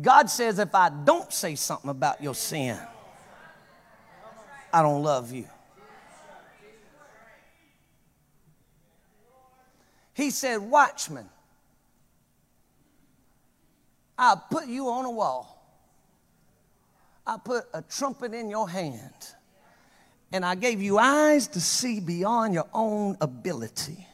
God 0.00 0.30
says 0.30 0.58
if 0.58 0.74
I 0.74 0.88
don't 0.88 1.32
say 1.32 1.54
something 1.54 1.90
about 1.90 2.22
your 2.22 2.34
sin, 2.34 2.78
I 4.72 4.80
don't 4.80 5.02
love 5.02 5.32
you. 5.32 5.46
He 10.14 10.30
said, 10.30 10.58
Watchman, 10.58 11.28
I 14.16 14.36
put 14.50 14.66
you 14.66 14.88
on 14.88 15.04
a 15.04 15.10
wall. 15.10 15.58
I 17.26 17.38
put 17.38 17.64
a 17.72 17.82
trumpet 17.82 18.34
in 18.34 18.48
your 18.48 18.68
hand. 18.68 19.12
And 20.32 20.44
I 20.44 20.54
gave 20.54 20.80
you 20.80 20.98
eyes 20.98 21.48
to 21.48 21.60
see 21.60 22.00
beyond 22.00 22.54
your 22.54 22.68
own 22.72 23.16
ability. 23.20 24.06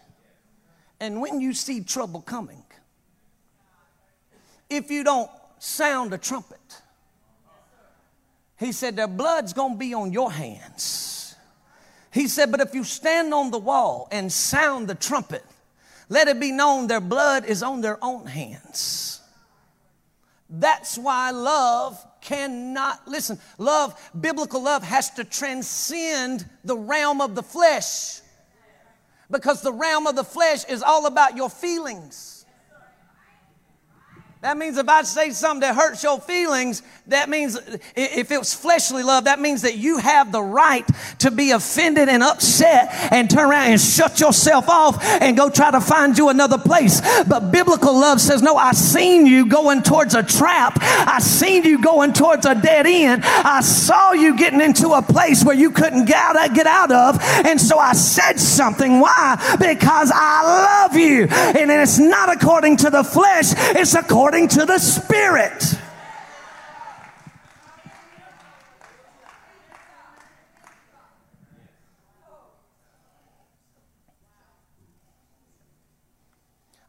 And 1.00 1.20
when 1.20 1.40
you 1.40 1.52
see 1.52 1.80
trouble 1.80 2.20
coming, 2.20 2.62
if 4.68 4.90
you 4.90 5.04
don't 5.04 5.30
sound 5.58 6.12
a 6.12 6.18
trumpet, 6.18 6.58
he 8.58 8.72
said, 8.72 8.96
their 8.96 9.08
blood's 9.08 9.52
gonna 9.52 9.76
be 9.76 9.94
on 9.94 10.12
your 10.12 10.32
hands. 10.32 11.36
He 12.12 12.26
said, 12.26 12.50
but 12.50 12.60
if 12.60 12.74
you 12.74 12.84
stand 12.84 13.32
on 13.32 13.50
the 13.50 13.58
wall 13.58 14.08
and 14.10 14.32
sound 14.32 14.88
the 14.88 14.94
trumpet, 14.94 15.44
let 16.08 16.26
it 16.26 16.40
be 16.40 16.50
known 16.50 16.86
their 16.86 17.00
blood 17.00 17.44
is 17.44 17.62
on 17.62 17.80
their 17.80 18.02
own 18.02 18.26
hands. 18.26 19.20
That's 20.50 20.96
why 20.96 21.30
love 21.30 22.02
cannot, 22.20 23.06
listen, 23.06 23.38
love, 23.58 24.10
biblical 24.18 24.62
love 24.62 24.82
has 24.82 25.10
to 25.12 25.24
transcend 25.24 26.48
the 26.64 26.76
realm 26.76 27.20
of 27.20 27.34
the 27.34 27.42
flesh. 27.42 28.20
Because 29.30 29.60
the 29.60 29.72
realm 29.72 30.06
of 30.06 30.16
the 30.16 30.24
flesh 30.24 30.64
is 30.64 30.82
all 30.82 31.06
about 31.06 31.36
your 31.36 31.50
feelings. 31.50 32.37
That 34.40 34.56
means 34.56 34.78
if 34.78 34.88
I 34.88 35.02
say 35.02 35.30
something 35.30 35.62
that 35.62 35.74
hurts 35.74 36.04
your 36.04 36.20
feelings, 36.20 36.84
that 37.08 37.28
means 37.28 37.58
if 37.96 38.30
it 38.30 38.38
was 38.38 38.54
fleshly 38.54 39.02
love, 39.02 39.24
that 39.24 39.40
means 39.40 39.62
that 39.62 39.76
you 39.76 39.98
have 39.98 40.30
the 40.30 40.40
right 40.40 40.86
to 41.18 41.32
be 41.32 41.50
offended 41.50 42.08
and 42.08 42.22
upset 42.22 43.12
and 43.12 43.28
turn 43.28 43.50
around 43.50 43.72
and 43.72 43.80
shut 43.80 44.20
yourself 44.20 44.68
off 44.68 45.02
and 45.02 45.36
go 45.36 45.50
try 45.50 45.72
to 45.72 45.80
find 45.80 46.16
you 46.16 46.28
another 46.28 46.56
place. 46.56 47.00
But 47.24 47.50
biblical 47.50 47.92
love 47.94 48.20
says, 48.20 48.40
No, 48.40 48.54
I 48.54 48.72
seen 48.72 49.26
you 49.26 49.46
going 49.46 49.82
towards 49.82 50.14
a 50.14 50.22
trap. 50.22 50.78
I 50.80 51.18
seen 51.18 51.64
you 51.64 51.82
going 51.82 52.12
towards 52.12 52.46
a 52.46 52.54
dead 52.54 52.86
end. 52.86 53.24
I 53.24 53.60
saw 53.60 54.12
you 54.12 54.36
getting 54.36 54.60
into 54.60 54.90
a 54.90 55.02
place 55.02 55.44
where 55.44 55.56
you 55.56 55.72
couldn't 55.72 56.04
get 56.04 56.16
out, 56.16 56.54
get 56.54 56.68
out 56.68 56.92
of. 56.92 57.20
And 57.44 57.60
so 57.60 57.76
I 57.80 57.92
said 57.92 58.38
something. 58.38 59.00
Why? 59.00 59.56
Because 59.58 60.12
I 60.14 60.84
love 60.84 60.96
you. 60.96 61.24
And 61.24 61.72
it's 61.72 61.98
not 61.98 62.32
according 62.32 62.76
to 62.78 62.90
the 62.90 63.02
flesh, 63.02 63.46
it's 63.74 63.94
according 63.96 64.27
according 64.28 64.48
to 64.48 64.66
the 64.66 64.78
Spirit. 64.78 65.64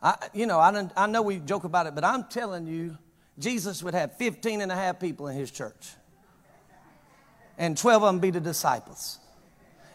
I, 0.02 0.18
you 0.34 0.46
know, 0.48 0.60
I, 0.60 0.90
I 0.98 1.08
know 1.08 1.22
we 1.22 1.40
joke 1.40 1.64
about 1.64 1.88
it, 1.88 1.96
but 1.96 2.04
I'm 2.04 2.26
telling 2.26 2.68
you, 2.68 2.98
Jesus 3.38 3.82
would 3.84 3.94
have 3.94 4.18
15 4.18 4.60
and 4.60 4.70
a 4.70 4.76
half 4.76 5.00
people 5.00 5.30
in 5.30 5.38
his 5.38 5.50
church. 5.50 5.92
And 7.58 7.78
12 7.78 8.04
of 8.04 8.08
them 8.10 8.20
be 8.20 8.32
the 8.32 8.42
disciples. 8.42 9.18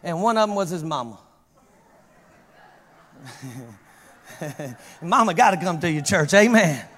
And 0.02 0.22
one 0.22 0.38
of 0.38 0.48
them 0.48 0.56
was 0.56 0.70
his 0.70 0.82
mama. 0.82 1.18
mama 5.02 5.34
got 5.34 5.50
to 5.50 5.58
come 5.58 5.78
to 5.80 5.90
your 5.90 6.02
church. 6.02 6.32
Amen. 6.32 6.88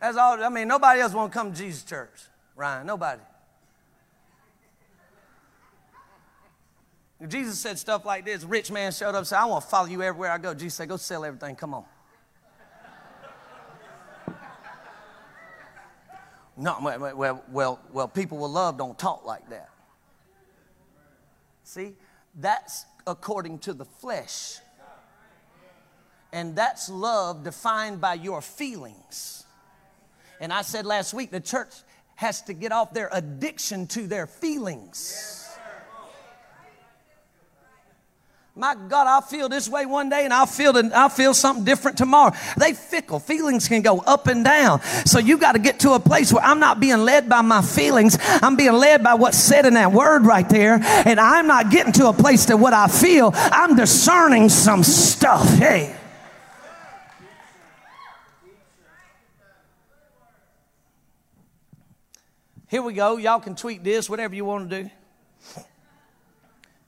That's 0.00 0.16
all. 0.16 0.42
I 0.42 0.48
mean, 0.48 0.68
nobody 0.68 1.00
else 1.00 1.12
want 1.12 1.32
to 1.32 1.38
come 1.38 1.52
to 1.52 1.58
Jesus' 1.58 1.82
church, 1.82 2.10
Ryan. 2.54 2.86
Nobody. 2.86 3.20
Jesus 7.26 7.58
said 7.58 7.78
stuff 7.78 8.04
like 8.04 8.24
this. 8.24 8.44
rich 8.44 8.70
man 8.70 8.92
showed 8.92 9.08
up 9.08 9.16
and 9.16 9.26
said, 9.26 9.38
I 9.38 9.44
want 9.46 9.64
to 9.64 9.70
follow 9.70 9.88
you 9.88 10.02
everywhere 10.02 10.30
I 10.30 10.38
go. 10.38 10.54
Jesus 10.54 10.74
said, 10.74 10.88
Go 10.88 10.96
sell 10.96 11.24
everything. 11.24 11.56
Come 11.56 11.74
on. 11.74 11.84
no, 16.56 16.76
well, 17.16 17.42
well, 17.50 17.80
well, 17.92 18.08
people 18.08 18.38
with 18.38 18.52
love 18.52 18.78
don't 18.78 18.96
talk 18.96 19.24
like 19.24 19.48
that. 19.50 19.68
See, 21.64 21.94
that's 22.36 22.86
according 23.06 23.58
to 23.60 23.74
the 23.74 23.84
flesh. 23.84 24.58
And 26.32 26.54
that's 26.54 26.88
love 26.88 27.42
defined 27.42 28.00
by 28.00 28.14
your 28.14 28.42
feelings. 28.42 29.44
And 30.40 30.52
I 30.52 30.62
said 30.62 30.86
last 30.86 31.14
week 31.14 31.30
the 31.30 31.40
church 31.40 31.72
has 32.14 32.42
to 32.42 32.52
get 32.52 32.72
off 32.72 32.92
their 32.92 33.08
addiction 33.12 33.86
to 33.88 34.06
their 34.06 34.26
feelings. 34.26 35.44
My 38.58 38.74
God, 38.74 39.06
I'll 39.06 39.20
feel 39.20 39.48
this 39.48 39.68
way 39.68 39.86
one 39.86 40.08
day 40.08 40.24
and 40.24 40.34
I'll 40.34 40.44
feel, 40.44 40.72
I'll 40.92 41.08
feel 41.08 41.32
something 41.32 41.64
different 41.64 41.96
tomorrow. 41.96 42.34
They 42.56 42.72
fickle. 42.72 43.20
Feelings 43.20 43.68
can 43.68 43.82
go 43.82 44.00
up 44.00 44.26
and 44.26 44.44
down. 44.44 44.82
So 45.06 45.20
you 45.20 45.38
got 45.38 45.52
to 45.52 45.60
get 45.60 45.78
to 45.80 45.92
a 45.92 46.00
place 46.00 46.32
where 46.32 46.42
I'm 46.42 46.58
not 46.58 46.80
being 46.80 46.98
led 46.98 47.28
by 47.28 47.40
my 47.42 47.62
feelings. 47.62 48.18
I'm 48.20 48.56
being 48.56 48.72
led 48.72 49.04
by 49.04 49.14
what's 49.14 49.38
said 49.38 49.64
in 49.64 49.74
that 49.74 49.92
word 49.92 50.26
right 50.26 50.48
there. 50.48 50.80
And 50.82 51.20
I'm 51.20 51.46
not 51.46 51.70
getting 51.70 51.92
to 51.94 52.08
a 52.08 52.12
place 52.12 52.46
to 52.46 52.56
what 52.56 52.72
I 52.72 52.88
feel. 52.88 53.30
I'm 53.32 53.76
discerning 53.76 54.48
some 54.48 54.82
stuff. 54.82 55.48
Hey. 55.50 55.94
Here 62.68 62.82
we 62.82 62.92
go. 62.92 63.16
Y'all 63.16 63.40
can 63.40 63.54
tweet 63.54 63.82
this, 63.82 64.08
whatever 64.10 64.34
you 64.34 64.44
want 64.44 64.70
to 64.70 64.82
do. 64.84 64.90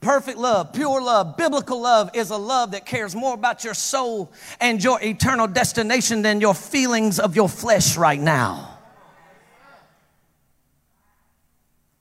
Perfect 0.01 0.39
love, 0.39 0.73
pure 0.73 1.03
love, 1.03 1.37
biblical 1.37 1.81
love 1.81 2.11
is 2.15 2.31
a 2.31 2.37
love 2.37 2.71
that 2.71 2.87
cares 2.87 3.15
more 3.15 3.35
about 3.35 3.65
your 3.65 3.75
soul 3.75 4.33
and 4.59 4.83
your 4.83 4.99
eternal 5.03 5.47
destination 5.47 6.23
than 6.23 6.41
your 6.41 6.55
feelings 6.55 7.21
of 7.21 7.37
your 7.37 7.51
flesh 7.51 7.99
right 7.99 8.19
now. 8.19 8.79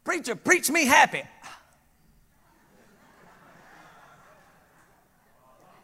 Preacher, 0.06 0.36
preach 0.36 0.70
me 0.72 0.86
happy. 0.86 1.24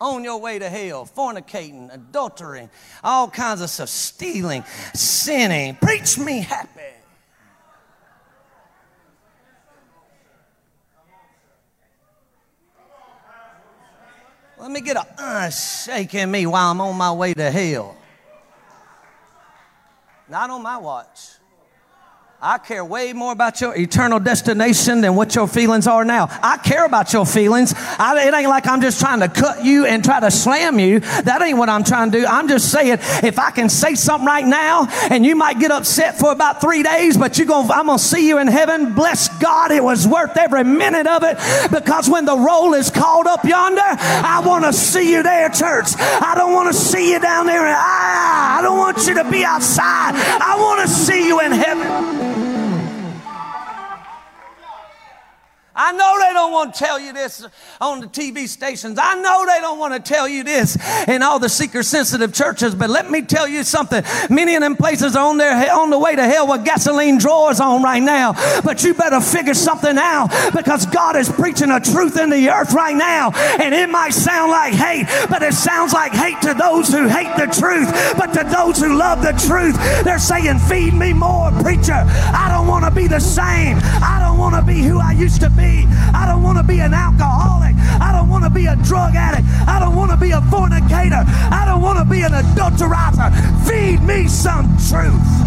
on 0.02 0.24
your 0.24 0.40
way 0.40 0.60
to 0.60 0.70
hell, 0.70 1.06
fornicating, 1.06 1.90
adultering, 1.90 2.70
all 3.04 3.30
kinds 3.30 3.62
of 3.62 3.70
stuff, 3.70 3.90
stealing, 3.90 4.64
sinning. 4.94 5.76
Preach 5.76 6.18
me 6.18 6.42
happy. 6.42 6.95
Let 14.66 14.72
me 14.72 14.82
get 14.82 14.98
a 14.98 15.06
uh, 15.20 15.50
shaking 15.52 16.32
me 16.32 16.48
while 16.48 16.72
I'm 16.72 16.82
on 16.82 16.96
my 16.96 17.12
way 17.12 17.36
to 17.36 17.52
hell. 17.52 17.96
Not 20.28 20.50
on 20.50 20.64
my 20.64 20.76
watch. 20.78 21.36
I 22.42 22.58
care 22.58 22.84
way 22.84 23.14
more 23.14 23.32
about 23.32 23.62
your 23.62 23.76
eternal 23.76 24.20
destination 24.20 25.00
than 25.00 25.16
what 25.16 25.34
your 25.34 25.48
feelings 25.48 25.88
are 25.88 26.04
now. 26.04 26.28
I 26.44 26.58
care 26.58 26.86
about 26.86 27.14
your 27.14 27.26
feelings. 27.26 27.74
I, 27.78 28.28
it 28.28 28.34
ain't 28.34 28.50
like 28.50 28.68
I'm 28.68 28.82
just 28.82 29.00
trying 29.00 29.22
to 29.22 29.30
cut 29.30 29.64
you 29.64 29.86
and 29.86 30.04
try 30.04 30.20
to 30.20 30.30
slam 30.30 30.78
you. 30.78 31.00
That 31.00 31.42
ain't 31.42 31.58
what 31.58 31.70
I'm 31.70 31.86
trying 31.86 32.12
to 32.12 32.20
do. 32.20 32.26
I'm 32.26 32.50
just 32.50 32.72
saying 32.72 33.00
if 33.24 33.40
I 33.40 33.52
can 33.52 33.70
say 33.70 33.96
something 33.96 34.28
right 34.28 34.46
now 34.46 34.86
and 35.10 35.26
you 35.26 35.36
might 35.38 35.60
get 35.60 35.72
upset 35.72 36.20
for 36.20 36.34
about 36.34 36.60
three 36.60 36.84
days, 36.84 37.18
but 37.18 37.40
you 37.40 37.46
gonna, 37.46 37.72
I'm 37.74 37.88
gonna 37.88 37.98
see 37.98 38.28
you 38.28 38.38
in 38.38 38.48
heaven. 38.48 38.94
Bless 38.94 39.30
God, 39.40 39.72
it 39.72 39.84
was 39.84 40.06
worth 40.06 40.36
every 40.36 40.66
minute 40.66 41.08
of 41.08 41.24
it 41.24 41.38
because 41.72 42.10
when 42.10 42.26
the 42.26 42.38
roll 42.38 42.74
is 42.74 42.92
called 42.92 43.28
up 43.28 43.46
yonder, 43.46 43.82
I 43.82 44.44
want 44.46 44.66
to 44.66 44.74
see 44.74 45.14
you 45.14 45.24
there, 45.24 45.50
church. 45.50 45.88
I 45.98 46.34
don't 46.36 46.54
want 46.54 46.68
to 46.68 46.78
see 46.78 47.14
you 47.14 47.20
down 47.20 47.48
there. 47.48 47.66
I, 47.66 48.58
I 48.60 48.62
don't 48.62 48.78
want 48.78 49.08
you 49.08 49.16
to 49.16 49.32
be 49.32 49.46
outside. 49.46 50.16
I 50.16 50.58
want 50.60 50.82
to 50.82 50.94
see 50.94 51.26
you 51.26 51.40
in 51.40 51.54
heaven. 51.54 52.35
I 55.76 55.92
know 55.92 56.18
they 56.20 56.34
don't 56.34 56.54
want 56.54 56.74
to 56.74 56.80
tell 56.80 56.98
you 56.98 57.12
this 57.12 57.46
on 57.82 58.00
the 58.00 58.08
TV 58.08 58.48
stations. 58.48 58.98
I 59.02 59.16
know 59.16 59.46
they 59.46 59.60
don't 59.60 59.78
want 59.78 59.94
to 59.94 60.00
tell 60.00 60.26
you 60.26 60.44
this 60.44 60.78
in 61.08 61.22
all 61.22 61.38
the 61.38 61.50
seeker 61.50 61.84
sensitive 61.84 62.34
churches, 62.34 62.74
but 62.74 62.90
let 62.90 63.12
me 63.12 63.22
tell 63.22 63.46
you 63.46 63.62
something. 63.64 64.02
Many 64.30 64.56
of 64.56 64.62
them 64.62 64.78
places 64.78 65.18
are 65.18 65.28
on 65.28 65.38
their 65.38 65.74
on 65.74 65.90
the 65.90 66.00
way 66.00 66.16
to 66.16 66.24
hell 66.24 66.48
with 66.48 66.64
gasoline 66.64 67.18
drawers 67.18 67.60
on 67.60 67.84
right 67.84 68.02
now. 68.02 68.34
But 68.64 68.86
you 68.86 68.94
better 68.94 69.20
figure 69.20 69.54
something 69.54 69.98
out 69.98 70.30
because 70.56 70.86
God 70.86 71.18
is 71.18 71.30
preaching 71.30 71.72
a 71.72 71.82
truth 71.82 72.18
in 72.18 72.30
the 72.30 72.50
earth 72.50 72.74
right 72.74 72.96
now. 72.96 73.32
And 73.60 73.76
it 73.76 73.90
might 73.90 74.14
sound 74.14 74.52
like 74.52 74.74
hate, 74.74 75.08
but 75.30 75.44
it 75.44 75.54
sounds 75.54 75.92
like 75.92 76.14
hate 76.14 76.42
to 76.44 76.54
those 76.54 76.88
who 76.90 77.10
hate 77.10 77.36
the 77.36 77.48
truth. 77.48 77.92
But 78.18 78.28
to 78.28 78.48
those 78.50 78.80
who 78.80 78.98
love 78.98 79.22
the 79.22 79.34
truth, 79.46 79.76
they're 80.06 80.20
saying, 80.20 80.60
Feed 80.60 80.94
me 80.94 81.12
more, 81.12 81.52
preacher. 81.62 82.06
I 82.08 82.48
don't 82.50 82.68
want 82.68 82.86
to 82.86 82.92
be 82.92 83.08
the 83.08 83.20
same. 83.20 83.78
I 84.02 84.22
don't 84.22 84.38
want 84.38 84.56
to 84.56 84.62
be 84.62 84.82
who 84.82 85.00
I 85.00 85.12
used 85.12 85.42
to 85.42 85.50
be 85.50 85.65
I 86.14 86.26
don't 86.28 86.44
want 86.44 86.58
to 86.58 86.64
be 86.64 86.80
an 86.80 86.94
alcoholic. 86.94 87.76
I 88.02 88.12
don't 88.12 88.30
want 88.30 88.44
to 88.44 88.50
be 88.50 88.66
a 88.66 88.76
drug 88.78 89.16
addict. 89.16 89.48
I 89.68 89.80
don't 89.80 89.96
want 89.96 90.12
to 90.12 90.18
be 90.18 90.32
a 90.32 90.42
fornicator. 90.42 91.24
I 91.52 91.64
don't 91.66 91.82
want 91.82 92.00
to 92.00 92.06
be 92.06 92.22
an 92.22 92.32
adulterator. 92.32 93.30
Feed 93.68 94.02
me 94.04 94.28
some 94.28 94.78
truth. 94.90 95.46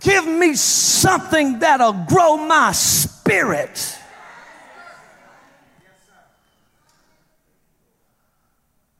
Give 0.00 0.26
me 0.26 0.54
something 0.54 1.58
that'll 1.58 2.04
grow 2.08 2.36
my 2.36 2.72
spirit. 2.72 3.98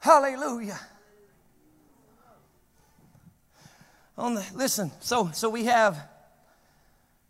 Hallelujah. 0.01 0.81
On 4.19 4.35
the 4.35 4.47
listen 4.55 4.91
so 5.01 5.31
so 5.33 5.49
we 5.49 5.64
have 5.64 6.09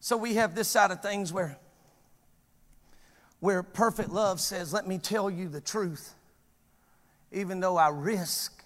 so 0.00 0.16
we 0.16 0.34
have 0.34 0.54
this 0.54 0.68
side 0.68 0.90
of 0.90 1.02
things 1.02 1.32
where 1.32 1.58
where 3.40 3.62
perfect 3.62 4.10
love 4.10 4.40
says 4.40 4.72
let 4.72 4.86
me 4.86 4.98
tell 4.98 5.30
you 5.30 5.48
the 5.48 5.60
truth 5.60 6.14
even 7.32 7.60
though 7.60 7.76
i 7.76 7.88
risk 7.88 8.62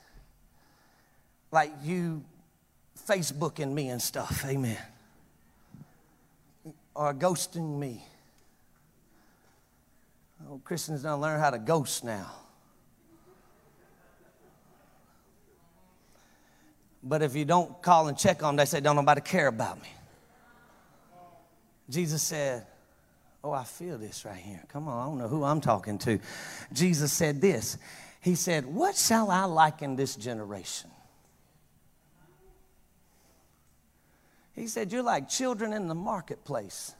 like 1.52 1.72
you 1.82 2.22
facebooking 3.08 3.72
me 3.72 3.88
and 3.88 4.00
stuff. 4.00 4.44
Amen. 4.46 4.78
Or 6.94 7.14
ghosting 7.14 7.78
me. 7.78 8.04
Oh 10.48 10.60
christians 10.64 11.02
don't 11.02 11.20
learn 11.20 11.38
how 11.38 11.50
to 11.50 11.58
ghost 11.58 12.02
now 12.02 12.32
But 17.02 17.22
if 17.22 17.34
you 17.34 17.44
don't 17.44 17.80
call 17.82 18.08
and 18.08 18.16
check 18.16 18.42
on 18.42 18.56
them, 18.56 18.56
they 18.56 18.66
say, 18.66 18.80
don't 18.80 18.96
nobody 18.96 19.20
care 19.20 19.46
about 19.46 19.80
me. 19.80 19.88
Jesus 21.88 22.22
said, 22.22 22.66
Oh, 23.42 23.52
I 23.52 23.64
feel 23.64 23.96
this 23.96 24.24
right 24.26 24.36
here. 24.36 24.62
Come 24.68 24.86
on, 24.86 24.98
I 24.98 25.06
don't 25.06 25.18
know 25.18 25.28
who 25.28 25.44
I'm 25.44 25.62
talking 25.62 25.98
to. 26.00 26.18
Jesus 26.72 27.10
said 27.12 27.40
this. 27.40 27.78
He 28.20 28.34
said, 28.34 28.66
What 28.66 28.96
shall 28.96 29.30
I 29.30 29.44
liken 29.44 29.96
this 29.96 30.14
generation? 30.14 30.90
He 34.54 34.66
said, 34.66 34.92
You're 34.92 35.02
like 35.02 35.28
children 35.28 35.72
in 35.72 35.88
the 35.88 35.94
marketplace. 35.94 36.94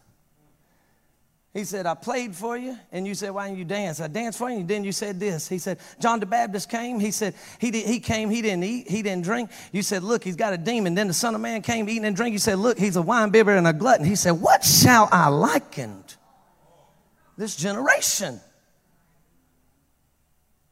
He 1.53 1.65
said, 1.65 1.85
I 1.85 1.95
played 1.95 2.37
for 2.37 2.57
you. 2.57 2.79
And 2.93 3.07
you 3.07 3.15
said, 3.15 3.31
Why 3.31 3.49
didn't 3.49 3.59
you 3.59 3.65
dance? 3.65 4.01
I 4.01 4.07
danced 4.07 4.39
for 4.39 4.49
you. 4.49 4.59
And 4.59 4.69
then 4.69 4.85
you 4.85 4.93
said 4.93 5.19
this. 5.19 5.49
He 5.49 5.59
said, 5.59 5.79
John 5.99 6.21
the 6.21 6.27
Baptist 6.27 6.71
came. 6.71 7.01
He 7.01 7.11
said, 7.11 7.35
He, 7.59 7.73
did, 7.73 7.87
he 7.87 7.99
came, 7.99 8.31
he 8.31 8.41
didn't 8.41 8.63
eat, 8.63 8.89
he 8.89 9.03
didn't 9.03 9.25
drink. 9.25 9.51
You 9.73 9.83
said, 9.83 10.05
Look, 10.05 10.23
he's 10.23 10.37
got 10.37 10.53
a 10.53 10.59
demon. 10.59 10.95
Then 10.95 11.09
the 11.09 11.15
Son 11.15 11.35
of 11.35 11.41
Man 11.41 11.63
came 11.63 11.89
eating 11.89 12.05
and 12.05 12.15
drinking. 12.15 12.35
You 12.35 12.39
said, 12.39 12.61
Look, 12.61 12.79
he's 12.79 12.95
a 12.95 13.03
wine 13.03 13.31
bibber 13.31 13.57
and 13.57 13.67
a 13.67 13.73
glutton. 13.73 14.07
He 14.07 14.15
said, 14.15 14.33
What 14.33 14.63
shall 14.63 15.09
I 15.11 15.29
liken 15.29 16.05
this 17.37 17.57
generation 17.57 18.41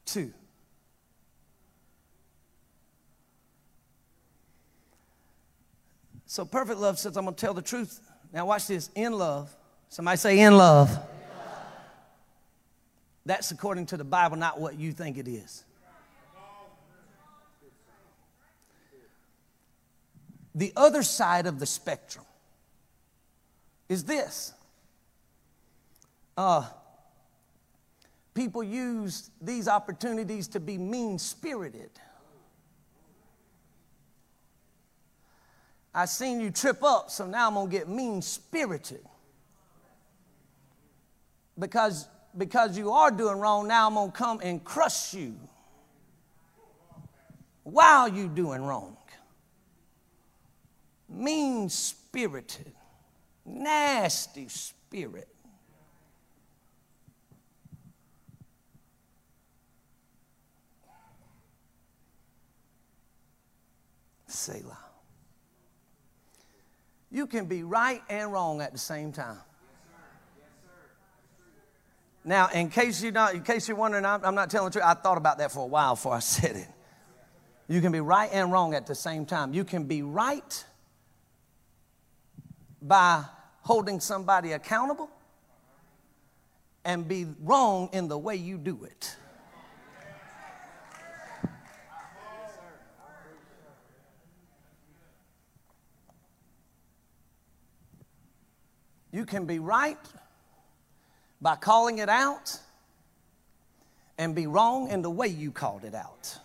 to? 0.06 0.32
So 6.26 6.44
perfect 6.44 6.78
love 6.78 7.00
says, 7.00 7.16
I'm 7.16 7.24
going 7.24 7.34
to 7.34 7.40
tell 7.40 7.54
the 7.54 7.62
truth. 7.62 8.00
Now, 8.32 8.46
watch 8.46 8.68
this. 8.68 8.90
In 8.94 9.14
love, 9.14 9.56
Somebody 9.88 10.18
say, 10.18 10.40
in 10.40 10.56
love. 10.56 10.96
That's 13.24 13.50
according 13.50 13.86
to 13.86 13.96
the 13.96 14.04
Bible, 14.04 14.36
not 14.36 14.60
what 14.60 14.78
you 14.78 14.92
think 14.92 15.18
it 15.18 15.28
is. 15.28 15.64
The 20.54 20.72
other 20.76 21.02
side 21.02 21.46
of 21.46 21.60
the 21.60 21.66
spectrum 21.66 22.24
is 23.88 24.04
this. 24.04 24.52
Uh, 26.36 26.66
people 28.34 28.62
use 28.62 29.30
these 29.40 29.68
opportunities 29.68 30.48
to 30.48 30.60
be 30.60 30.78
mean 30.78 31.18
spirited. 31.18 31.90
I 35.94 36.06
seen 36.06 36.40
you 36.40 36.50
trip 36.50 36.82
up, 36.82 37.10
so 37.10 37.26
now 37.26 37.48
I'm 37.48 37.54
gonna 37.54 37.70
get 37.70 37.88
mean 37.88 38.22
spirited 38.22 39.04
because, 41.58 42.08
because 42.36 42.78
you 42.78 42.90
are 42.92 43.10
doing 43.10 43.38
wrong, 43.38 43.68
now 43.68 43.86
I'm 43.86 43.94
going 43.94 44.10
to 44.10 44.16
come 44.16 44.40
and 44.42 44.62
crush 44.62 45.14
you 45.14 45.36
while 47.64 48.08
you 48.08 48.28
doing 48.28 48.62
wrong. 48.62 48.96
Mean 51.08 51.68
spirited, 51.68 52.72
nasty 53.44 54.48
spirit. 54.48 55.28
Selah. 64.26 64.78
You 67.10 67.26
can 67.26 67.46
be 67.46 67.62
right 67.62 68.02
and 68.10 68.30
wrong 68.30 68.60
at 68.60 68.72
the 68.72 68.78
same 68.78 69.12
time. 69.12 69.38
Now, 72.28 72.48
in 72.48 72.68
case 72.68 73.02
you're 73.02 73.10
not, 73.10 73.32
in 73.32 73.42
case 73.42 73.68
you're 73.68 73.76
wondering, 73.78 74.04
I'm, 74.04 74.22
I'm 74.22 74.34
not 74.34 74.50
telling 74.50 74.68
the 74.68 74.72
truth. 74.72 74.84
I 74.84 74.92
thought 74.92 75.16
about 75.16 75.38
that 75.38 75.50
for 75.50 75.60
a 75.60 75.66
while 75.66 75.94
before 75.94 76.12
I 76.12 76.18
said 76.18 76.56
it. 76.56 76.68
You 77.68 77.80
can 77.80 77.90
be 77.90 78.00
right 78.00 78.28
and 78.30 78.52
wrong 78.52 78.74
at 78.74 78.86
the 78.86 78.94
same 78.94 79.24
time. 79.24 79.54
You 79.54 79.64
can 79.64 79.84
be 79.84 80.02
right 80.02 80.64
by 82.82 83.24
holding 83.62 83.98
somebody 83.98 84.52
accountable 84.52 85.08
and 86.84 87.08
be 87.08 87.26
wrong 87.40 87.88
in 87.94 88.08
the 88.08 88.18
way 88.18 88.36
you 88.36 88.58
do 88.58 88.84
it. 88.84 89.16
You 99.12 99.24
can 99.24 99.46
be 99.46 99.58
right 99.58 99.96
by 101.40 101.56
calling 101.56 101.98
it 101.98 102.08
out 102.08 102.58
and 104.16 104.34
be 104.34 104.46
wrong 104.46 104.90
in 104.90 105.02
the 105.02 105.10
way 105.10 105.28
you 105.28 105.50
called 105.50 105.84
it 105.84 105.94
out. 105.94 106.38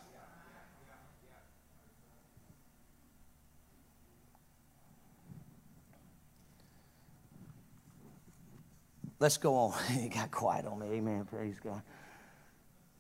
Let's 9.19 9.37
go 9.37 9.55
on. 9.55 9.73
it 9.89 10.13
got 10.13 10.31
quiet 10.31 10.65
on 10.65 10.79
me. 10.79 10.87
Amen. 10.97 11.25
Praise 11.25 11.57
God. 11.63 11.81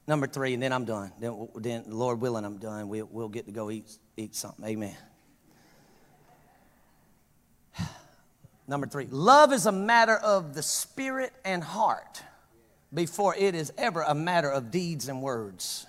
Number 0.07 0.25
three, 0.25 0.53
and 0.53 0.63
then 0.63 0.71
I'm 0.71 0.85
done. 0.85 1.11
Then, 1.19 1.49
then 1.55 1.83
Lord 1.87 2.21
willing, 2.21 2.45
I'm 2.45 2.57
done. 2.57 2.87
We'll, 2.87 3.07
we'll 3.11 3.29
get 3.29 3.45
to 3.45 3.51
go 3.51 3.69
eat, 3.69 3.97
eat 4.17 4.35
something. 4.35 4.65
Amen. 4.65 4.95
Number 8.67 8.87
three, 8.87 9.07
love 9.09 9.51
is 9.51 9.65
a 9.65 9.71
matter 9.71 10.15
of 10.15 10.53
the 10.53 10.63
spirit 10.63 11.33
and 11.43 11.63
heart 11.63 12.21
before 12.93 13.35
it 13.35 13.55
is 13.55 13.73
ever 13.77 14.01
a 14.01 14.15
matter 14.15 14.49
of 14.49 14.71
deeds 14.71 15.09
and 15.09 15.21
words. 15.21 15.85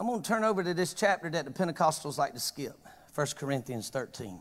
I'm 0.00 0.06
going 0.06 0.22
to 0.22 0.26
turn 0.26 0.44
over 0.44 0.64
to 0.64 0.72
this 0.72 0.94
chapter 0.94 1.28
that 1.28 1.44
the 1.44 1.50
Pentecostals 1.50 2.16
like 2.16 2.32
to 2.32 2.40
skip 2.40 2.78
1 3.14 3.26
Corinthians 3.36 3.90
13. 3.90 4.40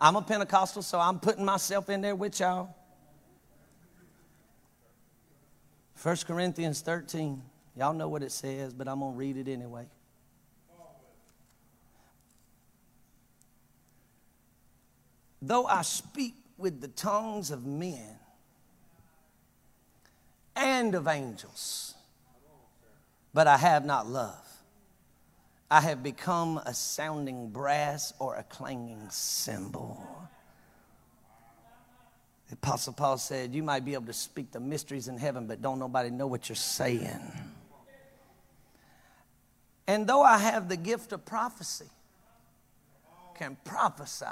I'm 0.00 0.16
a 0.16 0.22
Pentecostal, 0.22 0.82
so 0.82 0.98
I'm 0.98 1.20
putting 1.20 1.44
myself 1.44 1.90
in 1.90 2.00
there 2.00 2.16
with 2.16 2.40
y'all. 2.40 2.74
1 6.02 6.16
Corinthians 6.26 6.80
13. 6.80 7.42
Y'all 7.78 7.94
know 7.94 8.08
what 8.08 8.24
it 8.24 8.32
says, 8.32 8.74
but 8.74 8.88
I'm 8.88 8.98
going 8.98 9.12
to 9.12 9.18
read 9.18 9.36
it 9.36 9.46
anyway. 9.46 9.86
Though 15.40 15.64
I 15.64 15.82
speak 15.82 16.34
with 16.56 16.80
the 16.80 16.88
tongues 16.88 17.52
of 17.52 17.64
men 17.64 18.18
and 20.56 20.96
of 20.96 21.06
angels, 21.06 21.94
but 23.32 23.46
I 23.46 23.56
have 23.56 23.84
not 23.84 24.08
love. 24.08 24.44
I 25.70 25.80
have 25.82 26.02
become 26.02 26.58
a 26.66 26.74
sounding 26.74 27.50
brass 27.50 28.12
or 28.18 28.34
a 28.34 28.42
clanging 28.42 29.08
cymbal. 29.10 30.04
The 32.48 32.54
Apostle 32.54 32.94
Paul 32.94 33.18
said, 33.18 33.54
You 33.54 33.62
might 33.62 33.84
be 33.84 33.94
able 33.94 34.06
to 34.06 34.12
speak 34.12 34.50
the 34.50 34.58
mysteries 34.58 35.06
in 35.06 35.16
heaven, 35.16 35.46
but 35.46 35.62
don't 35.62 35.78
nobody 35.78 36.10
know 36.10 36.26
what 36.26 36.48
you're 36.48 36.56
saying. 36.56 37.20
And 39.88 40.06
though 40.06 40.22
I 40.22 40.36
have 40.36 40.68
the 40.68 40.76
gift 40.76 41.12
of 41.12 41.24
prophecy, 41.24 41.88
can 43.34 43.56
prophesy 43.64 44.26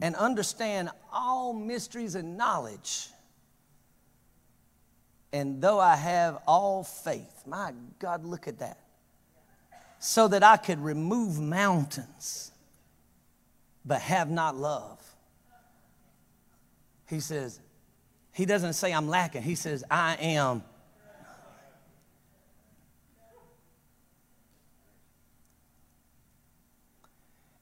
and 0.00 0.14
understand 0.14 0.90
all 1.12 1.52
mysteries 1.52 2.14
and 2.14 2.36
knowledge. 2.36 3.08
And 5.32 5.60
though 5.60 5.80
I 5.80 5.96
have 5.96 6.38
all 6.46 6.84
faith, 6.84 7.42
my 7.46 7.72
God, 7.98 8.24
look 8.24 8.46
at 8.46 8.60
that. 8.60 8.78
So 9.98 10.28
that 10.28 10.42
I 10.42 10.56
could 10.56 10.78
remove 10.78 11.40
mountains, 11.40 12.52
but 13.84 14.02
have 14.02 14.30
not 14.30 14.54
love. 14.54 15.02
He 17.08 17.20
says, 17.20 17.58
He 18.32 18.44
doesn't 18.44 18.74
say 18.74 18.92
I'm 18.92 19.08
lacking. 19.08 19.42
He 19.42 19.54
says, 19.54 19.82
I 19.90 20.16
am 20.16 20.62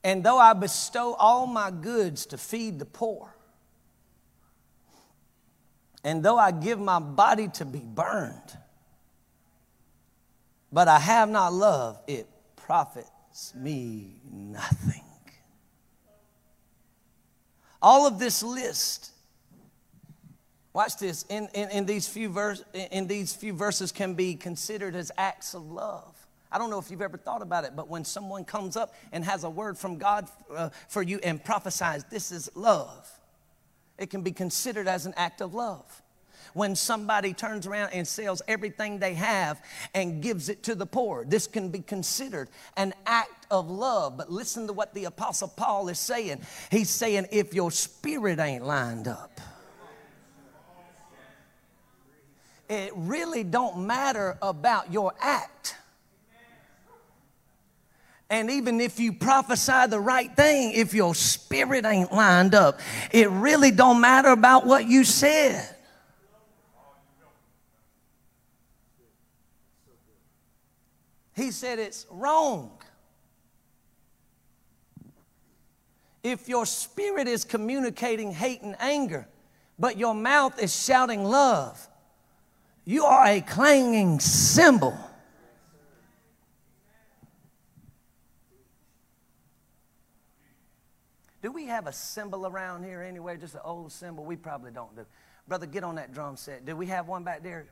And 0.05 0.23
though 0.23 0.39
I 0.39 0.53
bestow 0.53 1.15
all 1.15 1.47
my 1.47 1.71
goods 1.71 2.27
to 2.27 2.39
feed 2.39 2.79
the 2.79 2.85
poor, 2.85 3.35
and 6.05 6.23
though 6.23 6.37
I 6.37 6.51
give 6.51 6.79
my 6.79 6.99
body 6.99 7.49
to 7.55 7.65
be 7.65 7.79
burned, 7.79 8.59
but 10.71 10.89
I 10.89 10.99
have 10.99 11.31
not 11.31 11.55
love, 11.55 11.99
it 12.07 12.29
profits 12.57 13.55
me 13.55 14.17
nothing. 14.31 15.01
All 17.81 18.07
of 18.07 18.19
this 18.19 18.43
list, 18.43 19.11
watch 20.75 20.99
this, 20.99 21.25
in, 21.31 21.49
in, 21.55 21.71
in 21.71 21.87
these, 21.87 22.07
few 22.07 22.29
verse, 22.29 22.63
in 22.75 23.07
these 23.07 23.35
few 23.35 23.55
verses 23.55 23.91
can 23.91 24.13
be 24.13 24.35
considered 24.35 24.95
as 24.95 25.11
acts 25.17 25.55
of 25.55 25.71
love. 25.71 26.14
I 26.55 26.59
don't 26.59 26.71
know 26.71 26.79
if 26.79 26.89
you've 26.89 27.03
ever 27.03 27.17
thought 27.17 27.43
about 27.43 27.65
it, 27.65 27.73
but 27.75 27.89
when 27.89 28.05
someone 28.05 28.45
comes 28.45 28.77
up 28.77 28.95
and 29.11 29.25
has 29.25 29.43
a 29.43 29.51
word 29.51 29.77
from 29.77 29.99
God 29.99 30.29
uh, 30.55 30.69
for 30.89 31.03
you 31.03 31.19
and 31.25 31.43
prophesies, 31.43 32.05
this 32.05 32.31
is 32.31 32.49
love. 32.55 33.11
It 33.99 34.09
can 34.09 34.23
be 34.23 34.31
considered 34.31 34.87
as 34.87 35.05
an 35.05 35.15
act 35.17 35.43
of 35.43 35.53
love. 35.53 36.01
When 36.53 36.77
somebody 36.77 37.35
turns 37.35 37.67
around 37.67 37.91
and 37.93 38.07
sells 38.07 38.41
everything 38.47 39.01
they 39.01 39.15
have 39.15 39.61
and 39.95 40.23
gives 40.23 40.49
it 40.49 40.63
to 40.65 40.77
the 40.77 40.87
poor, 40.87 41.25
this 41.25 41.49
can 41.49 41.71
be 41.71 41.81
considered 41.81 42.49
an 42.77 42.95
act 43.05 43.49
of 43.51 43.69
love. 43.69 44.17
But 44.17 44.31
listen 44.31 44.69
to 44.69 44.73
what 44.73 44.95
the 44.95 45.07
Apostle 45.07 45.49
Paul 45.49 45.89
is 45.89 45.99
saying. 45.99 46.41
He's 46.71 46.89
saying, 46.89 47.27
if 47.33 47.53
your 47.53 47.73
spirit 47.73 48.39
ain't 48.39 48.65
lined 48.65 49.09
up, 49.09 49.41
it 52.69 52.93
really 52.95 53.43
don't 53.43 53.89
matter 53.89 54.39
about 54.41 54.93
your 54.93 55.15
act 55.21 55.75
and 58.35 58.51
even 58.51 58.81
if 58.81 58.99
you 58.99 59.13
prophesy 59.13 59.87
the 59.87 60.01
right 60.01 60.35
thing, 60.35 60.73
if 60.73 60.93
your 60.93 61.15
spirit 61.15 61.85
ain't 61.85 62.13
lined 62.13 62.53
up, 62.53 62.81
it 63.13 63.31
really 63.31 63.71
don't 63.71 64.01
matter 64.01 64.31
about 64.31 64.67
what 64.67 64.89
you 64.89 65.05
said. 65.05 65.73
He 71.37 71.53
said 71.53 71.79
it's 71.79 72.07
wrong. 72.11 72.73
If 76.25 76.49
your 76.49 76.67
spirit 76.67 77.29
is 77.29 77.45
communicating 77.45 78.33
hate 78.33 78.63
and 78.63 78.75
anger, 78.81 79.29
but 79.79 79.97
your 79.97 80.15
mouth 80.15 80.61
is 80.61 80.75
shouting 80.75 81.23
love, 81.23 81.89
you 82.85 83.05
are 83.05 83.27
a 83.27 83.41
clanging 83.41 84.19
cymbal. 84.19 84.99
Do 91.45 91.53
we 91.65 91.71
have 91.71 91.87
a 91.87 91.93
cymbal 91.93 92.47
around 92.47 92.85
here 92.85 93.01
anywhere? 93.01 93.39
Just 93.39 93.55
an 93.55 93.63
old 93.65 93.91
cymbal? 93.91 94.25
We 94.25 94.37
probably 94.37 94.71
don't 94.71 94.95
do. 94.95 95.07
Brother, 95.49 95.65
get 95.65 95.83
on 95.83 95.95
that 95.95 96.13
drum 96.13 96.37
set. 96.37 96.67
Do 96.67 96.77
we 96.77 96.87
have 96.89 97.09
one 97.09 97.25
back 97.25 97.43
there? 97.43 97.67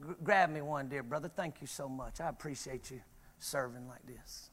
G- 0.00 0.14
grab 0.24 0.50
me 0.50 0.60
one, 0.60 0.88
dear 0.88 1.04
brother. 1.04 1.28
Thank 1.28 1.60
you 1.60 1.68
so 1.68 1.88
much. 1.88 2.20
I 2.20 2.28
appreciate 2.28 2.90
you 2.90 3.00
serving 3.38 3.86
like 3.86 4.04
this. 4.06 4.50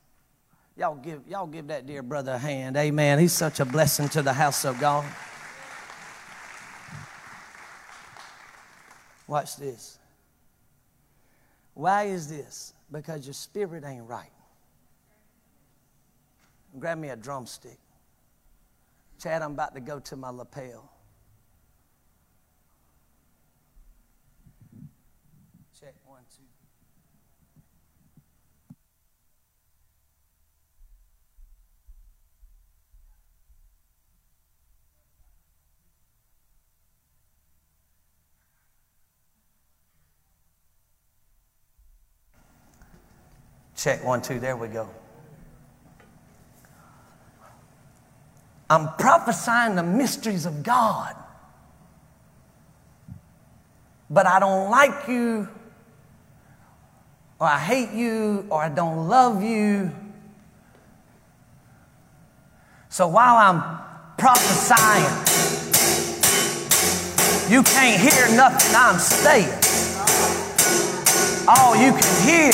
Y'all 0.77 0.95
give, 0.95 1.27
y'all 1.27 1.47
give 1.47 1.67
that 1.67 1.87
dear 1.87 2.03
brother 2.03 2.33
a 2.33 2.37
hand. 2.37 2.77
Amen. 2.77 3.17
He's 3.17 3.33
such 3.33 3.59
a 3.59 3.65
blessing 3.65 4.07
to 4.09 4.21
the 4.21 4.33
house 4.33 4.63
of 4.65 4.79
God. 4.79 5.05
Watch 9.27 9.57
this. 9.57 9.97
Why 11.73 12.03
is 12.03 12.27
this? 12.27 12.75
Because 12.91 13.25
your 13.25 13.33
spirit 13.33 13.83
ain't 13.83 14.07
right. 14.07 14.29
Grab 16.77 16.99
me 16.99 17.09
a 17.09 17.15
drumstick. 17.15 17.79
Chad, 19.19 19.41
I'm 19.41 19.51
about 19.51 19.75
to 19.75 19.81
go 19.81 19.99
to 19.99 20.15
my 20.15 20.29
lapel. 20.29 20.89
Check 25.77 25.93
one, 26.05 26.21
two. 26.33 26.43
Check 43.75 44.03
one, 44.05 44.21
two. 44.21 44.39
There 44.39 44.55
we 44.55 44.69
go. 44.69 44.89
I'm 48.69 48.93
prophesying 48.95 49.75
the 49.75 49.83
mysteries 49.83 50.45
of 50.45 50.61
God. 50.61 51.15
But 54.09 54.27
I 54.27 54.39
don't 54.39 54.69
like 54.69 55.07
you, 55.07 55.47
or 57.39 57.47
I 57.47 57.57
hate 57.57 57.91
you, 57.91 58.45
or 58.49 58.61
I 58.61 58.69
don't 58.69 59.07
love 59.07 59.43
you. 59.43 59.91
So 62.89 63.07
while 63.07 63.37
I'm 63.37 63.61
prophesying, 64.17 65.05
you 67.51 67.63
can't 67.63 67.99
hear 67.99 68.35
nothing 68.35 68.75
I'm 68.75 68.99
saying. 68.99 69.49
All 71.47 71.75
you 71.75 71.91
can 71.91 72.27
hear 72.27 72.49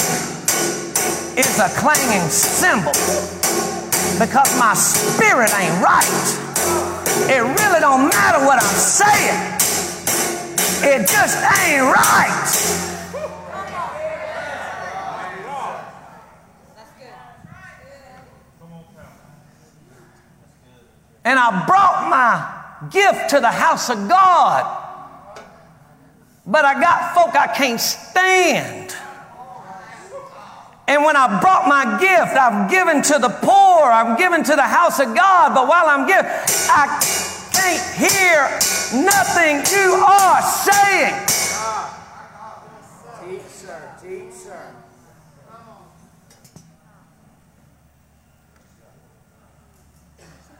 is 1.38 1.59
a 1.59 1.68
clanging 1.80 2.30
cymbal 2.30 2.93
because 4.20 4.57
my 4.57 4.74
spirit 4.74 5.51
ain't 5.59 5.84
right. 5.84 6.07
It 7.30 7.41
really 7.41 7.80
don't 7.80 8.07
matter 8.09 8.45
what 8.45 8.61
I'm 8.61 8.76
saying. 8.76 9.55
It 10.84 11.07
just 11.07 11.38
ain't 11.38 11.84
right. 11.84 12.91
And 21.26 21.39
I 21.39 21.66
brought 21.66 22.07
my 22.09 22.89
gift 22.91 23.32
to 23.32 23.39
the 23.39 23.49
house 23.49 23.89
of 23.89 24.07
God. 24.07 24.84
But 26.45 26.63
I 26.63 26.80
got 26.80 27.16
folk 27.16 27.36
I 27.36 27.47
can't 27.47 27.82
stand. 27.82 28.85
And 30.88 31.04
when 31.04 31.16
I 31.16 31.40
brought 31.42 31.68
my 31.68 32.00
gift, 32.00 32.38
I've 32.38 32.70
given 32.70 33.02
to 33.04 33.18
the 33.20 33.30
poor, 33.30 33.90
I've 33.90 34.18
given 34.20 34.44
to 34.44 34.56
the 34.56 34.62
house 34.62 35.00
of 35.00 35.16
God, 35.16 35.56
but 35.56 35.68
while 35.68 35.88
I'm 35.88 36.08
giving, 36.08 36.26
I 36.26 37.00
can't 37.52 37.96
hear 37.98 38.42
nothing 39.04 39.66
you 39.76 39.94
are 40.06 40.42
saying. 40.42 41.26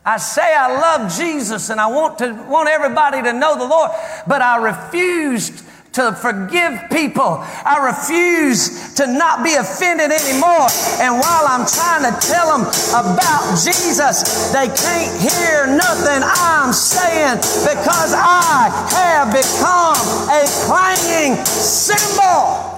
I 0.08 0.18
say 0.18 0.56
I 0.56 0.72
love 0.72 1.12
Jesus 1.18 1.70
and 1.72 1.82
I 1.82 1.88
want 1.88 2.20
to 2.20 2.32
want 2.48 2.70
everybody 2.70 3.24
to 3.24 3.34
know 3.34 3.58
the 3.58 3.66
Lord, 3.66 3.90
but 4.28 4.40
I 4.40 4.58
refuse 4.58 5.64
to 5.96 6.12
forgive 6.12 6.90
people. 6.92 7.40
I 7.64 7.80
refuse 7.80 8.94
to 8.96 9.08
not 9.08 9.44
be 9.44 9.56
offended 9.56 10.12
anymore. 10.12 10.68
And 11.00 11.16
while 11.16 11.48
I'm 11.48 11.66
trying 11.66 12.04
to 12.04 12.14
tell 12.20 12.52
them 12.52 12.68
about 12.92 13.56
Jesus, 13.56 14.52
they 14.52 14.68
can't 14.68 15.16
hear 15.20 15.68
nothing 15.68 16.20
I'm 16.22 16.74
saying 16.74 17.38
because 17.64 18.12
I 18.12 18.68
have 18.92 19.32
become 19.32 19.96
a 20.28 20.44
clanging 20.68 21.44
cymbal. 21.46 22.76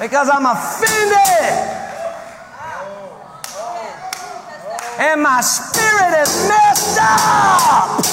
because 0.00 0.28
I'm 0.28 0.44
offended. 0.44 1.83
And 4.98 5.22
my 5.22 5.40
spirit 5.40 6.22
is 6.22 6.48
messed 6.48 6.98
up. 7.00 8.04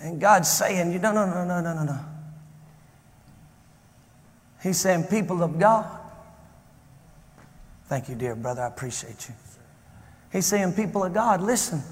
And 0.00 0.20
God's 0.20 0.50
saying, 0.50 0.92
you 0.92 0.98
no, 0.98 1.12
no, 1.12 1.26
no, 1.26 1.44
no, 1.44 1.60
no, 1.60 1.74
no, 1.74 1.84
no. 1.84 1.98
He's 4.62 4.78
saying, 4.78 5.04
people 5.04 5.42
of 5.42 5.58
God. 5.58 5.86
Thank 7.86 8.08
you, 8.08 8.14
dear 8.14 8.34
brother. 8.34 8.62
I 8.62 8.68
appreciate 8.68 9.28
you. 9.28 9.34
He's 10.32 10.46
saying, 10.46 10.72
people 10.72 11.04
of 11.04 11.12
God, 11.12 11.40
listen. 11.40 11.82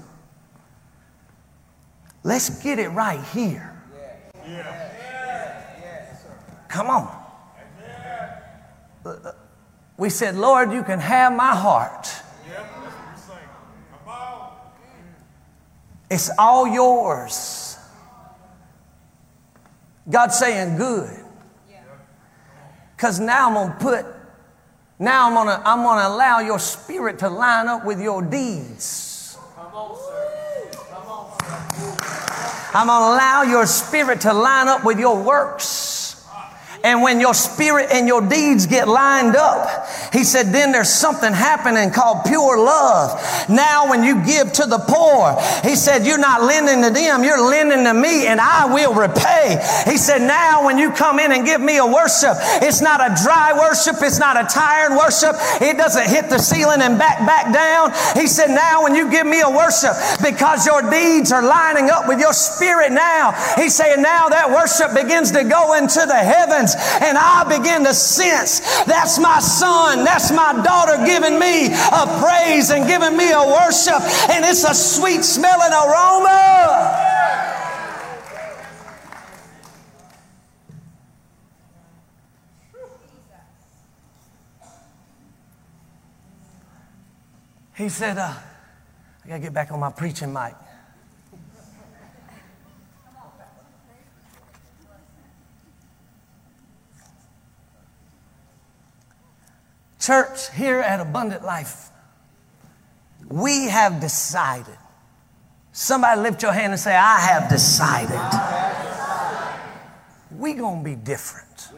Let's 2.23 2.61
get 2.61 2.79
it 2.79 2.89
right 2.89 3.23
here. 3.33 3.81
Come 6.71 6.89
on. 6.89 7.07
We 9.97 10.09
said, 10.09 10.35
Lord, 10.35 10.71
you 10.71 10.83
can 10.83 10.99
have 10.99 11.33
my 11.33 11.53
heart. 11.53 12.07
It's 16.09 16.29
all 16.37 16.67
yours. 16.67 17.77
God's 20.09 20.37
saying, 20.37 20.77
good. 20.77 21.09
Because 22.95 23.19
now 23.19 23.47
I'm 23.47 23.53
going 23.53 23.71
to 23.71 23.77
put, 23.77 24.05
now 24.99 25.27
I'm 25.27 25.33
going 25.33 25.47
to 25.47 25.67
I'm 25.67 25.83
to 25.83 26.07
allow 26.07 26.39
your 26.39 26.59
spirit 26.59 27.19
to 27.19 27.29
line 27.29 27.67
up 27.67 27.85
with 27.85 28.01
your 28.01 28.21
deeds. 28.21 29.37
On, 29.57 29.65
on. 29.65 29.97
I'm 32.73 32.87
going 32.87 33.01
to 33.01 33.07
allow 33.07 33.43
your 33.43 33.65
spirit 33.65 34.21
to 34.21 34.33
line 34.33 34.67
up 34.67 34.85
with 34.85 34.99
your 34.99 35.21
works. 35.21 35.90
And 36.83 37.03
when 37.03 37.19
your 37.19 37.33
spirit 37.33 37.89
and 37.91 38.07
your 38.07 38.21
deeds 38.21 38.65
get 38.65 38.87
lined 38.87 39.35
up, 39.35 39.87
he 40.11 40.23
said, 40.23 40.47
then 40.47 40.71
there's 40.71 40.89
something 40.89 41.31
happening 41.31 41.91
called 41.91 42.25
pure 42.25 42.57
love. 42.57 43.21
Now, 43.49 43.89
when 43.89 44.03
you 44.03 44.25
give 44.25 44.51
to 44.53 44.65
the 44.65 44.79
poor, 44.79 45.37
he 45.61 45.75
said, 45.75 46.05
you're 46.05 46.17
not 46.17 46.41
lending 46.41 46.81
to 46.81 46.89
them, 46.89 47.23
you're 47.23 47.41
lending 47.41 47.83
to 47.83 47.93
me, 47.93 48.25
and 48.25 48.41
I 48.41 48.73
will 48.73 48.95
repay. 48.95 49.61
He 49.85 49.97
said, 49.97 50.21
now 50.21 50.65
when 50.65 50.79
you 50.79 50.91
come 50.91 51.19
in 51.19 51.31
and 51.31 51.45
give 51.45 51.61
me 51.61 51.77
a 51.77 51.85
worship, 51.85 52.33
it's 52.65 52.81
not 52.81 52.99
a 52.99 53.13
dry 53.21 53.53
worship, 53.53 53.97
it's 54.01 54.19
not 54.19 54.37
a 54.37 54.47
tired 54.51 54.97
worship, 54.97 55.35
it 55.61 55.77
doesn't 55.77 56.09
hit 56.09 56.29
the 56.29 56.39
ceiling 56.39 56.81
and 56.81 56.97
back, 56.97 57.19
back 57.27 57.53
down. 57.53 57.91
He 58.19 58.27
said, 58.27 58.47
now 58.47 58.83
when 58.83 58.95
you 58.95 59.11
give 59.11 59.27
me 59.27 59.41
a 59.41 59.49
worship, 59.49 59.93
because 60.23 60.65
your 60.65 60.81
deeds 60.89 61.31
are 61.31 61.43
lining 61.43 61.91
up 61.91 62.07
with 62.07 62.19
your 62.19 62.33
spirit 62.33 62.91
now, 62.91 63.33
he's 63.55 63.75
saying, 63.75 64.01
now 64.01 64.29
that 64.29 64.49
worship 64.49 64.95
begins 64.95 65.31
to 65.31 65.43
go 65.43 65.75
into 65.75 65.99
the 66.07 66.15
heavens 66.15 66.70
and 66.75 67.17
I 67.17 67.43
begin 67.47 67.83
to 67.85 67.93
sense 67.93 68.59
that's 68.85 69.19
my 69.19 69.39
son, 69.39 70.03
that's 70.03 70.31
my 70.31 70.53
daughter 70.63 70.97
giving 71.05 71.39
me 71.39 71.67
a 71.67 72.03
praise 72.21 72.71
and 72.71 72.87
giving 72.87 73.15
me 73.15 73.31
a 73.31 73.43
worship, 73.43 74.01
and 74.29 74.45
it's 74.45 74.63
a 74.63 74.73
sweet 74.73 75.23
smelling 75.23 75.73
aroma. 75.73 77.09
He 87.81 87.89
said, 87.89 88.19
uh, 88.19 88.33
I 89.25 89.27
got 89.27 89.35
to 89.35 89.39
get 89.39 89.53
back 89.53 89.71
on 89.71 89.79
my 89.79 89.91
preaching 89.91 90.31
mic. 90.31 90.53
Church, 100.01 100.49
here 100.55 100.79
at 100.79 100.99
Abundant 100.99 101.43
Life, 101.43 101.89
we 103.29 103.69
have 103.69 104.01
decided. 104.01 104.77
Somebody 105.73 106.19
lift 106.21 106.41
your 106.41 106.53
hand 106.53 106.73
and 106.73 106.79
say, 106.79 106.95
I 106.95 107.19
have 107.19 107.47
decided. 107.49 108.19
We're 110.31 110.57
going 110.57 110.79
to 110.79 110.83
be 110.83 110.95
different. 110.95 111.69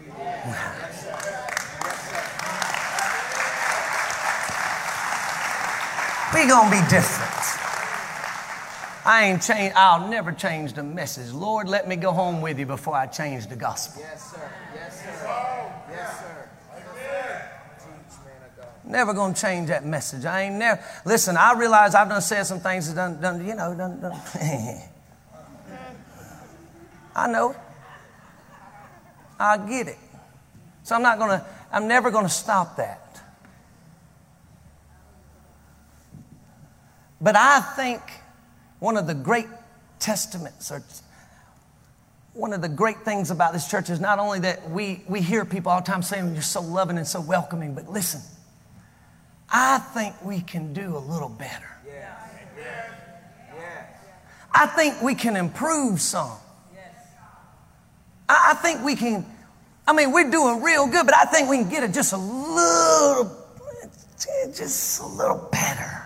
We're 6.33 6.47
going 6.47 6.71
to 6.71 6.81
be 6.81 6.89
different. 6.89 7.59
I 9.05 9.25
ain't 9.25 9.43
changed. 9.43 9.75
I'll 9.75 10.07
never 10.07 10.31
change 10.31 10.71
the 10.73 10.83
message. 10.83 11.33
Lord, 11.33 11.67
let 11.67 11.89
me 11.89 11.97
go 11.97 12.13
home 12.13 12.39
with 12.39 12.57
you 12.57 12.65
before 12.65 12.95
I 12.95 13.05
change 13.05 13.47
the 13.47 13.57
gospel. 13.57 14.01
Yes, 14.01 14.31
sir. 14.31 14.49
Yes, 14.73 15.01
sir. 15.01 15.83
Yes, 15.91 16.19
sir. 16.19 16.42
Never 18.85 19.13
gonna 19.13 19.33
change 19.33 19.69
that 19.69 19.85
message. 19.85 20.25
I 20.25 20.43
ain't 20.43 20.55
never. 20.55 20.83
Listen, 21.05 21.37
I 21.37 21.53
realize 21.53 21.95
I've 21.95 22.09
done 22.09 22.21
said 22.21 22.43
some 22.43 22.59
things 22.59 22.93
that 22.93 22.95
done, 22.95 23.21
done 23.21 23.47
you 23.47 23.55
know, 23.55 23.73
done, 23.73 24.01
done. 24.01 24.19
I 27.15 27.27
know. 27.27 27.55
I 29.39 29.57
get 29.57 29.87
it. 29.87 29.97
So 30.83 30.95
I'm 30.95 31.01
not 31.01 31.17
gonna. 31.17 31.45
I'm 31.71 31.87
never 31.87 32.11
gonna 32.11 32.27
stop 32.29 32.75
that. 32.77 32.99
But 37.21 37.37
I 37.37 37.61
think 37.77 38.01
one 38.79 38.97
of 38.97 39.07
the 39.07 39.13
great 39.13 39.47
testaments 39.99 40.69
or 40.69 40.83
one 42.33 42.51
of 42.51 42.61
the 42.61 42.67
great 42.67 43.05
things 43.05 43.31
about 43.31 43.53
this 43.53 43.69
church 43.69 43.89
is 43.89 43.99
not 43.99 44.19
only 44.19 44.39
that 44.39 44.69
we, 44.69 45.03
we 45.07 45.21
hear 45.21 45.45
people 45.45 45.71
all 45.71 45.79
the 45.79 45.85
time 45.85 46.01
saying 46.01 46.33
you're 46.33 46.41
so 46.41 46.61
loving 46.61 46.97
and 46.97 47.07
so 47.07 47.21
welcoming, 47.21 47.73
but 47.73 47.87
listen, 47.87 48.19
I 49.53 49.77
think 49.77 50.15
we 50.25 50.41
can 50.41 50.73
do 50.73 50.97
a 50.97 50.99
little 50.99 51.29
better. 51.29 51.69
I 54.55 54.67
think 54.67 55.01
we 55.01 55.15
can 55.15 55.35
improve 55.35 56.01
some. 56.01 56.37
I 58.29 58.55
think 58.55 58.83
we 58.83 58.95
can, 58.95 59.25
I 59.85 59.93
mean, 59.93 60.11
we're 60.11 60.29
doing 60.31 60.61
real 60.61 60.87
good, 60.87 61.05
but 61.05 61.15
I 61.15 61.25
think 61.25 61.49
we 61.49 61.57
can 61.57 61.69
get 61.69 61.83
it 61.83 61.93
just 61.93 62.13
a 62.13 62.17
little, 62.17 63.31
just 64.53 65.01
a 65.01 65.05
little 65.05 65.49
better. 65.51 66.03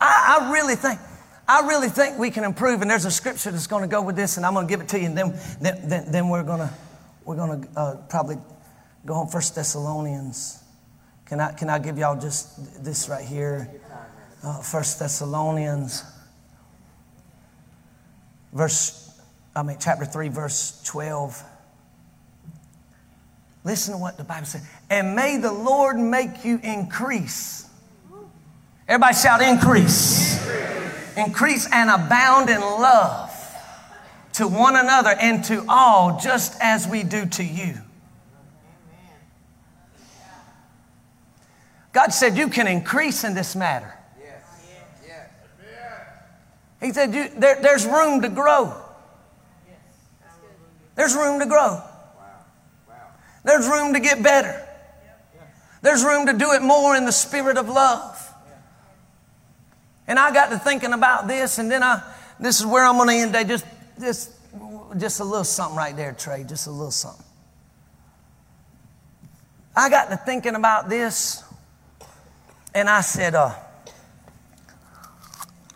I, 0.00 0.38
I 0.40 0.52
really 0.52 0.74
think, 0.74 0.98
I 1.46 1.66
really 1.66 1.88
think 1.88 2.18
we 2.18 2.30
can 2.30 2.44
improve, 2.44 2.82
and 2.82 2.90
there's 2.90 3.04
a 3.04 3.10
scripture 3.10 3.50
that's 3.50 3.66
going 3.66 3.82
to 3.82 3.88
go 3.88 4.02
with 4.02 4.16
this, 4.16 4.36
and 4.36 4.44
I'm 4.44 4.54
going 4.54 4.66
to 4.66 4.70
give 4.70 4.80
it 4.80 4.88
to 4.88 4.98
you, 4.98 5.06
and 5.06 5.16
then, 5.16 5.38
then, 5.60 5.88
then, 5.88 6.12
then 6.12 6.28
we're 6.28 6.42
going 6.42 6.60
to, 6.60 6.70
we're 7.24 7.36
going 7.36 7.62
to 7.62 7.68
uh, 7.78 7.96
probably 8.08 8.36
Go 9.06 9.14
on, 9.14 9.28
First 9.28 9.54
Thessalonians. 9.54 10.62
Can 11.26 11.40
I, 11.40 11.52
can 11.52 11.68
I 11.68 11.78
give 11.78 11.98
y'all 11.98 12.18
just 12.18 12.82
this 12.82 13.08
right 13.08 13.24
here? 13.24 13.68
Uh, 14.42 14.60
First 14.60 14.98
Thessalonians, 14.98 16.04
verse, 18.52 19.20
I 19.54 19.62
mean, 19.62 19.76
chapter 19.80 20.04
3, 20.04 20.28
verse 20.28 20.82
12. 20.84 21.42
Listen 23.64 23.94
to 23.94 23.98
what 23.98 24.18
the 24.18 24.24
Bible 24.24 24.46
says. 24.46 24.66
And 24.90 25.16
may 25.16 25.38
the 25.38 25.52
Lord 25.52 25.98
make 25.98 26.44
you 26.44 26.60
increase. 26.62 27.68
Everybody 28.86 29.14
shout, 29.14 29.40
increase. 29.40 30.38
Increase, 30.38 31.16
increase 31.16 31.68
and 31.72 31.88
abound 31.88 32.50
in 32.50 32.60
love 32.60 33.30
to 34.34 34.46
one 34.46 34.76
another 34.76 35.14
and 35.18 35.42
to 35.44 35.64
all, 35.68 36.18
just 36.18 36.58
as 36.60 36.86
we 36.86 37.02
do 37.02 37.24
to 37.26 37.44
you. 37.44 37.74
God 41.94 42.12
said, 42.12 42.36
You 42.36 42.48
can 42.48 42.66
increase 42.66 43.24
in 43.24 43.34
this 43.34 43.56
matter. 43.56 43.94
He 46.82 46.92
said, 46.92 47.12
there, 47.12 47.62
There's 47.62 47.86
room 47.86 48.20
to 48.20 48.28
grow. 48.28 48.74
There's 50.96 51.14
room 51.14 51.40
to 51.40 51.46
grow. 51.46 51.82
There's 53.44 53.66
room 53.66 53.94
to 53.94 54.00
get 54.00 54.22
better. 54.22 54.60
There's 55.82 56.02
room 56.02 56.26
to 56.26 56.32
do 56.32 56.52
it 56.52 56.62
more 56.62 56.96
in 56.96 57.04
the 57.04 57.12
spirit 57.12 57.56
of 57.56 57.68
love. 57.68 58.20
And 60.06 60.18
I 60.18 60.32
got 60.32 60.50
to 60.50 60.58
thinking 60.58 60.92
about 60.92 61.28
this, 61.28 61.58
and 61.58 61.70
then 61.70 61.82
I, 61.82 62.02
this 62.40 62.60
is 62.60 62.66
where 62.66 62.84
I'm 62.84 62.96
going 62.96 63.08
to 63.08 63.14
end 63.14 63.32
today. 63.32 63.48
Just, 63.48 63.66
just, 64.00 64.30
just 64.98 65.20
a 65.20 65.24
little 65.24 65.44
something 65.44 65.76
right 65.76 65.96
there, 65.96 66.12
Trey. 66.12 66.44
Just 66.44 66.66
a 66.66 66.70
little 66.70 66.90
something. 66.90 67.24
I 69.76 69.90
got 69.90 70.10
to 70.10 70.16
thinking 70.16 70.54
about 70.54 70.88
this, 70.88 71.42
and 72.74 72.90
I 72.90 73.00
said, 73.02 73.34
uh, 73.36 73.54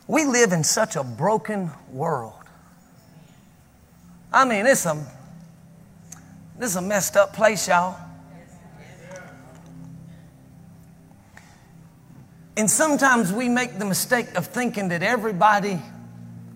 we 0.09 0.25
live 0.25 0.53
in 0.53 0.65
such 0.65 0.97
a 0.97 1.05
broken 1.05 1.71
world. 1.93 2.33
I 4.33 4.45
mean, 4.45 4.67
it's 4.67 4.85
a, 4.85 5.07
this 6.59 6.71
is 6.71 6.77
a 6.77 6.83
messed 6.83 7.17
up 7.17 7.35
place, 7.35 7.69
y'all. 7.69 7.97
And 12.57 12.69
sometimes 12.69 13.33
we 13.33 13.49
make 13.49 13.79
the 13.79 13.85
mistake 13.85 14.35
of 14.35 14.49
thinking 14.49 14.89
that 14.89 15.05
everybody 15.05 15.81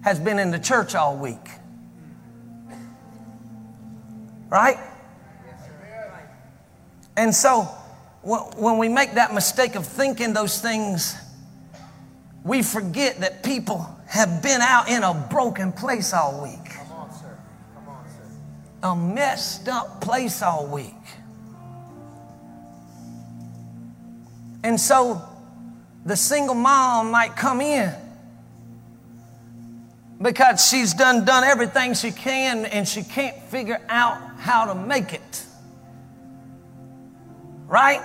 has 0.02 0.18
been 0.18 0.40
in 0.40 0.50
the 0.50 0.58
church 0.58 0.96
all 0.96 1.16
week. 1.16 1.48
Right? 4.48 4.78
And 7.16 7.32
so 7.32 7.68
when 8.22 8.78
we 8.78 8.88
make 8.88 9.14
that 9.14 9.34
mistake 9.34 9.74
of 9.74 9.86
thinking 9.86 10.32
those 10.32 10.60
things, 10.60 11.16
we 12.44 12.62
forget 12.62 13.20
that 13.20 13.42
people 13.42 13.88
have 14.06 14.42
been 14.42 14.60
out 14.60 14.88
in 14.88 15.02
a 15.02 15.14
broken 15.30 15.72
place 15.72 16.12
all 16.12 16.42
week. 16.42 16.64
Come 16.64 16.92
on, 16.92 17.12
sir. 17.12 17.38
Come 17.74 17.88
on, 17.88 18.04
sir. 18.04 18.88
A 18.88 18.96
messed 18.96 19.68
up 19.68 20.00
place 20.00 20.42
all 20.42 20.66
week. 20.66 20.94
And 24.64 24.80
so 24.80 25.20
the 26.04 26.16
single 26.16 26.54
mom 26.54 27.10
might 27.10 27.34
come 27.36 27.60
in 27.60 27.92
because 30.20 30.68
she's 30.68 30.94
done 30.94 31.24
done 31.24 31.42
everything 31.42 31.94
she 31.94 32.12
can 32.12 32.64
and 32.66 32.86
she 32.86 33.02
can't 33.02 33.36
figure 33.44 33.80
out 33.88 34.20
how 34.38 34.66
to 34.66 34.74
make 34.74 35.12
it. 35.12 35.44
Right? 37.66 38.00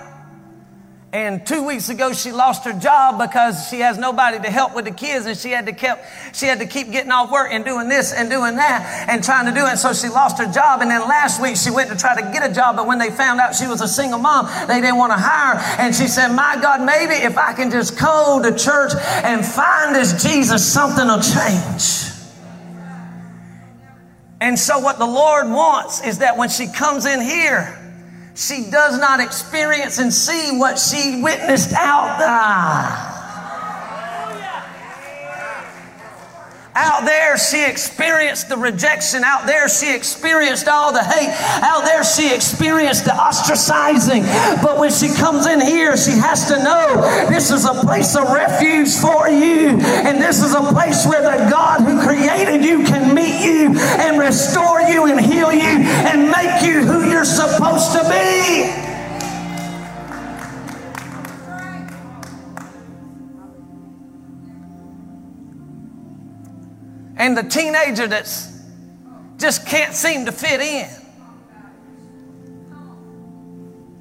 And 1.10 1.46
two 1.46 1.66
weeks 1.66 1.88
ago, 1.88 2.12
she 2.12 2.32
lost 2.32 2.66
her 2.66 2.78
job 2.78 3.18
because 3.18 3.66
she 3.70 3.80
has 3.80 3.96
nobody 3.96 4.38
to 4.40 4.50
help 4.50 4.74
with 4.74 4.84
the 4.84 4.90
kids, 4.90 5.24
and 5.24 5.38
she 5.38 5.48
had 5.48 5.64
to 5.64 5.72
keep 5.72 5.96
she 6.34 6.44
had 6.44 6.58
to 6.58 6.66
keep 6.66 6.90
getting 6.90 7.10
off 7.10 7.30
work 7.30 7.48
and 7.50 7.64
doing 7.64 7.88
this 7.88 8.12
and 8.12 8.28
doing 8.28 8.56
that 8.56 9.06
and 9.08 9.24
trying 9.24 9.46
to 9.46 9.58
do 9.58 9.64
it. 9.66 9.78
So 9.78 9.94
she 9.94 10.08
lost 10.08 10.36
her 10.36 10.52
job. 10.52 10.82
And 10.82 10.90
then 10.90 11.00
last 11.00 11.40
week, 11.40 11.56
she 11.56 11.70
went 11.70 11.88
to 11.88 11.96
try 11.96 12.14
to 12.14 12.20
get 12.30 12.48
a 12.48 12.52
job, 12.52 12.76
but 12.76 12.86
when 12.86 12.98
they 12.98 13.10
found 13.10 13.40
out 13.40 13.54
she 13.54 13.66
was 13.66 13.80
a 13.80 13.88
single 13.88 14.18
mom, 14.18 14.50
they 14.68 14.82
didn't 14.82 14.98
want 14.98 15.12
to 15.12 15.18
hire 15.18 15.56
her. 15.56 15.82
And 15.82 15.96
she 15.96 16.08
said, 16.08 16.28
"My 16.28 16.58
God, 16.60 16.82
maybe 16.82 17.14
if 17.14 17.38
I 17.38 17.54
can 17.54 17.70
just 17.70 17.98
go 17.98 18.42
to 18.42 18.54
church 18.54 18.92
and 19.24 19.46
find 19.46 19.94
this 19.94 20.22
Jesus, 20.22 20.70
something 20.70 21.08
will 21.08 21.22
change." 21.22 22.12
And 24.42 24.58
so, 24.58 24.78
what 24.78 24.98
the 24.98 25.06
Lord 25.06 25.48
wants 25.48 26.02
is 26.02 26.18
that 26.18 26.36
when 26.36 26.50
she 26.50 26.66
comes 26.66 27.06
in 27.06 27.22
here 27.22 27.77
she 28.38 28.70
does 28.70 28.98
not 28.98 29.18
experience 29.18 29.98
and 29.98 30.14
see 30.14 30.56
what 30.56 30.78
she 30.78 31.20
witnessed 31.20 31.72
out 31.72 32.18
there. 32.18 33.17
Out 36.78 37.04
there, 37.04 37.36
she 37.36 37.66
experienced 37.66 38.48
the 38.48 38.56
rejection. 38.56 39.24
Out 39.24 39.46
there, 39.46 39.68
she 39.68 39.92
experienced 39.92 40.68
all 40.68 40.92
the 40.92 41.02
hate. 41.02 41.34
Out 41.60 41.84
there, 41.84 42.04
she 42.04 42.32
experienced 42.32 43.04
the 43.04 43.10
ostracizing. 43.10 44.22
But 44.62 44.78
when 44.78 44.92
she 44.92 45.08
comes 45.08 45.46
in 45.46 45.60
here, 45.60 45.96
she 45.96 46.12
has 46.12 46.46
to 46.46 46.62
know 46.62 47.26
this 47.28 47.50
is 47.50 47.64
a 47.64 47.74
place 47.74 48.14
of 48.14 48.30
refuge 48.30 48.94
for 48.94 49.28
you. 49.28 49.70
And 50.06 50.22
this 50.22 50.40
is 50.40 50.54
a 50.54 50.62
place 50.72 51.04
where 51.04 51.20
the 51.20 51.50
God 51.50 51.80
who 51.80 52.00
created 52.00 52.64
you 52.64 52.84
can 52.84 53.12
meet 53.12 53.44
you 53.44 53.76
and 53.76 54.16
restore 54.16 54.80
you 54.80 55.06
and 55.06 55.20
heal 55.20 55.52
you 55.52 55.82
and 55.82 56.30
make 56.30 56.62
you 56.62 56.82
who 56.86 57.10
you're 57.10 57.24
supposed 57.24 57.90
to 57.90 58.08
be. 58.08 58.87
And 67.18 67.36
the 67.36 67.42
teenager 67.42 68.06
that's 68.06 68.48
just 69.38 69.66
can't 69.66 69.94
seem 69.94 70.26
to 70.26 70.32
fit 70.32 70.60
in. 70.60 70.88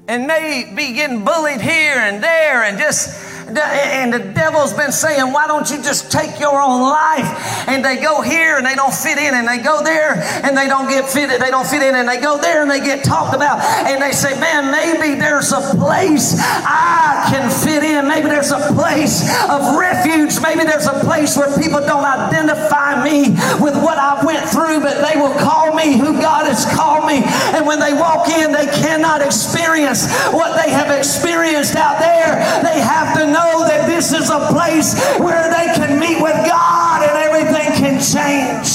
And 0.08 0.26
may 0.26 0.72
be 0.74 0.94
getting 0.94 1.26
bullied 1.26 1.60
here 1.60 1.98
and 1.98 2.24
there 2.24 2.64
and 2.64 2.78
just 2.78 3.27
and 3.56 4.14
the 4.14 4.20
devil's 4.20 4.74
been 4.74 4.92
saying, 4.92 5.32
Why 5.32 5.48
don't 5.48 5.70
you 5.70 5.78
just 5.78 6.12
take 6.12 6.40
your 6.40 6.60
own 6.60 6.82
life? 6.82 7.68
And 7.68 7.84
they 7.84 7.98
go 7.98 8.22
here 8.22 8.58
and 8.58 8.66
they 8.66 8.76
don't 8.76 8.94
fit 8.94 9.18
in, 9.18 9.34
and 9.34 9.48
they 9.48 9.60
go 9.60 9.84
there 9.84 10.16
and 10.44 10.58
they 10.58 10.68
don't 10.68 10.88
get 10.88 11.08
fitted, 11.08 11.42
they 11.42 11.50
don't 11.50 11.68
fit 11.68 11.82
in, 11.82 11.96
and 11.96 12.08
they 12.08 12.20
go 12.20 12.38
there 12.38 12.62
and 12.62 12.72
they 12.72 12.80
get 12.80 13.04
talked 13.04 13.36
about, 13.36 13.60
and 13.88 14.02
they 14.02 14.12
say, 14.12 14.38
Man, 14.40 14.72
maybe 14.72 15.20
there's 15.20 15.52
a 15.52 15.62
place 15.76 16.36
I 16.40 17.28
can 17.30 17.50
fit 17.50 17.84
in. 17.84 18.08
Maybe 18.08 18.28
there's 18.28 18.52
a 18.52 18.74
place 18.74 19.22
of 19.50 19.78
refuge. 19.78 20.40
Maybe 20.42 20.64
there's 20.64 20.88
a 20.88 21.00
place 21.04 21.38
where 21.38 21.52
people 21.58 21.80
don't 21.82 22.06
identify 22.06 23.04
me 23.04 23.32
with 23.60 23.76
what 23.76 23.98
I 23.98 24.24
went 24.26 24.48
through, 24.50 24.82
but 24.82 25.04
they 25.04 25.20
will 25.20 25.34
call 25.40 25.74
me 25.74 25.98
who 25.98 26.20
God 26.20 26.48
has 26.48 26.66
called 26.76 27.06
me. 27.06 27.24
And 27.58 27.66
when 27.66 27.80
they 27.80 27.94
walk 27.94 28.30
in, 28.30 28.52
they 28.52 28.68
cannot 28.68 29.24
experience 29.24 30.06
what 30.32 30.64
they 30.64 30.70
have 30.70 30.96
experienced 30.96 31.76
out 31.76 31.98
there. 32.00 32.36
They 32.62 32.80
have 32.80 33.18
to 33.18 33.26
know 33.26 33.66
that 33.68 33.88
this 33.88 34.14
is 34.14 34.30
a 34.30 34.48
place 34.54 34.94
where 35.18 35.50
they 35.50 35.74
can 35.74 36.00
meet 36.00 36.22
with 36.22 36.36
God 36.46 37.02
and 37.02 37.18
everything 37.18 37.72
can 37.80 38.00
change. 38.00 38.70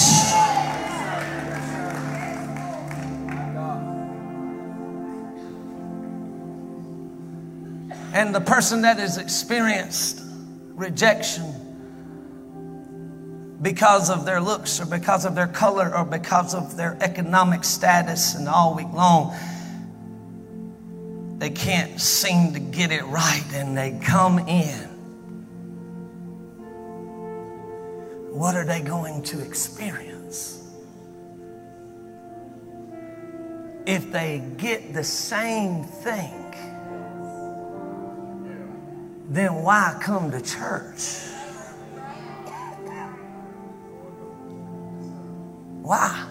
And 8.13 8.35
the 8.35 8.41
person 8.41 8.83
that 8.83 8.99
has 8.99 9.17
experienced 9.17 10.23
rejection 10.75 11.45
because 13.63 14.11
of 14.11 14.27
their 14.27 14.41
looks 14.41 14.81
or 14.81 14.87
because 14.87 15.25
of 15.25 15.35
their 15.35 15.47
color 15.47 15.97
or 15.97 16.05
because 16.05 16.55
of 16.55 16.77
their 16.77 16.99
economic 17.01 17.65
status 17.65 18.35
and 18.35 18.49
all 18.49 18.75
week 18.75 18.93
long 18.93 19.35
they 21.43 21.51
can't 21.51 22.01
seem 22.01 22.53
to 22.53 22.61
get 22.61 22.93
it 22.93 23.03
right 23.07 23.45
and 23.53 23.77
they 23.77 23.99
come 24.01 24.39
in. 24.39 24.79
What 28.31 28.55
are 28.55 28.65
they 28.65 28.81
going 28.81 29.25
to 29.25 29.41
experience? 29.41 30.65
If 33.87 34.13
they 34.13 34.41
get 34.57 34.95
the 34.95 35.03
same 35.03 35.83
thing, 35.83 36.55
then 39.29 39.65
why 39.65 39.99
come 40.01 40.31
to 40.31 40.41
church? 40.41 41.32
Why? 45.83 46.29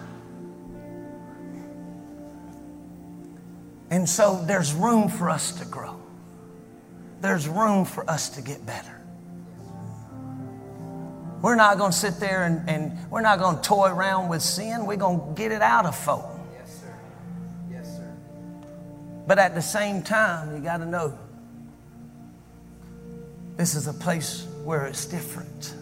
And 3.90 4.08
so 4.08 4.42
there's 4.46 4.72
room 4.72 5.08
for 5.08 5.28
us 5.28 5.52
to 5.58 5.66
grow. 5.66 6.00
There's 7.20 7.46
room 7.46 7.84
for 7.84 8.08
us 8.10 8.30
to 8.30 8.42
get 8.42 8.64
better. 8.64 8.98
We're 11.42 11.56
not 11.56 11.76
going 11.76 11.90
to 11.90 11.96
sit 11.96 12.18
there 12.18 12.44
and, 12.44 12.68
and 12.70 13.10
we're 13.10 13.20
not 13.20 13.38
going 13.38 13.56
to 13.56 13.62
toy 13.62 13.90
around 13.90 14.28
with 14.28 14.40
sin. 14.40 14.86
We're 14.86 14.96
going 14.96 15.18
to 15.18 15.34
get 15.34 15.52
it 15.52 15.60
out 15.60 15.84
of 15.84 15.94
folk. 15.94 16.24
Yes, 16.56 16.80
sir. 16.80 16.94
Yes, 17.70 17.96
sir. 17.96 18.14
But 19.26 19.38
at 19.38 19.54
the 19.54 19.60
same 19.60 20.02
time, 20.02 20.56
you 20.56 20.62
got 20.62 20.78
to 20.78 20.86
know 20.86 21.18
this 23.56 23.74
is 23.74 23.88
a 23.88 23.92
place 23.92 24.46
where 24.64 24.86
it's 24.86 25.04
different. 25.04 25.74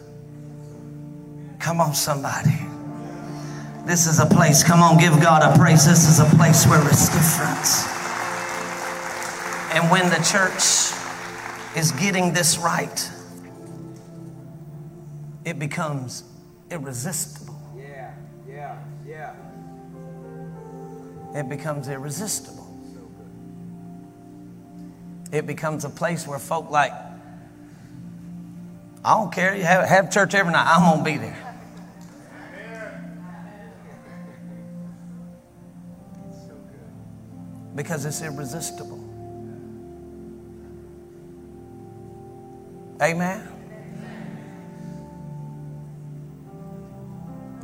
Come 1.60 1.80
on, 1.80 1.94
somebody. 1.94 2.58
This 3.86 4.06
is 4.06 4.20
a 4.20 4.26
place, 4.26 4.62
come 4.62 4.82
on, 4.82 4.98
give 4.98 5.20
God 5.20 5.42
a 5.42 5.58
praise. 5.58 5.84
This 5.86 6.06
is 6.06 6.20
a 6.20 6.36
place 6.36 6.66
where 6.66 6.86
it's 6.86 7.08
different. 7.08 7.96
And 9.72 9.90
when 9.90 10.10
the 10.10 10.22
church 10.24 10.92
is 11.76 11.92
getting 11.92 12.32
this 12.32 12.58
right, 12.58 13.10
it 15.44 15.58
becomes 15.58 16.24
irresistible. 16.70 17.58
Yeah, 17.76 18.14
yeah, 18.48 18.78
yeah. 19.06 19.34
It 21.34 21.48
becomes 21.48 21.88
irresistible. 21.88 22.66
It 25.32 25.46
becomes 25.46 25.84
a 25.84 25.90
place 25.90 26.26
where 26.26 26.38
folk 26.38 26.70
like, 26.70 26.92
I 29.04 29.14
don't 29.14 29.32
care, 29.32 29.54
you 29.54 29.62
have, 29.62 29.88
have 29.88 30.10
church 30.12 30.34
every 30.34 30.52
night, 30.52 30.66
I'm 30.66 30.82
gonna 30.82 31.04
be 31.04 31.16
there. 31.16 31.49
Because 37.74 38.04
it's 38.04 38.22
irresistible. 38.22 38.98
Amen. 43.00 43.48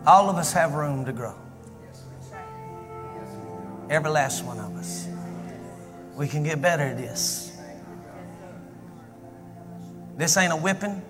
All 0.06 0.30
of 0.30 0.36
us 0.36 0.52
have 0.52 0.74
room 0.74 1.04
to 1.04 1.12
grow. 1.12 1.34
Every 3.90 4.10
last 4.10 4.44
one 4.44 4.58
of 4.58 4.76
us. 4.76 5.08
We 6.16 6.28
can 6.28 6.42
get 6.42 6.62
better 6.62 6.84
at 6.84 6.96
this. 6.96 7.58
This 10.16 10.36
ain't 10.36 10.52
a 10.52 10.56
whipping. 10.56 11.02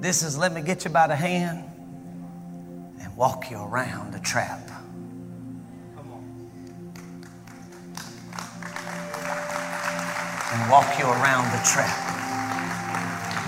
This 0.00 0.22
is 0.22 0.38
let 0.38 0.52
me 0.52 0.62
get 0.62 0.84
you 0.84 0.90
by 0.90 1.06
the 1.06 1.16
hand 1.16 1.64
and 3.00 3.16
walk 3.16 3.50
you 3.50 3.58
around 3.58 4.12
the 4.12 4.20
trap. 4.20 4.71
And 10.62 10.70
walk 10.70 10.96
you 10.96 11.06
around 11.06 11.50
the 11.50 11.60
trap. 11.64 11.98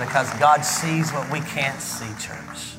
Because 0.00 0.28
God 0.40 0.62
sees 0.62 1.12
what 1.12 1.30
we 1.30 1.38
can't 1.42 1.80
see, 1.80 2.08
church. 2.20 2.74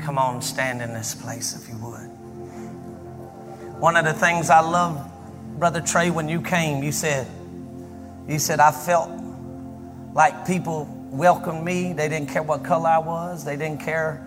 Come 0.00 0.16
on, 0.16 0.40
stand 0.40 0.80
in 0.80 0.94
this 0.94 1.14
place 1.14 1.54
if 1.54 1.68
you 1.68 1.76
would. 1.84 2.06
One 3.78 3.98
of 3.98 4.06
the 4.06 4.14
things 4.14 4.48
I 4.48 4.60
love, 4.60 5.10
Brother 5.58 5.82
Trey, 5.82 6.08
when 6.08 6.26
you 6.26 6.40
came, 6.40 6.82
you 6.82 6.90
said, 6.90 7.26
you 8.26 8.38
said, 8.38 8.60
I 8.60 8.70
felt 8.70 9.10
like 10.14 10.46
people 10.46 10.86
welcomed 11.10 11.62
me. 11.62 11.92
They 11.92 12.08
didn't 12.08 12.30
care 12.30 12.42
what 12.42 12.64
color 12.64 12.88
I 12.88 12.98
was. 12.98 13.44
They 13.44 13.58
didn't 13.58 13.82
care 13.82 14.26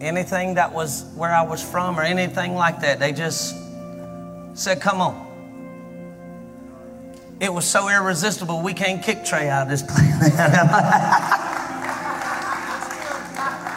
anything 0.00 0.54
that 0.54 0.72
was 0.72 1.04
where 1.14 1.30
I 1.30 1.42
was 1.42 1.62
from 1.62 2.00
or 2.00 2.02
anything 2.02 2.56
like 2.56 2.80
that. 2.80 2.98
They 2.98 3.12
just 3.12 3.54
said, 4.54 4.80
Come 4.80 5.00
on. 5.00 5.31
It 7.42 7.52
was 7.52 7.64
so 7.64 7.88
irresistible, 7.88 8.62
we 8.62 8.72
can't 8.72 9.02
kick 9.02 9.24
Trey 9.24 9.48
out 9.48 9.62
of 9.64 9.68
this 9.68 9.82
place. 9.82 10.30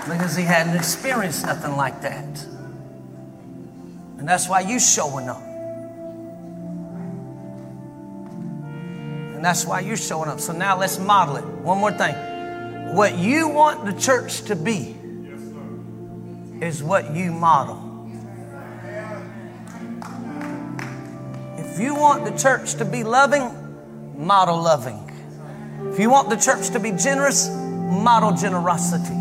because 0.08 0.36
he 0.36 0.44
hadn't 0.44 0.76
experienced 0.76 1.48
nothing 1.48 1.76
like 1.76 2.04
that. 2.04 2.44
And 4.20 4.30
that's 4.30 4.48
why 4.48 4.60
you 4.60 4.80
showing 4.80 5.28
up. 5.30 5.42
And 9.34 9.44
that's 9.44 9.66
why 9.66 9.80
you're 9.80 9.98
showing 9.98 10.30
up. 10.30 10.40
So 10.40 10.54
now 10.54 10.78
let's 10.78 11.00
model 11.00 11.38
it. 11.38 11.46
One 11.46 11.80
more 11.80 11.92
thing. 11.92 12.14
What 12.94 13.18
you 13.18 13.48
want 13.50 13.84
the 13.86 13.94
church 14.00 14.44
to 14.44 14.56
be 14.56 14.96
is 16.64 16.84
what 16.84 17.16
you 17.16 17.32
model. 17.32 17.85
If 21.76 21.82
you 21.82 21.94
want 21.94 22.24
the 22.24 22.32
church 22.32 22.76
to 22.76 22.86
be 22.86 23.04
loving, 23.04 23.52
model 24.16 24.62
loving. 24.62 25.12
If 25.92 26.00
you 26.00 26.10
want 26.10 26.30
the 26.30 26.38
church 26.38 26.70
to 26.70 26.80
be 26.80 26.92
generous, 26.92 27.50
model 27.50 28.32
generosity. 28.32 29.14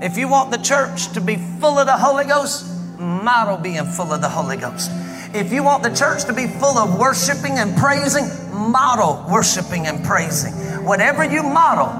If 0.00 0.16
you 0.16 0.28
want 0.28 0.52
the 0.52 0.58
church 0.58 1.08
to 1.14 1.20
be 1.20 1.34
full 1.34 1.76
of 1.76 1.86
the 1.86 1.96
Holy 1.96 2.24
Ghost, 2.24 2.66
model 3.00 3.56
being 3.56 3.84
full 3.84 4.12
of 4.12 4.20
the 4.20 4.28
Holy 4.28 4.56
Ghost. 4.56 4.92
If 5.34 5.52
you 5.52 5.64
want 5.64 5.82
the 5.82 5.92
church 5.92 6.24
to 6.26 6.32
be 6.32 6.46
full 6.46 6.78
of 6.78 7.00
worshiping 7.00 7.58
and 7.58 7.76
praising, 7.76 8.28
model 8.52 9.26
worshiping 9.28 9.88
and 9.88 10.04
praising. 10.04 10.52
Whatever 10.84 11.24
you 11.24 11.42
model 11.42 11.90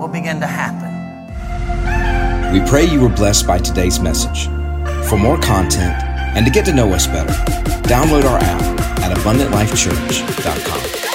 will 0.00 0.08
begin 0.08 0.40
to 0.40 0.46
happen. 0.46 0.88
We 2.54 2.66
pray 2.66 2.86
you 2.86 3.02
were 3.02 3.10
blessed 3.10 3.46
by 3.46 3.58
today's 3.58 4.00
message. 4.00 4.46
For 5.10 5.18
more 5.18 5.38
content 5.38 6.09
and 6.34 6.46
to 6.46 6.50
get 6.52 6.64
to 6.66 6.72
know 6.72 6.92
us 6.92 7.06
better, 7.06 7.32
download 7.88 8.24
our 8.24 8.38
app 8.38 8.62
at 9.00 9.16
abundantlifechurch.com. 9.16 11.09